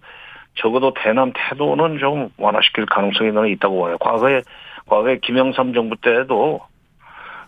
[0.57, 3.97] 적어도 대남 태도는 좀 완화시킬 가능성이 는 있다고 봐요.
[3.99, 4.43] 과거에,
[4.87, 6.61] 과거에 김영삼 정부 때에도,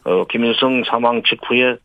[0.05, 1.77] 어, 김일성 사망 직후에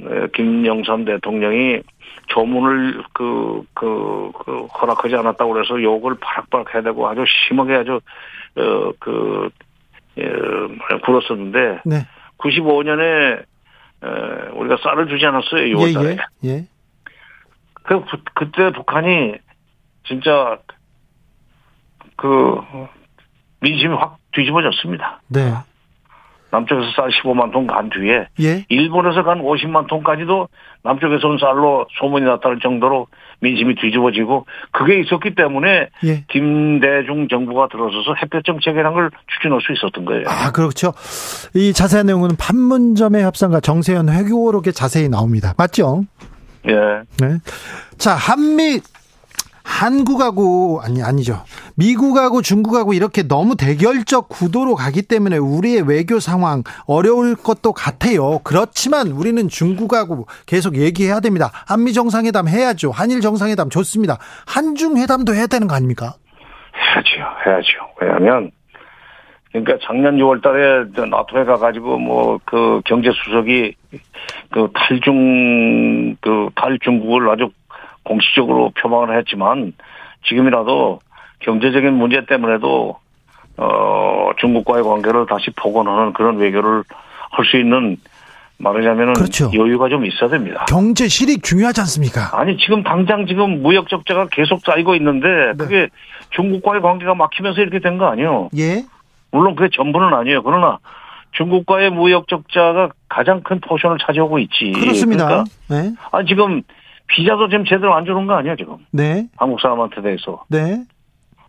[0.00, 1.82] 어, 김영삼 대통령이
[2.28, 8.00] 조문을 그, 그, 그, 허락하지 않았다고 그래서 욕을 바락바락 해야 되고 아주 심하게 아주,
[8.56, 9.50] 어, 그,
[10.18, 10.24] 예,
[11.04, 11.80] 굴었었는데.
[11.84, 12.06] 네.
[12.38, 16.16] 95년에, 에, 우리가 쌀을 주지 않았어요, 6월 달에.
[16.44, 16.66] 예, 예, 예.
[17.82, 18.04] 그,
[18.34, 19.34] 그때 북한이
[20.06, 20.58] 진짜
[22.16, 22.60] 그,
[23.60, 25.22] 민심이 확 뒤집어졌습니다.
[25.28, 25.52] 네.
[26.50, 28.64] 남쪽에서 쌀 15만 톤 간 뒤에 예?
[28.68, 30.48] 일본에서 간 50만 톤까지도
[30.82, 33.06] 남쪽에서 온 쌀로 소문이 났다는 정도로
[33.40, 36.24] 민심이 뒤집어지고 그게 있었기 때문에 예.
[36.28, 40.24] 김대중 정부가 들어서서 햇볕 정책이라는 걸 추진할 수 있었던 거예요.
[40.26, 40.92] 아 그렇죠.
[41.54, 45.54] 이 자세한 내용은 판문점의 협상과 정세현 회교록에 자세히 나옵니다.
[45.58, 46.04] 맞죠?
[46.68, 46.72] 예.
[47.20, 47.38] 네.
[47.98, 48.80] 자 한미
[49.68, 51.44] 한국하고 아니 아니죠.
[51.76, 58.40] 미국하고 중국하고 이렇게 너무 대결적 구도로 가기 때문에 우리의 외교 상황 어려울 것도 같아요.
[58.44, 61.50] 그렇지만 우리는 중국하고 계속 얘기해야 됩니다.
[61.66, 62.90] 한미 정상회담 해야죠.
[62.90, 64.16] 한일 정상회담 좋습니다.
[64.46, 66.14] 한중 회담도 해야 되는 거 아닙니까?
[66.74, 67.30] 해야죠.
[67.46, 67.68] 해야죠.
[68.00, 68.50] 왜냐하면
[69.52, 73.74] 그러니까 작년 6월 달에 나토에 가가지고 뭐 그 경제 수석이
[74.50, 77.50] 그 탈중 그 탈중국을 아주
[78.08, 79.74] 공식적으로 표방을 했지만
[80.26, 81.00] 지금이라도
[81.40, 82.96] 경제적인 문제 때문에도
[83.58, 86.82] 어 중국과의 관계를 다시 복원하는 그런 외교를
[87.30, 87.96] 할 수 있는
[88.60, 89.50] 말하자면 그렇죠.
[89.54, 90.64] 여유가 좀 있어야 됩니다.
[90.68, 92.30] 경제 실익 중요하지 않습니까?
[92.32, 95.52] 아니 지금 당장 지금 무역 적자가 계속 쌓이고 있는데 네.
[95.56, 95.88] 그게
[96.30, 98.48] 중국과의 관계가 막히면서 이렇게 된 거 아니에요?
[98.56, 98.84] 예.
[99.30, 100.42] 물론 그게 전부는 아니에요.
[100.42, 100.78] 그러나
[101.32, 104.72] 중국과의 무역 적자가 가장 큰 포션을 차지하고 있지.
[104.72, 105.26] 그렇습니다.
[105.26, 105.92] 그러니까 네.
[106.10, 106.62] 아니 지금
[107.08, 108.76] 비자도 지금 제대로 안 주는 거 아니야 지금?
[108.92, 109.26] 네.
[109.36, 110.44] 한국 사람한테 대해서.
[110.48, 110.84] 네.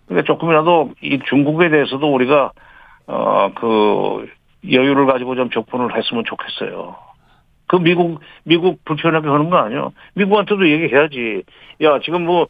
[0.07, 2.51] 그러니까 조금이라도 이 중국에 대해서도 우리가
[3.07, 4.27] 어 그
[4.69, 6.95] 여유를 가지고 좀 접근을 했으면 좋겠어요.
[7.67, 9.93] 그 미국 미국 불편하게 하는 거 아니에요?
[10.15, 11.43] 미국한테도 얘기해야지.
[11.81, 12.47] 야 지금 뭐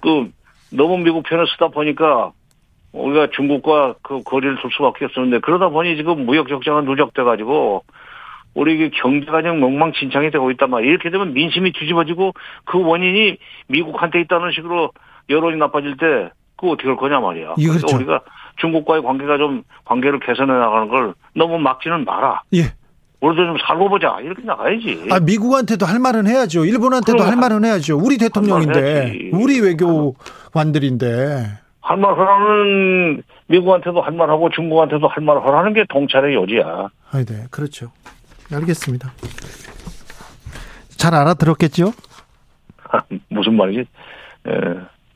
[0.00, 0.30] 그
[0.70, 2.32] 너무 미국 편을 쓰다 보니까
[2.92, 7.82] 우리가 중국과 그 거리를 둘 수밖에 없었는데 그러다 보니 지금 무역 적자가 누적돼 가지고
[8.56, 10.90] 우리 경제가 그냥 엉망진창이 되고 있단 말이에요.
[10.90, 12.32] 이렇게 되면 민심이 뒤집어지고
[12.64, 13.36] 그 원인이
[13.68, 14.90] 미국한테 있다는 식으로
[15.28, 17.54] 여론이 나빠질 때 그거 어떻게 할 거냐 말이야.
[17.58, 17.96] 예, 그래서 그렇죠.
[17.96, 18.20] 우리가
[18.56, 22.42] 중국과의 관계가 좀 관계를 개선해 나가는 걸 너무 막지는 마라.
[22.54, 22.72] 예.
[23.20, 24.18] 우리도 좀 살고 보자.
[24.22, 25.08] 이렇게 나가야지.
[25.10, 26.64] 아, 미국한테도 할 말은 해야죠.
[26.64, 27.98] 일본한테도 할 말은 해야죠.
[27.98, 29.30] 우리 대통령인데.
[29.32, 31.46] 우리 외교관들인데.
[31.82, 36.64] 할 말 하라는 미국한테도 할 말하고 중국한테도 할 말 하라는 게 통찰의 요지야.
[37.12, 37.44] 아, 네.
[37.50, 37.92] 그렇죠.
[38.52, 39.12] 알겠습니다.
[40.96, 41.92] 잘 알아들었겠죠?
[42.90, 43.86] 아, 무슨 말이지?
[44.48, 44.52] 예.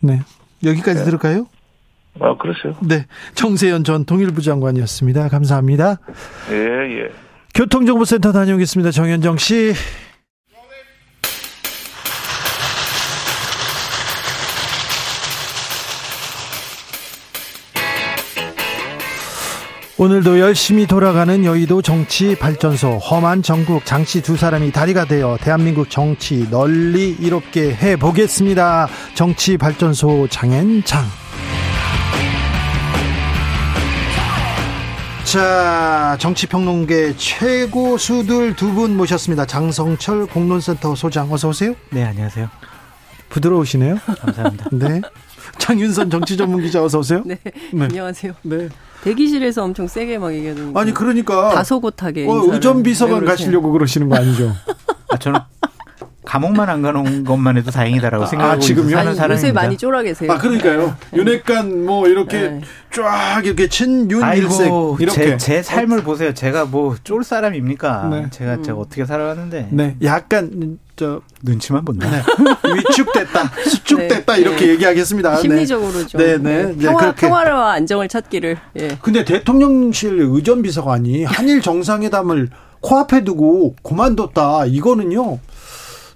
[0.01, 0.21] 네.
[0.65, 1.05] 여기까지 예.
[1.05, 1.47] 들을까요?
[2.21, 2.77] 아, 그렇어요.
[2.83, 3.07] 네.
[3.35, 5.29] 정세현 전 통일부 장관이었습니다.
[5.29, 5.99] 감사합니다.
[6.51, 7.09] 예, 예.
[7.55, 8.91] 교통정보센터 다녀오겠습니다.
[8.91, 9.73] 정현정 씨.
[20.01, 26.49] 오늘도 열심히 돌아가는 여의도 정치 발전소 험한 정국 장치 두 사람이 다리가 되어 대한민국 정치
[26.49, 28.89] 널리 이롭게 해 보겠습니다.
[29.13, 31.05] 정치 발전소 장앤장.
[35.27, 39.45] 자, 정치평론계 최고 수들 두 분 모셨습니다.
[39.45, 41.75] 장성철 공론센터 소장 어서 오세요.
[41.91, 42.49] 네, 안녕하세요.
[43.29, 43.99] 부드러우시네요.
[44.19, 44.65] 감사합니다.
[44.73, 45.03] 네.
[45.59, 47.23] 장윤선 정치 전문 기자 어서 오세요.
[47.27, 47.37] 네.
[47.45, 47.85] 네.
[47.85, 48.33] 안녕하세요.
[48.45, 48.71] 네.
[49.03, 50.77] 대기실에서 엄청 세게 막 얘기하는.
[50.77, 52.27] 아니 그러니까 다소곳하게.
[52.29, 54.53] 어, 의전 비서관 가시려고 그러시는 거 아니죠?
[55.11, 55.41] 아, 저는
[56.31, 58.97] 감옥만 안 가는 것만 해도 다행이다라고 아, 생각하고 아, 지금요?
[58.97, 59.49] 하는 사람입니다.
[59.49, 60.31] 요새 많이 쫄아 계세요.
[60.31, 60.97] 아 그러니까요.
[61.11, 61.19] 네.
[61.19, 62.61] 윤핵관 뭐 이렇게 네.
[62.93, 64.71] 쫙 이렇게 친윤일색
[65.01, 66.03] 이렇게 제, 제 삶을 어.
[66.03, 66.33] 보세요.
[66.33, 68.09] 제가 뭐 쫄 사람입니까?
[68.13, 68.27] 네.
[68.31, 68.63] 제가 음.
[68.63, 69.69] 제가 어떻게 살아왔는데.
[69.73, 69.97] 네.
[70.05, 72.09] 약간 저 눈치만 본다.
[72.09, 72.23] 네.
[72.77, 74.41] 위축됐다, 수축됐다 네.
[74.41, 75.35] 이렇게 얘기하겠습니다.
[75.35, 75.41] 네.
[75.43, 76.63] 심리적으로 좀 네, 네.
[76.67, 76.77] 네.
[76.77, 78.57] 평화, 평화와 안정을 찾기를.
[78.79, 78.99] 예.
[79.03, 82.51] 근데 대통령실 의전 비서관이 한일 정상회담을
[82.83, 84.67] 코앞에 두고 그만뒀다.
[84.67, 85.41] 이거는요.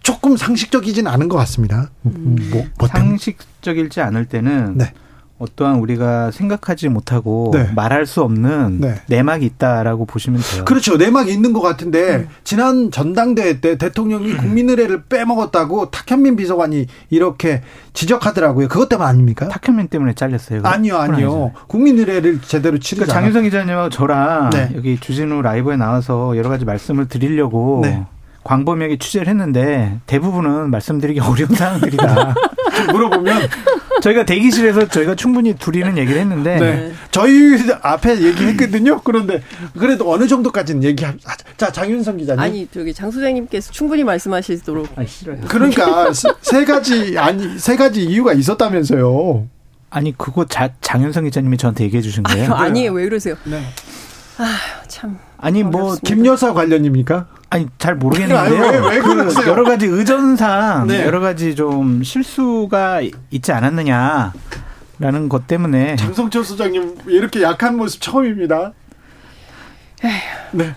[0.04, 1.90] 조금 상식적이진 않은 것 같습니다.
[2.06, 2.36] 음.
[2.52, 4.92] 뭐, 뭐 상식적일지 않을 때는 네.
[5.38, 7.68] 어떠한 우리가 생각하지 못하고 네.
[7.74, 8.94] 말할 수 없는 네.
[9.08, 10.64] 내막이 있다라고 보시면 돼요.
[10.64, 10.96] 그렇죠.
[10.96, 12.28] 내막이 있는 것 같은데 음.
[12.44, 14.36] 지난 전당대회 때 대통령이 음.
[14.36, 17.62] 국민의례를 빼먹었다고 탁현민 비서관이 이렇게
[17.94, 18.68] 지적하더라고요.
[18.68, 19.48] 그것 때문 아닙니까?
[19.48, 20.60] 탁현민 때문에 잘렸어요.
[20.62, 21.52] 아니요, 아니요.
[21.66, 24.70] 국민의례를 제대로 치르지 그러니까 장윤성 기자님하고 저랑 네.
[24.76, 28.04] 여기 주진우 라이브에 나와서 여러 가지 말씀을 드리려고 네.
[28.44, 32.34] 광범위하게 취재를 했는데 대부분은 말씀드리기 어려운 사항들이다.
[32.92, 33.48] 물어보면
[34.02, 36.92] 저희가 대기실에서 저희가 충분히 둘이는 얘기를 했는데 네.
[37.10, 39.00] 저희 앞에 얘기했거든요.
[39.02, 39.42] 그런데
[39.78, 41.14] 그래도 어느 정도까지는 얘기하.
[41.56, 42.40] 자 장윤성 기자님.
[42.40, 44.88] 아니 저기 장 소장님께서 충분히 말씀하시도록.
[44.96, 45.38] 아 싫어요.
[45.48, 46.12] 그러니까
[46.42, 49.46] 세 가지 아니 세 가지 이유가 있었다면서요.
[49.90, 52.52] 아니 그거 자, 장윤성 기자님이 저한테 얘기해 주신 거예요?
[52.52, 52.92] 아유, 아니에요.
[52.92, 53.36] 왜 그러세요?
[53.44, 53.62] 네.
[54.38, 54.56] 아
[54.88, 55.16] 참.
[55.38, 57.26] 아니 뭐 김여사 관련입니까?
[57.54, 58.60] 아니 잘 모르겠는데요.
[58.60, 61.04] 왜, 왜 그 여러 가지 의전상 네.
[61.06, 68.72] 여러 가지 좀 실수가 있지 않았느냐라는 것 때문에 장성철 소장님 이렇게 약한 모습 처음입니다.
[70.04, 70.12] 에휴.
[70.52, 70.74] 네.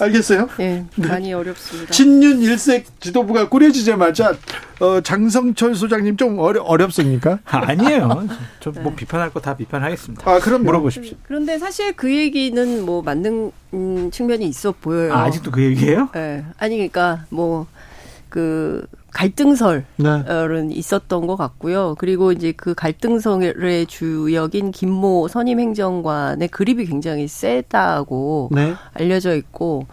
[0.00, 0.48] 알겠어요?
[0.58, 1.32] 네, 많이 네.
[1.34, 1.92] 어렵습니다.
[1.92, 4.34] 친윤 일색 지도부가 꾸려지자마자
[4.80, 7.38] 어, 장성철 소장님 좀 어려, 어렵습니까?
[7.44, 8.26] 아니에요.
[8.60, 8.96] 저뭐 네.
[8.96, 10.28] 비판할 거 다 비판하겠습니다.
[10.30, 11.16] 아, 그럼 물어보십시오.
[11.26, 15.12] 그런데 사실 그 얘기는 뭐 맞는 음, 측면이 있어 보여요.
[15.12, 16.08] 아, 직도 그 얘기예요?
[16.14, 16.44] 네.
[16.58, 20.68] 아니 그러니까 뭐그 갈등설은 네.
[20.70, 21.94] 있었던 것 같고요.
[21.98, 28.74] 그리고 이제 그 갈등설의 주역인 김모 선임 행정관의 그립이 굉장히 세다고 네.
[28.92, 29.86] 알려져 있고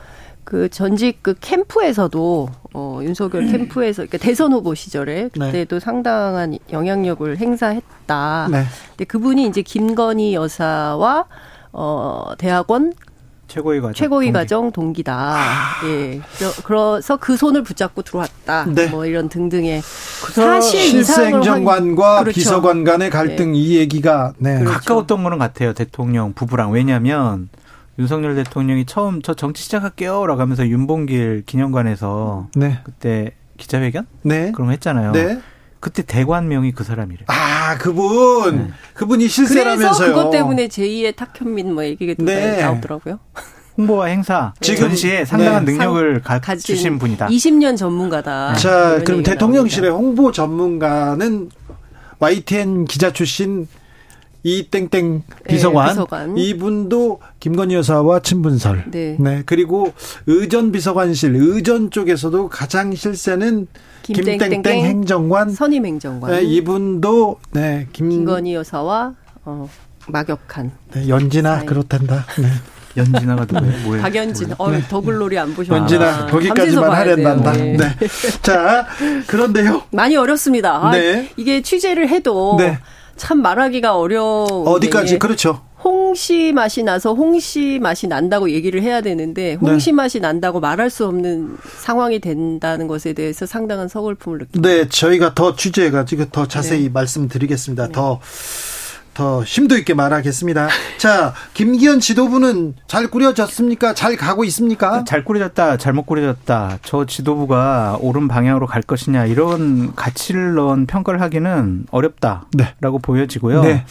[0.43, 5.79] 그 전직 그 캠프에서도 어 윤석열 캠프에서 그러니까 대선 후보 시절에 그때도 네.
[5.79, 8.47] 상당한 영향력을 행사했다.
[8.51, 8.63] 네.
[8.89, 11.25] 근데 그분이 이제 김건희 여사와
[11.73, 12.93] 어 대학원
[13.51, 14.33] 최고위 과정 최고위 동기.
[14.33, 15.13] 과정 동기다.
[15.13, 15.85] 아.
[15.85, 16.21] 예.
[16.63, 18.65] 그래서 그 손을 붙잡고 들어왔다.
[18.69, 18.87] 네.
[18.87, 22.33] 뭐 이런 등등의 사실 실행정관과 그렇죠.
[22.33, 23.57] 비서관 간의 갈등 네.
[23.57, 24.59] 이 얘기가 네.
[24.59, 24.71] 그렇죠.
[24.71, 25.73] 가까웠던 거는 같아요.
[25.73, 27.49] 대통령 부부랑 왜냐하면
[27.99, 32.79] 윤석열 대통령이 처음 저 정치 시작할게요라고 하면서 윤봉길 기념관에서 네.
[32.85, 34.53] 그때 기자회견 네.
[34.53, 35.11] 그런 거 했잖아요.
[35.11, 35.41] 네.
[35.81, 37.25] 그때 대관명이 그 사람이래.
[37.27, 38.67] 아 그분 네.
[38.93, 39.93] 그분이 실세라면서요.
[39.93, 42.61] 그래서 그것 때문에 제2의 탁현민 뭐 얘기가 네.
[42.61, 43.19] 나오더라고요.
[43.77, 44.67] 홍보와 행사 네.
[44.67, 45.73] 지금 전시에 상당한 네.
[45.73, 47.27] 능력을 가주신 분이다.
[47.27, 48.53] 20년 전문가다.
[48.53, 50.07] 자, 그럼 대통령실의 나옵니다.
[50.07, 51.49] 홍보 전문가는
[52.19, 53.67] YTN 기자 출신
[54.43, 58.85] 이 땡땡 비서관, 네, 비서관, 이분도 김건희 여사와 친분설.
[58.89, 59.15] 네.
[59.19, 59.43] 네.
[59.45, 59.93] 그리고
[60.25, 63.67] 의전 비서관실 의전 쪽에서도 가장 실세는
[64.01, 69.13] 김땡땡 행정관 선임 행정관 네, 이분도 네 김, 김건희 여사와
[69.45, 69.69] 어,
[70.07, 72.25] 막역한 네, 연진아 그렇단다.
[72.39, 72.47] 네.
[72.97, 73.83] 연진아가 누구예요?
[73.85, 74.01] 뭐예요?
[74.03, 74.53] 박연진.
[74.57, 74.81] 어, 네.
[74.89, 75.81] 더글로리 안 보셨나?
[75.81, 77.51] 연진아 아, 거기까지만 하련단다.
[77.53, 77.77] 네.
[77.77, 77.89] 네.
[78.41, 78.85] 자
[79.27, 79.83] 그런데요.
[79.91, 80.87] 많이 어렵습니다.
[80.87, 81.29] 아, 네.
[81.37, 82.79] 이게 취재를 해도 네.
[83.21, 84.63] 참 말하기가 어려워.
[84.67, 85.61] 어디까지 그렇죠.
[85.83, 89.95] 홍시 맛이 나서 홍시 맛이 난다고 얘기를 해야 되는데 홍시 네.
[89.95, 94.67] 맛이 난다고 말할 수 없는 상황이 된다는 것에 대해서 상당한 서글픔을 느낍니다.
[94.67, 96.89] 네, 저희가 더 취재해가지고 더 자세히 네.
[96.89, 97.87] 말씀드리겠습니다.
[97.87, 97.91] 네.
[97.91, 98.19] 더.
[99.13, 100.69] 더 심도 있게 말하겠습니다.
[100.97, 103.93] 자, 김기현 지도부는 잘 꾸려졌습니까?
[103.93, 105.03] 잘 가고 있습니까?
[105.03, 106.79] 잘 꾸려졌다, 잘못 꾸려졌다.
[106.83, 113.01] 저 지도부가 옳은 방향으로 갈 것이냐 이런 가치를 넣은 평가를 하기는 어렵다라고 네.
[113.01, 113.61] 보여지고요.
[113.63, 113.85] 네.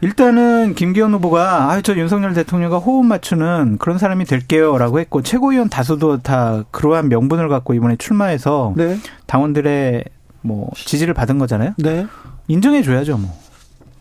[0.00, 6.20] 일단은 김기현 후보가 아 저 윤석열 대통령과 호흡 맞추는 그런 사람이 될게요라고 했고 최고위원 다수도
[6.22, 8.98] 다 그러한 명분을 갖고 이번에 출마해서 네.
[9.26, 10.04] 당원들의
[10.42, 11.72] 뭐 지지를 받은 거잖아요.
[11.78, 12.06] 네.
[12.48, 13.43] 인정해 줘야죠, 뭐.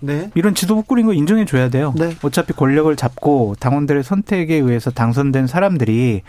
[0.03, 0.29] 네.
[0.35, 1.93] 이런 지도부 꾸린 거 인정해 줘야 돼요.
[1.97, 2.15] 네.
[2.23, 6.23] 어차피 권력을 잡고 당원들의 선택에 의해서 당선된 사람들이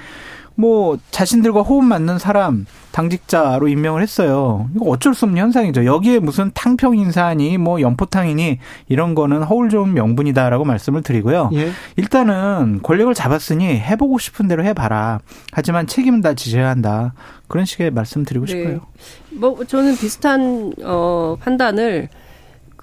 [0.57, 4.69] 뭐 자신들과 호흡 맞는 사람 당직자로 임명을 했어요.
[4.77, 5.85] 이거 어쩔 수 없는 현상이죠.
[5.85, 11.51] 여기에 무슨 탕평 인사니 뭐 연포탕이니 이런 거는 허울 좋은 명분이다라고 말씀을 드리고요.
[11.55, 11.73] 예.
[11.97, 15.19] 일단은 권력을 잡았으니 해보고 싶은 대로 해봐라.
[15.53, 17.15] 하지만 책임은 다 지져야 한다.
[17.49, 18.53] 그런 식의 말씀드리고 네.
[18.53, 18.81] 싶어요.
[19.33, 22.09] 뭐 저는 비슷한 어 판단을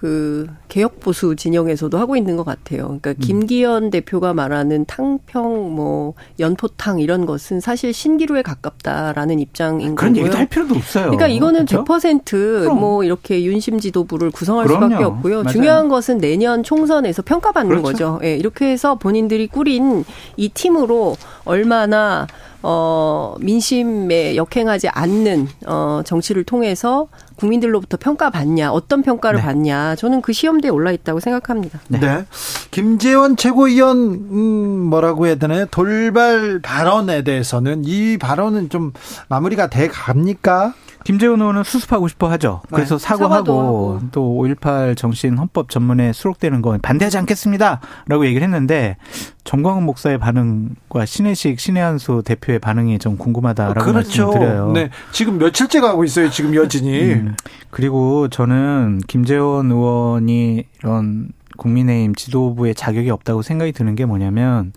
[0.02, 2.86] 그 개혁 보수 진영에서도 하고 있는 것 같아요.
[2.88, 3.16] 그러니까 음.
[3.20, 10.24] 김기현 대표가 말하는 탕평 뭐 연포탕 이런 것은 사실 신기루에 가깝다라는 입장인 그런 거고요.
[10.24, 11.04] 얘기도 할 필요도 없어요.
[11.04, 11.84] 그러니까 이거는 그렇죠?
[11.84, 14.86] 100%뭐 이렇게 윤심 지도부를 구성할 그럼요.
[14.86, 15.44] 수밖에 없고요.
[15.44, 15.54] 맞아요.
[15.54, 17.92] 중요한 것은 내년 총선에서 평가받는 그렇죠.
[17.92, 18.20] 거죠.
[18.24, 20.04] 예, 네, 이렇게 해서 본인들이 꾸린
[20.36, 21.16] 이 팀으로
[21.46, 22.26] 얼마나
[22.64, 27.08] 어, 민심에 역행하지 않는, 어, 정치를 통해서
[27.42, 29.46] 국민들로부터 평가받냐, 어떤 평가를 네.
[29.46, 31.80] 받냐, 저는 그 시험대에 올라 있다고 생각합니다.
[31.88, 32.00] 네.
[32.00, 32.26] 네.
[32.70, 35.66] 김재원 최고위원, 음, 뭐라고 해야 되나요?
[35.72, 38.94] 돌발 발언에 대해서는 이 발언은 좀
[39.28, 40.76] 마무리가 돼 갑니까?
[41.04, 42.62] 김재원 의원은 수습하고 싶어 하죠.
[42.70, 42.76] 네.
[42.76, 43.04] 그래서 네.
[43.04, 48.98] 사과하고 또 5.18 정신 헌법 전문에 수록되는 건 반대하지 않겠습니다라고 얘기를 했는데
[49.44, 54.28] 정광훈 목사의 반응과 신혜식 신혜한수 대표의 반응이 좀 궁금하다라고 그렇죠.
[54.28, 54.72] 말씀드려요.
[54.74, 54.90] 네.
[55.12, 56.30] 지금 며칠째 가고 있어요.
[56.30, 57.14] 지금 여진이.
[57.14, 57.36] 음.
[57.70, 64.74] 그리고 저는 김재원 의원이 이런 국민의힘 지도부의 자격이 없다고 생각이 드는 게 뭐냐면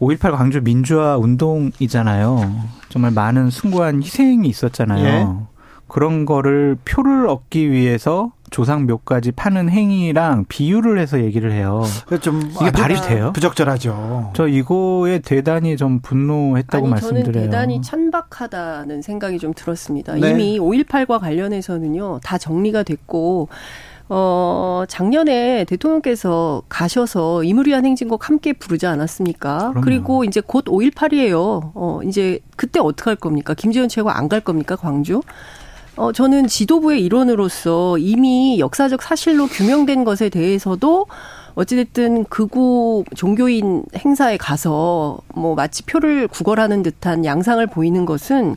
[0.00, 2.52] 5.18 광주 민주화 운동이잖아요.
[2.88, 5.04] 정말 많은 숭고한 희생이 있었잖아요.
[5.04, 5.54] 예.
[5.86, 11.82] 그런 거를 표를 얻기 위해서 조상묘까지 파는 행위랑 비유를 해서 얘기를 해요.
[12.20, 13.32] 좀 이게 말이 돼요?
[13.32, 14.32] 부적절하죠.
[14.34, 17.32] 저 이거에 대단히 좀 분노했다고 아니, 말씀드려요.
[17.32, 20.14] 저는 대단히 천박하다는 생각이 좀 들었습니다.
[20.14, 20.30] 네.
[20.30, 23.48] 이미 5.18과 관련해서는요 다 정리가 됐고
[24.08, 29.70] 어, 작년에 대통령께서 가셔서 이무리한 행진곡 함께 부르지 않았습니까?
[29.70, 29.80] 그럼요.
[29.80, 31.72] 그리고 이제 곧 5.18이에요.
[31.74, 33.54] 어, 이제 그때 어떻게 할 겁니까?
[33.54, 34.76] 김재현 최고 안갈 겁니까?
[34.76, 35.22] 광주?
[35.96, 41.06] 어, 저는 지도부의 일원으로서 이미 역사적 사실로 규명된 것에 대해서도
[41.54, 48.56] 어찌됐든 극우 종교인 행사에 가서 뭐 마치 표를 구걸하는 듯한 양상을 보이는 것은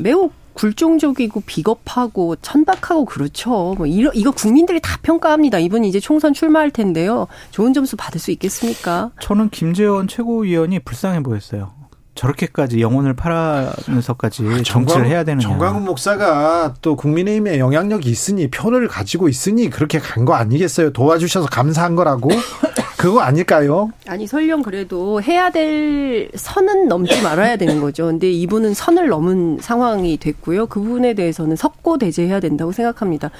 [0.00, 3.74] 매우 굴종적이고 비겁하고 천박하고 그렇죠.
[3.76, 5.58] 뭐 이러, 이거 국민들이 다 평가합니다.
[5.58, 7.26] 이분이 이제 총선 출마할 텐데요.
[7.50, 9.10] 좋은 점수 받을 수 있겠습니까?
[9.20, 11.70] 저는 김재원 최고위원이 불쌍해 보였어요.
[12.14, 19.30] 저렇게까지 영혼을 팔아면서까지 아, 정치를 해야 되는 정광훈 목사가 또 국민의힘에 영향력이 있으니 표를 가지고
[19.30, 20.92] 있으니 그렇게 간 거 아니겠어요?
[20.92, 22.28] 도와주셔서 감사한 거라고
[23.02, 23.90] 그거 아닐까요?
[24.06, 28.06] 아니 설령 그래도 해야 될 선은 넘지 말아야 되는 거죠.
[28.06, 30.66] 근데 이분은 선을 넘은 상황이 됐고요.
[30.66, 33.32] 그 부분에 대해서는 석고대죄해야 된다고 생각합니다.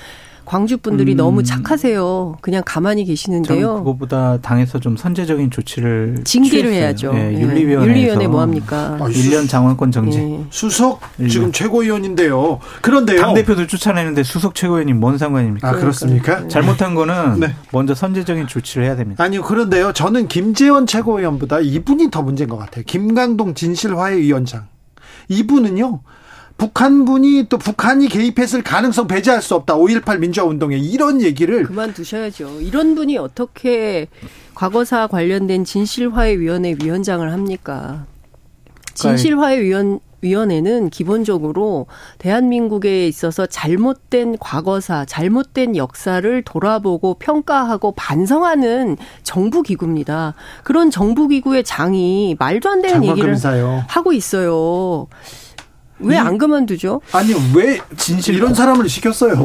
[0.53, 1.17] 광주 분들이 음.
[1.17, 2.37] 너무 착하세요.
[2.43, 3.77] 그냥 가만히 계시는데요.
[3.79, 6.75] 그거보다 당에서 좀 선제적인 조치를 징계를 취했어요.
[6.75, 7.13] 해야죠.
[7.15, 8.99] 네, 윤리위원회 윤리위원회 뭐 합니까?
[9.01, 10.19] 아, 1년 장관권 정지.
[10.19, 10.45] 네.
[10.51, 11.01] 수석
[11.31, 12.61] 지금 최고위원인데요.
[12.83, 13.19] 그런데요.
[13.19, 15.67] 당 대표들 쫓아내는데 수석 최고위원이 뭔 상관입니까?
[15.67, 16.41] 아 그렇습니까?
[16.41, 16.49] 네.
[16.49, 17.55] 잘못한 거는 네.
[17.73, 19.25] 먼저 선제적인 조치를 해야 됩니다.
[19.25, 19.41] 아니요.
[19.45, 19.95] 그런데요.
[19.95, 22.85] 저는 김재원 최고위원보다 이분이 더 문제인 것 같아요.
[22.87, 24.67] 김강동 진실화해 위원장.
[25.31, 26.03] 이분은요.
[26.63, 29.75] 북한분이 또 북한이 개입했을 가능성 배제할 수 없다.
[29.75, 32.61] 5.18 민주화 운동에 이런 얘기를 그만두셔야죠.
[32.61, 34.07] 이런 분이 어떻게
[34.55, 38.07] 과거사 관련된 진실화해위원회 위원장을 합니까?
[38.95, 41.87] 진실화해위원 위원회는 기본적으로
[42.19, 50.35] 대한민국에 있어서 잘못된 과거사, 잘못된 역사를 돌아보고 평가하고 반성하는 정부 기구입니다.
[50.63, 53.37] 그런 정부 기구의 장이 말도 안 되는 얘기를
[53.89, 55.09] 하고 있어요.
[56.03, 57.01] 왜 안 그만두죠?
[57.13, 59.37] 아니 왜 진실 이런 사람을 시켰어요?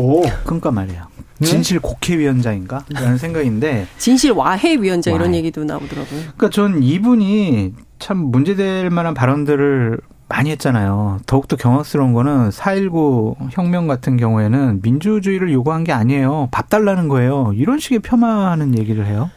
[0.44, 1.04] 그러니까 말이에요.
[1.40, 1.46] 네?
[1.48, 2.84] 진실 국회위원장인가?
[2.90, 3.88] 라는 생각인데.
[3.98, 5.22] 진실 와해위원장 와해.
[5.24, 6.20] 이런 얘기도 나오더라고요.
[6.22, 11.20] 그러니까 전 이분이 참 문제될 만한 발언들을 많이 했잖아요.
[11.26, 16.50] 더욱더 경악스러운 거는 4.19 혁명 같은 경우에는 민주주의를 요구한 게 아니에요.
[16.52, 17.54] 밥 달라는 거예요.
[17.56, 19.30] 이런 식의 폄하하는 얘기를 해요.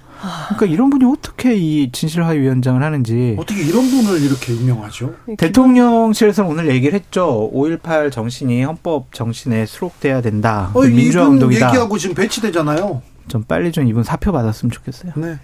[0.48, 5.14] 그러니까 이런 분이 어떻게 이 진실화위원장을 하는지 어떻게 이런 분을 이렇게 임명하죠?
[5.38, 7.50] 대통령실에서 오늘 얘기를 했죠.
[7.54, 10.70] 5.18 정신이 헌법 정신에 수록돼야 된다.
[10.74, 11.68] 어, 민주화 운동이다.
[11.68, 13.02] 얘기하고 지금 배치되잖아요.
[13.28, 15.12] 좀 빨리 좀 이분 사표 받았으면 좋겠어요.
[15.16, 15.38] 네.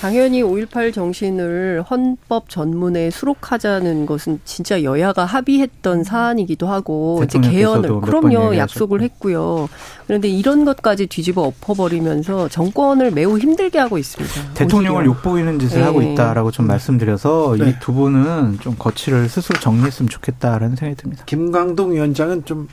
[0.00, 8.56] 당연히 5.18 정신을 헌법 전문에 수록하자는 것은 진짜 여야가 합의했던 사안이기도 하고 이제 개헌을 그럼요
[8.56, 9.68] 약속을 했고요.
[10.06, 14.52] 그런데 이런 것까지 뒤집어 엎어버리면서 정권을 매우 힘들게 하고 있습니다.
[14.54, 15.12] 대통령을 오히려.
[15.14, 15.84] 욕보이는 짓을 네.
[15.84, 17.70] 하고 있다라고 좀 말씀드려서 네.
[17.70, 21.24] 이두 분은 좀 거취를 스스로 정리했으면 좋겠다라는 생각이 듭니다.
[21.26, 22.68] 김광동 위원장은 좀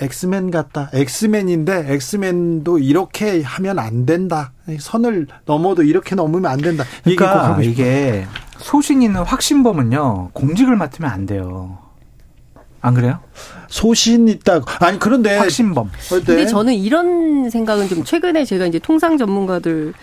[0.00, 0.90] 엑스맨 같다.
[0.92, 4.52] 엑스맨인데 엑스맨도 이렇게 하면 안 된다.
[4.78, 6.84] 선을 넘어도 이렇게 넘으면 안 된다.
[7.04, 8.26] 그러니까 이게
[8.58, 11.78] 소신 있는 확신범은요 공직을 맡으면 안 돼요.
[12.80, 13.20] 안 그래요?
[13.68, 14.60] 소신 있다.
[14.80, 15.90] 아니 그런데 확신범.
[16.08, 19.94] 근데 저는 이런 생각은 좀 최근에 제가 이제 통상 전문가들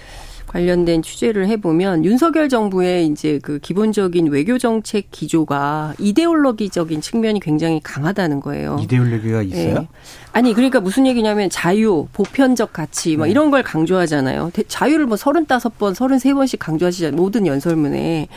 [0.51, 8.41] 관련된 취재를 해보면 윤석열 정부의 이제 그 기본적인 외교 정책 기조가 이데올로기적인 측면이 굉장히 강하다는
[8.41, 8.77] 거예요.
[8.81, 9.73] 이데올로기가 있어요?
[9.75, 9.87] 네.
[10.33, 13.31] 아니 그러니까 무슨 얘기냐면 자유, 보편적 가치 뭐 네.
[13.31, 14.51] 이런 걸 강조하잖아요.
[14.67, 17.15] 자유를 뭐 서른다섯 번, 서른세 번씩 강조하시잖아요.
[17.15, 18.27] 모든 연설문에.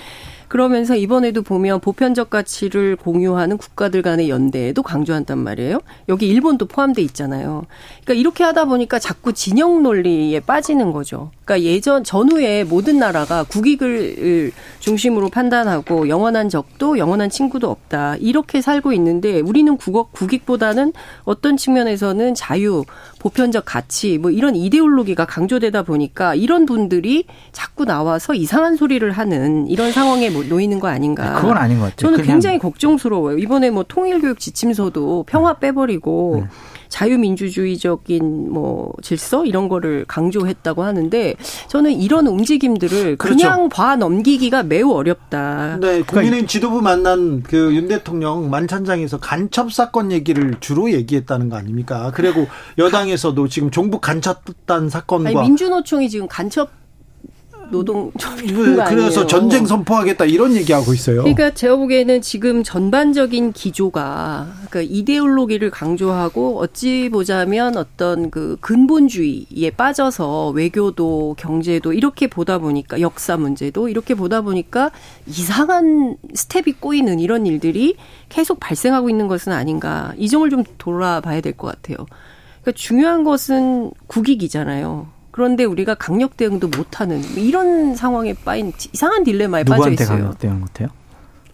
[0.49, 5.81] 그러면서 이번에도 보면 보편적 가치를 공유하는 국가들 간의 연대에도 강조한단 말이에요.
[6.09, 7.65] 여기 일본도 포함돼 있잖아요.
[8.05, 11.31] 그러니까 이렇게 하다 보니까 자꾸 진영 논리에 빠지는 거죠.
[11.45, 18.16] 그러니까 예전 전후에 모든 나라가 국익을 중심으로 판단하고 영원한 적도 영원한 친구도 없다.
[18.16, 20.93] 이렇게 살고 있는데 우리는 국어 국익보다는
[21.25, 22.85] 어떤 측면에서는 자유,
[23.19, 29.93] 보편적 가치 뭐 이런 이데올로기가 강조되다 보니까 이런 분들이 자꾸 나와서 이상한 소리를 하는 이런
[29.93, 31.35] 상황에 뭐 놓이는 거 아닌가.
[31.40, 32.11] 그건 아닌 것 같아요.
[32.12, 33.39] 저는 굉장히 걱정스러워요.
[33.39, 36.48] 이번에 뭐 통일교육 지침서도 평화 빼버리고 네.
[36.89, 41.35] 자유민주주의적인 뭐 질서 이런 거를 강조했다고 하는데
[41.69, 43.36] 저는 이런 움직임들을 그렇죠.
[43.36, 45.78] 그냥 봐 넘기기가 매우 어렵다.
[45.81, 52.12] 네, 국민의힘 지도부 만난 그 윤 대통령 만찬장에서 간첩 사건 얘기를 주로 얘기했다는 거 아닙니까?
[52.15, 52.47] 그리고
[52.78, 56.70] 여당에서도 지금 종북 간첩단 사건과 아니, 민주노총이 지금 간첩
[57.75, 58.13] 노동
[58.47, 61.23] 네, 그래서 전쟁 선포하겠다 이런 얘기하고 있어요.
[61.23, 70.51] 그러니까 제가 보기에는 지금 전반적인 기조가 그러니까 이데올로기를 강조하고 어찌 보자면 어떤 그 근본주의에 빠져서
[70.51, 74.93] 외교도 경제도 이렇게 보다 보니까 역사 문제도 이렇게 보다 보니까
[75.27, 77.97] 이상한 스텝이 꼬이는 이런 일들이
[78.29, 82.07] 계속 발생하고 있는 것은 아닌가 이 점을 좀 돌아봐야 될 것 같아요.
[82.63, 85.14] 그러니까 중요한 것은 국익이잖아요.
[85.35, 90.19] 그런데 우리가 강력 대응도 못하는 이런 상황에 빠인 이상한 딜레마에 빠져 있어요.
[90.19, 90.86] 강력 대응 못해요?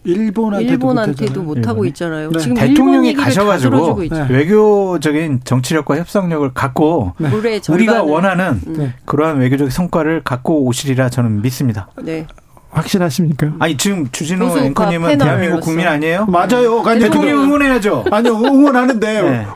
[0.03, 2.29] 일본한테도, 일본한테도 못하고 있잖아요.
[2.29, 2.37] 네.
[2.37, 4.27] 지금 대통령이 가셔가지고 네.
[4.29, 7.31] 외교적인 정치력과 협상력을 갖고 네.
[7.69, 8.93] 우리가 원하는 네.
[9.05, 11.89] 그러한 외교적 성과를 갖고 오시리라 저는 믿습니다.
[12.03, 12.27] 네.
[12.69, 13.53] 확실하십니까?
[13.57, 16.27] 아니 지금 주진우 앵커님은 대한민국 국민 아니에요?
[16.27, 16.83] 맞아요.
[16.83, 18.05] 대통령 응원해야죠.
[18.11, 19.47] 아니요 응원하는데 네.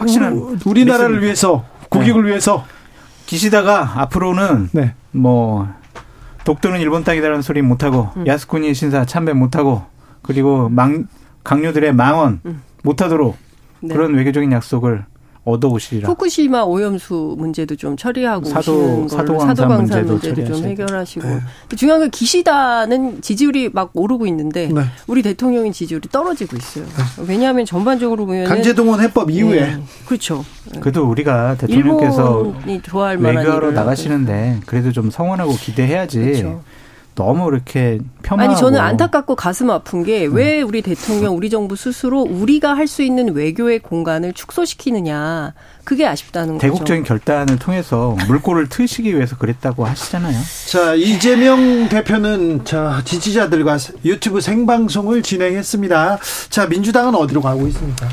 [0.00, 1.20] 확실한 우리나라를 믿습니다.
[1.22, 2.30] 위해서 국익을 네.
[2.30, 2.64] 위해서
[3.28, 4.94] 기시다가 앞으로는 네.
[5.12, 5.68] 뭐
[6.44, 8.26] 독도는 일본 땅이다라는 소리 못 하고 음.
[8.26, 9.82] 야스쿠니 신사 참배 못 하고
[10.22, 11.06] 그리고 망
[11.44, 12.62] 강요들의 망언 음.
[12.82, 13.36] 못 하도록
[13.80, 13.94] 네.
[13.94, 15.04] 그런 외교적인 약속을
[15.48, 16.08] 얻어오시리라.
[16.08, 21.40] 후쿠시마 오염수 문제도 좀 처리하고 사도 사도광산, 사도광산 문제도, 좀 해결하시고 네.
[21.76, 24.82] 중요한 건 기시다는 지지율이 막 오르고 있는데 네.
[25.06, 26.84] 우리 대통령의 지지율이 떨어지고 있어요.
[26.84, 27.24] 네.
[27.26, 29.82] 왜냐하면 전반적으로 보면 강제동원 해법 이후에 네.
[30.06, 30.44] 그렇죠.
[30.80, 32.54] 그래도 우리가 대통령께서
[33.18, 36.20] 외교하러 나가시는데 그래도 좀 성원하고 기대해야지.
[36.20, 36.62] 그렇죠.
[37.18, 40.68] 너무 이렇게 폄하하고 아니 저는 안타깝고 가슴 아픈 게왜 음.
[40.68, 45.52] 우리 대통령 우리 정부 스스로 우리가 할 수 있는 외교의 공간을 축소시키느냐
[45.84, 46.60] 그게 아쉽다는 거죠.
[46.60, 50.38] 대국적인 결단을 통해서 물꼬를 트시기 위해서 그랬다고 하시잖아요.
[50.70, 56.18] 자 이재명 대표는 자 지지자들과 유튜브 생방송을 진행했습니다.
[56.48, 58.08] 자 민주당은 어디로 가고 있습니까?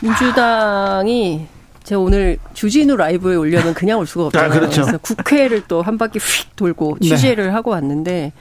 [0.00, 1.46] 민주당이
[1.86, 4.50] 제가 오늘 주진우 라이브에 올려면 그냥 올 수가 아, 없잖아요.
[4.50, 4.82] 아, 그렇죠.
[4.82, 7.08] 그래서 국회를 또 한 바퀴 휙 돌고 네.
[7.08, 7.50] 취재를 네.
[7.50, 8.32] 하고 왔는데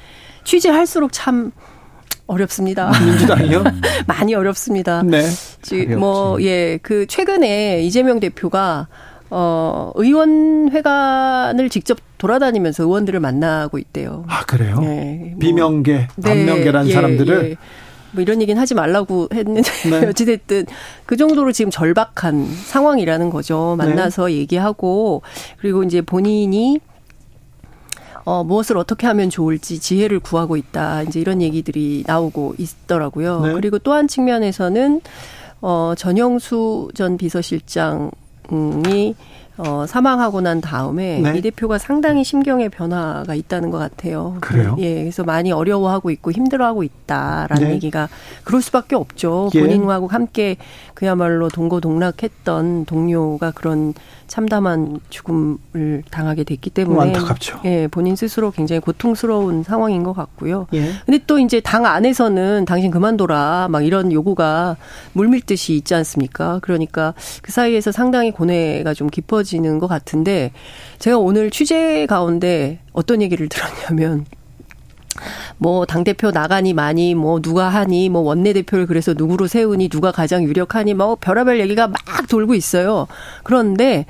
[0.44, 1.52] 취재할수록 참
[2.26, 2.92] 어렵습니다.
[3.06, 3.64] 민주당이요?
[4.08, 5.04] 많이 어렵습니다.
[5.04, 5.22] 네.
[5.62, 8.88] 지금 뭐, 예, 그 최근에 이재명 대표가
[9.30, 14.26] 어, 의원회관을 직접 돌아다니면서 의원들을 만나고 있대요.
[14.28, 14.80] 아, 그래요?
[14.80, 15.30] 네.
[15.34, 17.50] 뭐, 비명계, 반명계란 네, 사람들을.
[17.52, 17.56] 예.
[18.16, 20.08] 뭐 이런 얘기는 하지 말라고 했는데 네.
[20.10, 20.66] 어찌됐든
[21.06, 23.76] 그 정도로 지금 절박한 상황이라는 거죠.
[23.78, 24.34] 만나서 네.
[24.38, 25.22] 얘기하고
[25.60, 26.80] 그리고 이제 본인이
[28.24, 31.04] 어, 무엇을 어떻게 하면 좋을지 지혜를 구하고 있다.
[31.04, 33.42] 이제 이런 얘기들이 나오고 있더라고요.
[33.42, 33.54] 네.
[33.54, 35.02] 그리고 또 한 측면에서는
[35.62, 39.16] 어, 전영수 전 비서실장이
[39.58, 41.38] 어, 사망하고 난 다음에 네.
[41.38, 44.38] 이 대표가 상당히 심경의 변화가 있다는 것 같아요.
[44.42, 44.76] 그래요?
[44.80, 47.74] 예, 그래서 많이 어려워하고 있고 힘들어하고 있다라는 네.
[47.76, 48.10] 얘기가
[48.44, 49.50] 그럴 수밖에 없죠.
[49.56, 49.62] 예.
[49.62, 50.58] 본인하고 함께
[50.94, 53.94] 그야말로 동고동락했던 동료가 그런
[54.28, 57.62] 참담한 죽음을 당하게 됐기 때문에 안타깝죠.
[57.66, 60.68] 예, 본인 스스로 굉장히 고통스러운 상황인 것 같고요.
[60.74, 60.92] 예.
[61.06, 64.78] 근데 또 이제 당 안에서는 당신 그만둬라 막 이런 요구가
[65.14, 66.60] 물밀듯이 있지 않습니까?
[66.62, 70.52] 그러니까 그 사이에서 상당히 고뇌가 좀 깊어 지는 것 같은데
[71.00, 74.26] 제가 오늘 취재 가운데 어떤 얘기를 들었냐면
[75.58, 80.94] 뭐 당대표 나가니 많이 뭐 누가 하니 뭐 원내대표를 그래서 누구로 세우니 누가 가장 유력하니
[80.94, 81.98] 뭐 별의별 얘기가 막
[82.28, 83.08] 돌고 있어요.
[83.44, 84.06] 그런데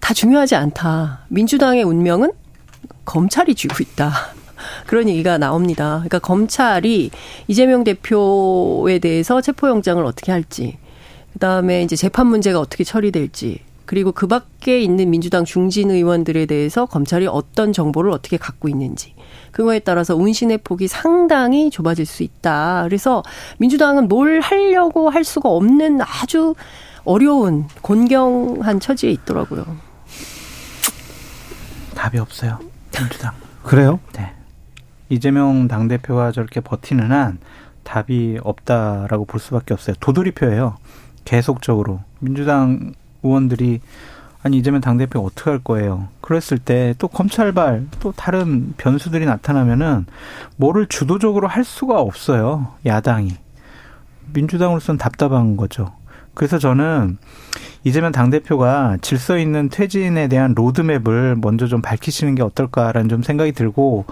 [0.00, 1.26] 다 중요하지 않다.
[1.28, 2.32] 민주당의 운명은
[3.04, 4.12] 검찰이 쥐고 있다.
[4.86, 5.96] 그런 얘기가 나옵니다.
[5.96, 7.10] 그러니까 검찰이
[7.48, 10.78] 이재명 대표에 대해서 체포영장을 어떻게 할지,
[11.32, 16.86] 그 다음에 이제 재판 문제가 어떻게 처리될지, 그리고 그 밖에 있는 민주당 중진 의원들에 대해서
[16.86, 19.14] 검찰이 어떤 정보를 어떻게 갖고 있는지,
[19.50, 22.82] 그거에 따라서 운신의 폭이 상당히 좁아질 수 있다.
[22.84, 23.22] 그래서
[23.58, 26.54] 민주당은 뭘 하려고 할 수가 없는 아주
[27.04, 29.64] 어려운 곤경한 처지에 있더라고요.
[31.94, 32.58] 답이 없어요.
[32.98, 33.32] 민주당.
[33.62, 34.00] 그래요?
[34.14, 34.32] 네.
[35.08, 37.38] 이재명 당대표가 저렇게 버티는 한
[37.82, 39.94] 답이 없다라고 볼 수밖에 없어요.
[40.00, 40.76] 도돌이표예요.
[41.24, 42.00] 계속적으로.
[42.18, 42.94] 민주당
[43.24, 43.80] 의원들이
[44.42, 46.08] 아니 이재명 당대표 어떻게 할 거예요?
[46.20, 50.04] 그랬을 때 또 검찰발 또 다른 변수들이 나타나면은
[50.56, 52.68] 뭐를 주도적으로 할 수가 없어요.
[52.84, 53.32] 야당이.
[54.34, 55.92] 민주당으로서는 답답한 거죠.
[56.34, 57.16] 그래서 저는
[57.84, 64.04] 이재명 당대표가 질서 있는 퇴진에 대한 로드맵을 먼저 좀 밝히시는 게 어떨까라는 좀 생각이 들고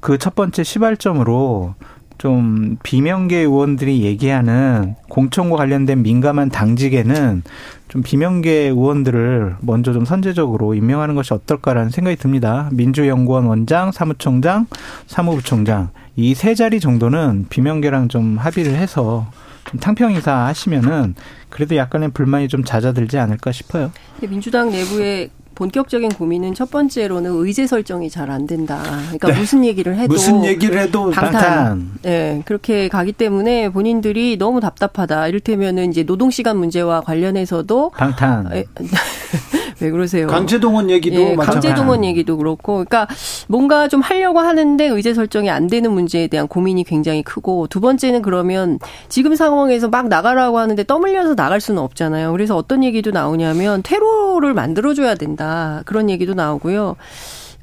[0.00, 1.74] 그 첫 번째 시발점으로
[2.18, 7.42] 좀 비명계 의원들이 얘기하는 공천과 관련된 민감한 당직에는
[7.88, 12.68] 좀 비명계 의원들을 먼저 좀 선제적으로 임명하는 것이 어떨까라는 생각이 듭니다.
[12.72, 14.66] 민주연구원 원장, 사무총장,
[15.06, 19.45] 사무부총장 이 세 자리 정도는 비명계랑 좀 합의를 해서 좀
[19.80, 21.14] 탕평 인사 하시면은
[21.48, 23.90] 그래도 약간의 불만이 좀 잦아들지 않을까 싶어요.
[24.20, 28.82] 민주당 내부에 본격적인 고민은 첫 번째로는 의제 설정이 잘 안 된다.
[29.04, 29.38] 그러니까 네.
[29.38, 31.32] 무슨 얘기를 해도 무슨 얘기를 해도 방탄.
[31.32, 31.90] 방탄.
[32.02, 35.28] 네, 그렇게 가기 때문에 본인들이 너무 답답하다.
[35.28, 38.50] 이를테면은 이제 노동 시간 문제와 관련해서도 방탄.
[39.80, 40.26] 왜 그러세요?
[40.26, 43.06] 강제동원 얘기도 예, 강제동원 얘기도 그렇고, 그러니까
[43.46, 48.22] 뭔가 좀 하려고 하는데 의제 설정이 안 되는 문제에 대한 고민이 굉장히 크고 두 번째는
[48.22, 48.78] 그러면
[49.08, 52.32] 지금 상황에서 막 나가라고 하는데 떠밀려서 나갈 수는 없잖아요.
[52.32, 56.96] 그래서 어떤 얘기도 나오냐면 테러를 만들어줘야 된다 그런 얘기도 나오고요.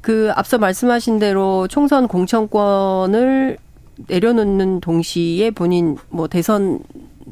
[0.00, 3.56] 그 앞서 말씀하신 대로 총선 공천권을
[4.06, 6.80] 내려놓는 동시에 본인 뭐 대선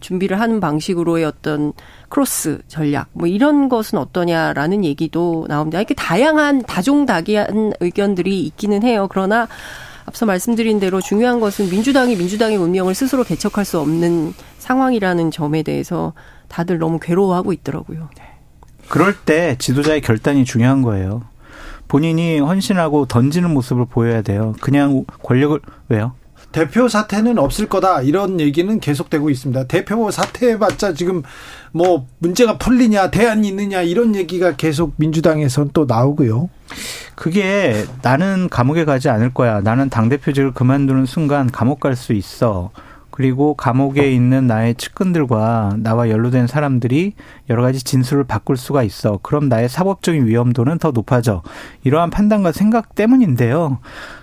[0.00, 1.72] 준비를 하는 방식으로의 어떤
[2.08, 5.78] 크로스 전략 뭐 이런 것은 어떠냐라는 얘기도 나옵니다.
[5.78, 9.08] 이렇게 다양한 다종다기한 의견들이 있기는 해요.
[9.10, 9.48] 그러나
[10.04, 16.12] 앞서 말씀드린 대로 중요한 것은 민주당이 민주당의 운명을 스스로 개척할 수 없는 상황이라는 점에 대해서
[16.48, 18.08] 다들 너무 괴로워하고 있더라고요.
[18.16, 18.24] 네.
[18.88, 21.22] 그럴 때 지도자의 결단이 중요한 거예요.
[21.88, 24.54] 본인이 헌신하고 던지는 모습을 보여야 돼요.
[24.60, 26.14] 그냥 권력을 왜요?
[26.52, 29.64] 대표 사퇴는 없을 거다 이런 얘기는 계속되고 있습니다.
[29.64, 31.22] 대표 사퇴해봤자 지금
[31.72, 36.48] 뭐 문제가 풀리냐 대안이 있느냐 이런 얘기가 계속 민주당에선 또 나오고요.
[37.14, 39.60] 그게 나는 감옥에 가지 않을 거야.
[39.60, 42.70] 나는 당 대표직을 그만두는 순간 감옥 갈 수 있어.
[43.12, 47.12] 그리고 감옥에 있는 나의 측근들과 나와 연루된 사람들이
[47.50, 49.18] 여러 가지 진술을 바꿀 수가 있어.
[49.22, 51.42] 그럼 나의 사법적인 위험도는 더 높아져.
[51.84, 53.78] 이러한 판단과 생각 때문인데요.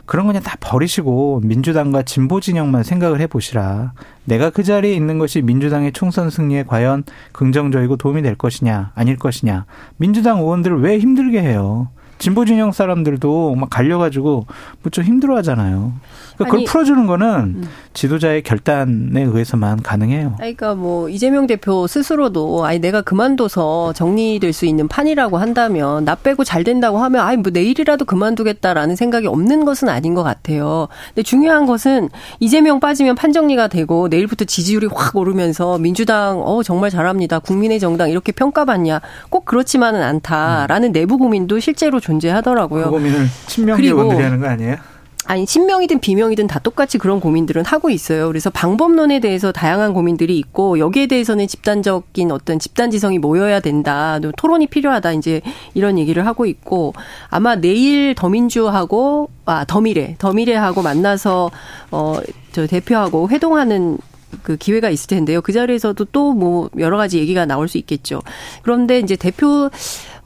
[0.07, 3.93] 그런 거 그냥 다 버리시고 민주당과 진보 진영만 생각을 해보시라.
[4.25, 9.65] 내가 그 자리에 있는 것이 민주당의 총선 승리에 과연 긍정적이고 도움이 될 것이냐, 아닐 것이냐.
[9.97, 11.89] 민주당 의원들을 왜 힘들게 해요?
[12.19, 14.45] 진보 진영 사람들도 막 갈려가지고
[14.83, 15.93] 무척 힘들어하잖아요.
[16.39, 17.69] 그러니까 그걸 풀어주는 거는 음.
[17.93, 20.35] 지도자의 결단에 의해서만 가능해요.
[20.37, 26.45] 그러니까 뭐 이재명 대표 스스로도 아니 내가 그만둬서 정리될 수 있는 판이라고 한다면 나 빼고
[26.45, 30.87] 잘 된다고 하면 아니 뭐 내일이라도 그만두겠다라는 생각이 없는 것은 아닌 것 같아요.
[31.09, 32.09] 근데 중요한 것은
[32.39, 37.39] 이재명 빠지면 판 정리가 되고 내일부터 지지율이 확 오르면서 민주당 어 정말 잘합니다.
[37.39, 40.93] 국민의 정당 이렇게 평가받냐 꼭 그렇지만은 않다라는 음.
[40.93, 42.85] 내부 고민도 실제로 존재하더라고요.
[42.85, 44.77] 그 고민을 친명계 의원들이 하는 거 아니에요?
[45.25, 48.25] 아니 친명이든 비명이든 다 똑같이 그런 고민들은 하고 있어요.
[48.27, 54.17] 그래서 방법론에 대해서 다양한 고민들이 있고 여기에 대해서는 집단적인 어떤 집단 지성이 모여야 된다.
[54.37, 55.11] 토론이 필요하다.
[55.11, 55.41] 이제
[55.75, 56.95] 이런 얘기를 하고 있고
[57.29, 61.51] 아마 내일 더민주하고 아 더미래 더미래하고 만나서
[61.91, 63.99] 어저 대표하고 회동하는
[64.43, 65.41] 그 기회가 있을 텐데요.
[65.41, 68.21] 그 자리에서도 또 뭐 여러 가지 얘기가 나올 수 있겠죠.
[68.63, 69.69] 그런데 이제 대표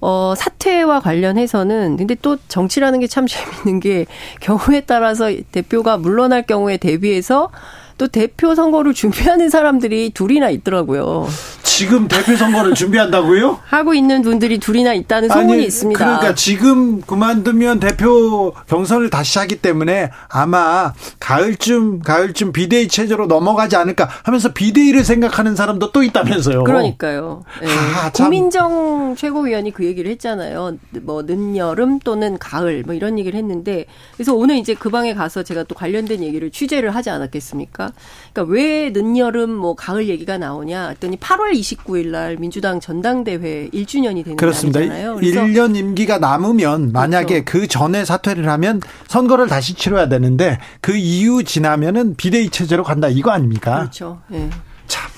[0.06, 4.06] 어, 사퇴와 관련해서는 근데 또 정치라는 게 참 재밌는 게
[4.42, 7.50] 경우에 따라서 대표가 물러날 경우에 대비해서
[7.98, 11.28] 또 대표 선거를 준비하는 사람들이 둘이나 있더라고요.
[11.64, 13.60] 지금 대표 선거를 준비한다고요?
[13.66, 15.98] 하고 있는 분들이 둘이나 있다는 소문이 아니, 있습니다.
[15.98, 24.10] 그러니까 지금 그만두면 대표 경선을 다시 하기 때문에 아마 가을쯤 가을쯤 비대위 체제로 넘어가지 않을까
[24.24, 26.66] 하면서 비대위를 생각하는 사람도 또 있다면서요.
[26.66, 27.44] 그러니까요.
[27.62, 27.68] 네.
[27.68, 30.78] 아, 고민정 최고위원이 그 얘기를 했잖아요.
[31.02, 33.86] 뭐 늦여름 또는 가을 뭐 이런 얘기를 했는데
[34.16, 37.94] 그래서 오늘 이제 그 방에 가서 제가 또 관련된 얘기를 취재를 하지 않았겠습니까?
[38.34, 44.36] 그러니까 왜 늦여름 뭐 가을 얘기가 나오냐 했더니 8월 29일 날 민주당 전당대회 1주년이 되는
[44.36, 44.80] 그렇습니다.
[44.80, 45.16] 날이잖아요.
[45.18, 47.46] 1년 임기가 남으면 만약에 그렇죠.
[47.46, 53.32] 그 전에 사퇴를 하면 선거를 다시 치러야 되는데 그 이후 지나면은 비대위 체제로 간다 이거
[53.32, 53.80] 아닙니까?
[53.80, 54.20] 그렇죠.
[54.32, 54.50] 예.
[54.88, 55.10] 참.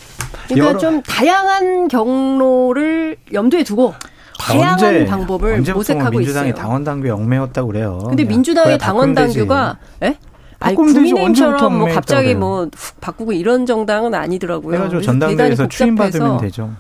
[0.48, 0.80] 그러니까 여러...
[0.80, 3.94] 좀 다양한 경로를 염두에 두고
[4.40, 6.62] 다양한 언제, 방법을 모색하고 민주당이 있어요.
[6.62, 8.00] 당원 당규 얽매였다고 그래요.
[8.08, 10.18] 근데 민주당의 당원 당규가 예?
[10.66, 14.76] 아니, 국민의힘처럼 뭐 갑자기 뭐 훅 바꾸고 이런 정당은 아니더라고요.
[14.78, 16.72] 해가지고 전당대회에서 추임받으면 되죠.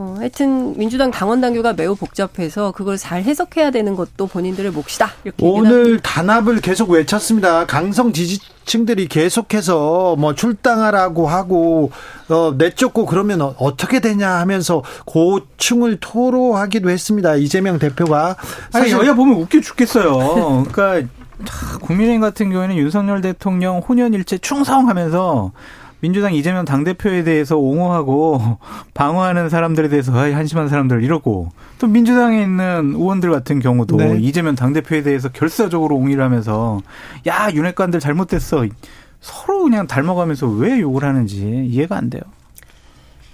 [0.00, 5.10] 어, 하여튼 민주당 당원 당규가 매우 복잡해서 그걸 잘 해석해야 되는 것도 본인들의 몫이다.
[5.24, 7.66] 이렇게 오늘 단합을 계속 외쳤습니다.
[7.66, 11.90] 강성 지지층들이 계속해서 뭐 출당하라고 하고
[12.28, 17.34] 어, 내쫓고 그러면 어떻게 되냐 하면서 고충을 토로하기도 했습니다.
[17.34, 18.36] 이재명 대표가
[18.70, 20.64] 사실 아니, 여야 보면 웃겨 죽겠어요.
[20.70, 21.08] 그러니까
[21.82, 25.52] 국민의힘 같은 경우에는 윤석열 대통령 혼연일체 충성하면서
[26.00, 28.58] 민주당 이재명 당대표에 대해서 옹호하고
[28.94, 34.18] 방어하는 사람들에 대해서 한심한 사람들 이러고 또 민주당에 있는 의원들 같은 경우도 네.
[34.20, 36.80] 이재명 당대표에 대해서 결사적으로 옹의를 하면서
[37.26, 38.66] 야 윤핵관들 잘못됐어
[39.20, 42.22] 서로 그냥 닮아가면서 왜 욕을 하는지 이해가 안 돼요.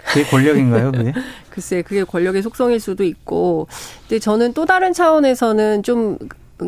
[0.05, 1.13] 그게 권력인가요, 그게?
[1.49, 3.67] 글쎄, 그게 권력의 속성일 수도 있고,
[4.01, 6.17] 근데 저는 또 다른 차원에서는 좀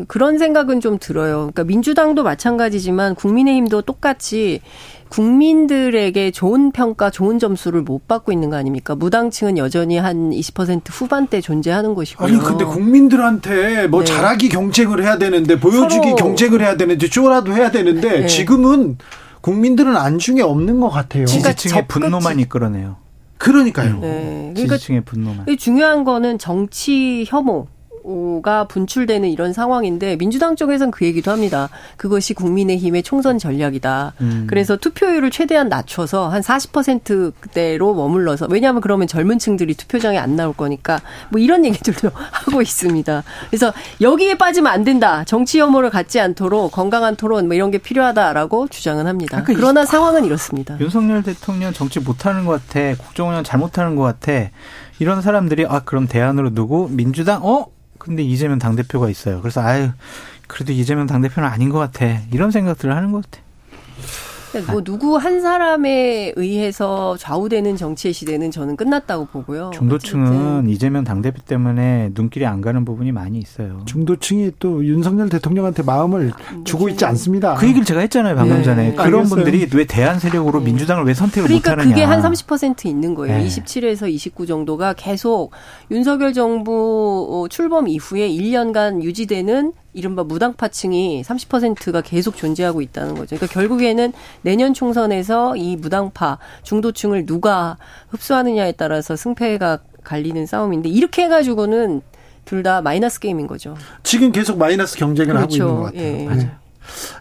[0.06, 1.36] 그런 생각은 좀 들어요.
[1.36, 4.60] 그러니까 민주당도 마찬가지지만 국민의힘도 똑같이
[5.08, 8.94] 국민들에게 좋은 평가, 좋은 점수를 못 받고 있는 거 아닙니까?
[8.94, 12.28] 무당층은 여전히 한 20% 후반대 존재하는 것이고요.
[12.28, 14.06] 아니 근데 국민들한테 뭐 네.
[14.06, 18.26] 잘하기 경쟁을 해야 되는데 보여주기 경쟁을 해야 되는데 쇼라도 해야 되는데 네.
[18.26, 18.98] 지금은
[19.40, 21.24] 국민들은 안중에 없는 것 같아요.
[21.24, 22.96] 지지층의 분노만 이끌어내요.
[23.38, 24.00] 그러니까요.
[24.00, 24.52] 네.
[24.54, 25.46] 그러니까 지지층의 분노만.
[25.58, 27.68] 중요한 거는 정치 혐오.
[28.42, 31.68] 가 분출되는 이런 상황인데 민주당 쪽에서는 그 얘기도 합니다.
[31.96, 34.14] 그것이 국민의힘의 총선 전략이다.
[34.20, 34.46] 음.
[34.48, 41.00] 그래서 투표율을 최대한 낮춰서 한 40%대로 머물러서 왜냐하면 그러면 젊은 층들이 투표장에 안 나올 거니까
[41.30, 43.24] 뭐 이런 얘기들도 하고 있습니다.
[43.50, 45.24] 그래서 여기에 빠지면 안 된다.
[45.24, 49.42] 정치 혐오를 갖지 않도록 건강한 토론 뭐 이런 게 필요하다라고 주장은 합니다.
[49.42, 50.78] 그러니까 그러나 상황은 이렇습니다.
[50.80, 52.94] 윤석열 대통령 정치 못하는 것 같아.
[53.02, 54.50] 국정운영 잘못하는 것 같아.
[54.98, 57.66] 이런 사람들이 아 그럼 대안으로 누구 민주당 어
[58.08, 59.40] 근데 이재명 당대표가 있어요.
[59.42, 59.90] 그래서 아유,
[60.46, 62.06] 그래도 이재명 당대표는 아닌 것 같아.
[62.32, 63.42] 이런 생각들을 하는 것 같아.
[64.70, 69.70] 뭐 누구 한 사람에 의해서 좌우되는 정치의 시대는 저는 끝났다고 보고요.
[69.74, 73.82] 중도층은 이재명 당대표 때문에 눈길이 안 가는 부분이 많이 있어요.
[73.84, 77.54] 중도층이 또 윤석열 대통령한테 마음을 뭐 주고 있지 않습니다.
[77.54, 78.62] 그 얘기를 제가 했잖아요 방금 네.
[78.62, 78.92] 전에.
[78.94, 79.24] 그런 알겠어요.
[79.28, 80.66] 분들이 왜 대한 세력으로 네.
[80.66, 81.94] 민주당을 왜 선택을 그러니까 못하느냐.
[81.94, 83.36] 그게 한 30% 있는 거예요.
[83.38, 83.46] 네.
[83.46, 85.50] 27에서 29 정도가 계속
[85.90, 93.36] 윤석열 정부 출범 이후에 1년간 유지되는 이른바 무당파층이 30%가 계속 존재하고 있다는 거죠.
[93.36, 94.12] 그러니까 결국에는
[94.42, 97.76] 내년 총선에서 이 무당파 중도층을 누가
[98.10, 102.02] 흡수하느냐에 따라서 승패가 갈리는 싸움인데 이렇게 해가지고는
[102.44, 103.76] 둘 다 마이너스 게임인 거죠.
[104.02, 105.64] 지금 계속 마이너스 경쟁을 그렇죠.
[105.64, 106.40] 하고 있는 것 같아요.
[106.40, 106.44] 예.
[106.44, 106.50] 네.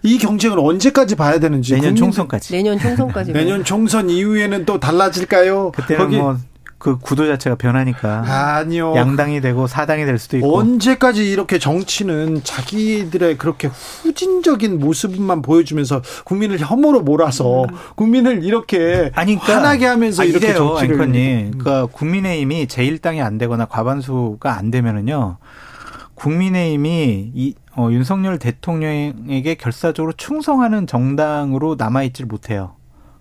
[0.03, 2.53] 이 경쟁을 언제까지 봐야 되는지 내년 총선까지.
[2.53, 3.34] 내년 총선까지.
[3.34, 5.73] 내년 총선 이후에는 또 달라질까요?
[5.73, 6.38] 그때는 뭐
[6.77, 13.37] 그 구도 자체가 변하니까 아니요 양당이 되고 사당이 될 수도 있고 언제까지 이렇게 정치는 자기들의
[13.37, 17.69] 그렇게 후진적인 모습만 보여주면서 국민을 혐오로 몰아서 음.
[17.95, 21.51] 국민을 이렇게 아니, 그러니까, 화나게 하면서 아, 이렇게 이래요, 정치를 앵커님.
[21.57, 25.37] 그러니까 국민의힘이 제1당이 안 되거나 과반수가 안 되면은요
[26.13, 32.76] 국민의힘이 이 어, 윤석열 대통령에게 결사적으로 충성하는 정당으로 남아있질 못해요.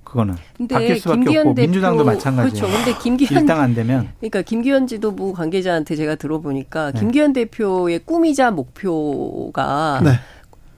[0.07, 0.37] 그거는
[0.71, 2.67] 바뀔 수밖에 없고 대표, 민주당도 마찬가지예요.
[2.67, 2.85] 그렇죠.
[2.85, 7.01] 근데 김기현 일당 안 되면 그러니까 김기현 지도부 관계자한테 제가 들어보니까 네.
[7.01, 10.13] 김기현 대표의 꿈이자 목표가 네.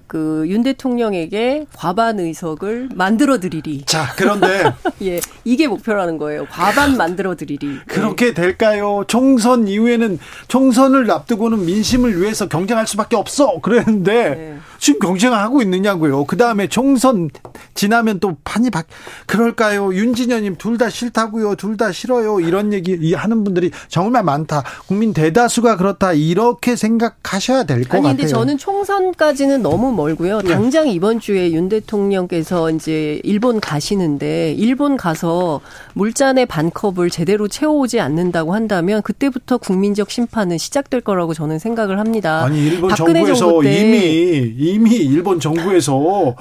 [0.07, 3.85] 그윤 대통령에게 과반 의석을 만들어 드리리.
[3.85, 4.73] 자, 그런데
[5.05, 6.47] 예, 이게 목표라는 거예요.
[6.47, 7.81] 과반 만들어 드리리.
[7.87, 9.05] 그렇게 될까요?
[9.07, 10.19] 총선 이후에는
[10.49, 13.61] 총선을 앞두고는 민심을 위해서 경쟁할 수밖에 없어.
[13.61, 14.59] 그랬는데 네.
[14.79, 16.25] 지금 경쟁을 하고 있느냐고요.
[16.25, 17.29] 그 다음에 총선
[17.75, 18.83] 지나면 또 판이 바
[19.27, 19.93] 그럴까요?
[19.95, 21.57] 윤진현님 둘 다 싫다고요.
[21.57, 22.41] 둘 다 싫어요.
[22.41, 24.63] 이런 얘기 하는 분들이 정말 많다.
[24.87, 26.13] 국민 대다수가 그렇다.
[26.13, 28.09] 이렇게 생각하셔야 될 것 같아요.
[28.09, 30.41] 아니 근데 저는 총선까지는 너무 멀고요.
[30.43, 30.51] 네.
[30.53, 35.61] 당장 이번 주에 윤 대통령께서 이제 일본 가시는데 일본 가서
[35.95, 42.45] 물잔의 반 컵을 제대로 채워오지 않는다고 한다면 그때부터 국민적 심판은 시작될 거라고 저는 생각을 합니다.
[42.45, 46.35] 아니 일본 정부에서 이미 이미 일본 정부에서 뭐,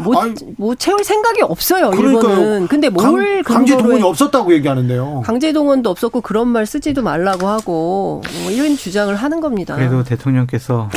[0.58, 1.92] 뭐 채울 생각이 없어요.
[1.92, 2.36] 그러니까요.
[2.36, 2.68] 일본은.
[2.68, 5.24] 근데 뭘 강, 제 동원이 없었다고 얘기하는데요.
[5.26, 9.76] 강제 동원도 없었고 그런 말 쓰지도 말라고 하고 뭐 이런 주장을 하는 겁니다.
[9.76, 10.90] 그래도 대통령께서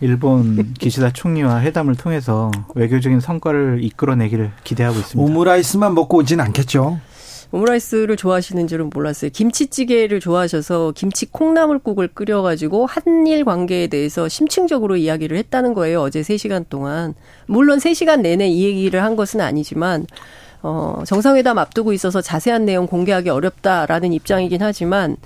[0.00, 5.32] 일본 기시다 총리와 회담을 통해서 외교적인 성과를 이끌어내기를 기대하고 있습니다.
[5.32, 6.98] 오므라이스만 먹고 오진 않겠죠.
[7.54, 9.30] 오므라이스를 좋아하시는 줄은 몰랐어요.
[9.32, 16.00] 김치찌개를 좋아하셔서 김치 콩나물국을 끓여가지고 한일 관계에 대해서 심층적으로 이야기를 했다는 거예요.
[16.00, 17.14] 어제 3시간 동안.
[17.46, 20.04] 물론 3시간 내내 이 얘기를 한 것은 아니지만
[20.62, 25.16] 어, 정상회담 앞두고 있어서 자세한 내용 공개하기 어렵다라는 입장이긴 하지만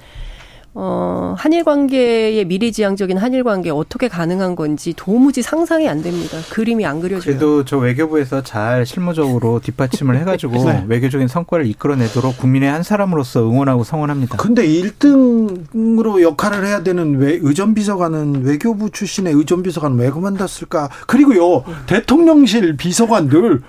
[0.80, 6.38] 어, 한일 관계의 미래지향적인 한일 관계 어떻게 가능한 건지 도무지 상상이 안 됩니다.
[6.50, 7.24] 그림이 안 그려져요.
[7.24, 10.84] 그래도 저 외교부에서 잘 실무적으로 뒷받침을 해가지고 네.
[10.86, 14.36] 외교적인 성과를 이끌어내도록 국민의 한 사람으로서 응원하고 성원합니다.
[14.36, 20.90] 근데 1등으로 역할을 해야 되는 외, 의전비서관은 외교부 출신의 의전비서관 왜 그만뒀을까?
[21.08, 21.72] 그리고요, 네.
[21.86, 23.62] 대통령실 비서관들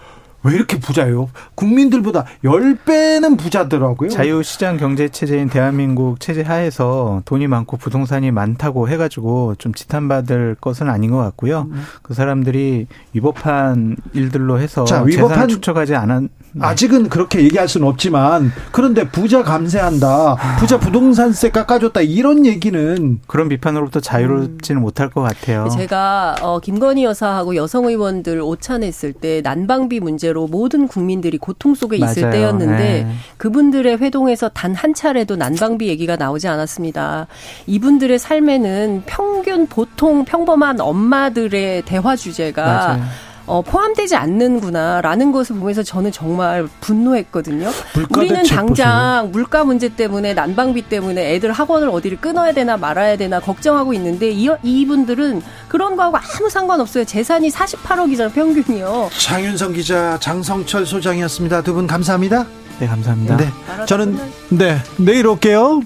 [0.44, 1.30] 왜 이렇게 부자예요?
[1.56, 4.10] 국민들보다 10배는 부자더라고요.
[4.10, 11.11] 자유시장 경제 체제인 대한민국 체제 하에서 돈이 많고 부동산이 많다고 해가지고 좀 지탄받을 것은 아닌
[11.11, 11.68] 것 같고요.
[11.72, 11.84] 음.
[12.02, 16.66] 그 사람들이 위법한 일들로 해서 자, 위법한, 재산을 축적하지 않았 네.
[16.66, 20.36] 아직은 그렇게 얘기할 수는 없지만 그런데 부자 감세한다.
[20.60, 22.02] 부자 부동산세 깎아줬다.
[22.02, 24.84] 이런 얘기는 그런 비판으로부터 자유롭지는 음.
[24.84, 25.68] 못할 것 같아요.
[25.70, 29.99] 제가 어, 김건희 여사하고 여성 의원들 오찬했을 때 난방비
[30.30, 32.31] 문제로 모든 국민들이 고통 속에 있을 맞아요.
[32.31, 33.07] 때였는데 네.
[33.38, 37.27] 그분들의 회동에서 단 한 차례도 난방비 얘기가 나오지 않았습니다.
[37.68, 43.03] 이분들의 삶에는 평균 보통 평범한 엄마들의 대화 주제가 맞아요.
[43.49, 47.71] 어, 포함되지 않는구나라는 것을 보면서 저는 정말 분노했거든요.
[48.15, 49.30] 우리는 당장 보세요.
[49.31, 54.47] 물가 문제 때문에 난방비 때문에 애들 학원을 어디를 끊어야 되나 말아야 되나 걱정하고 있는데 이,
[54.61, 57.05] 이분들은 그런 거하고 아무 상관없어요.
[57.05, 59.09] 재산이 48억이잖아요, 평균이요.
[59.19, 61.63] 장윤성 기자, 장성철 소장이었습니다.
[61.63, 62.45] 두 분 감사합니다.
[62.80, 63.38] 네, 감사합니다.
[63.38, 63.49] 네.
[63.88, 64.19] 저는
[64.49, 65.81] 네, 내일 올게요.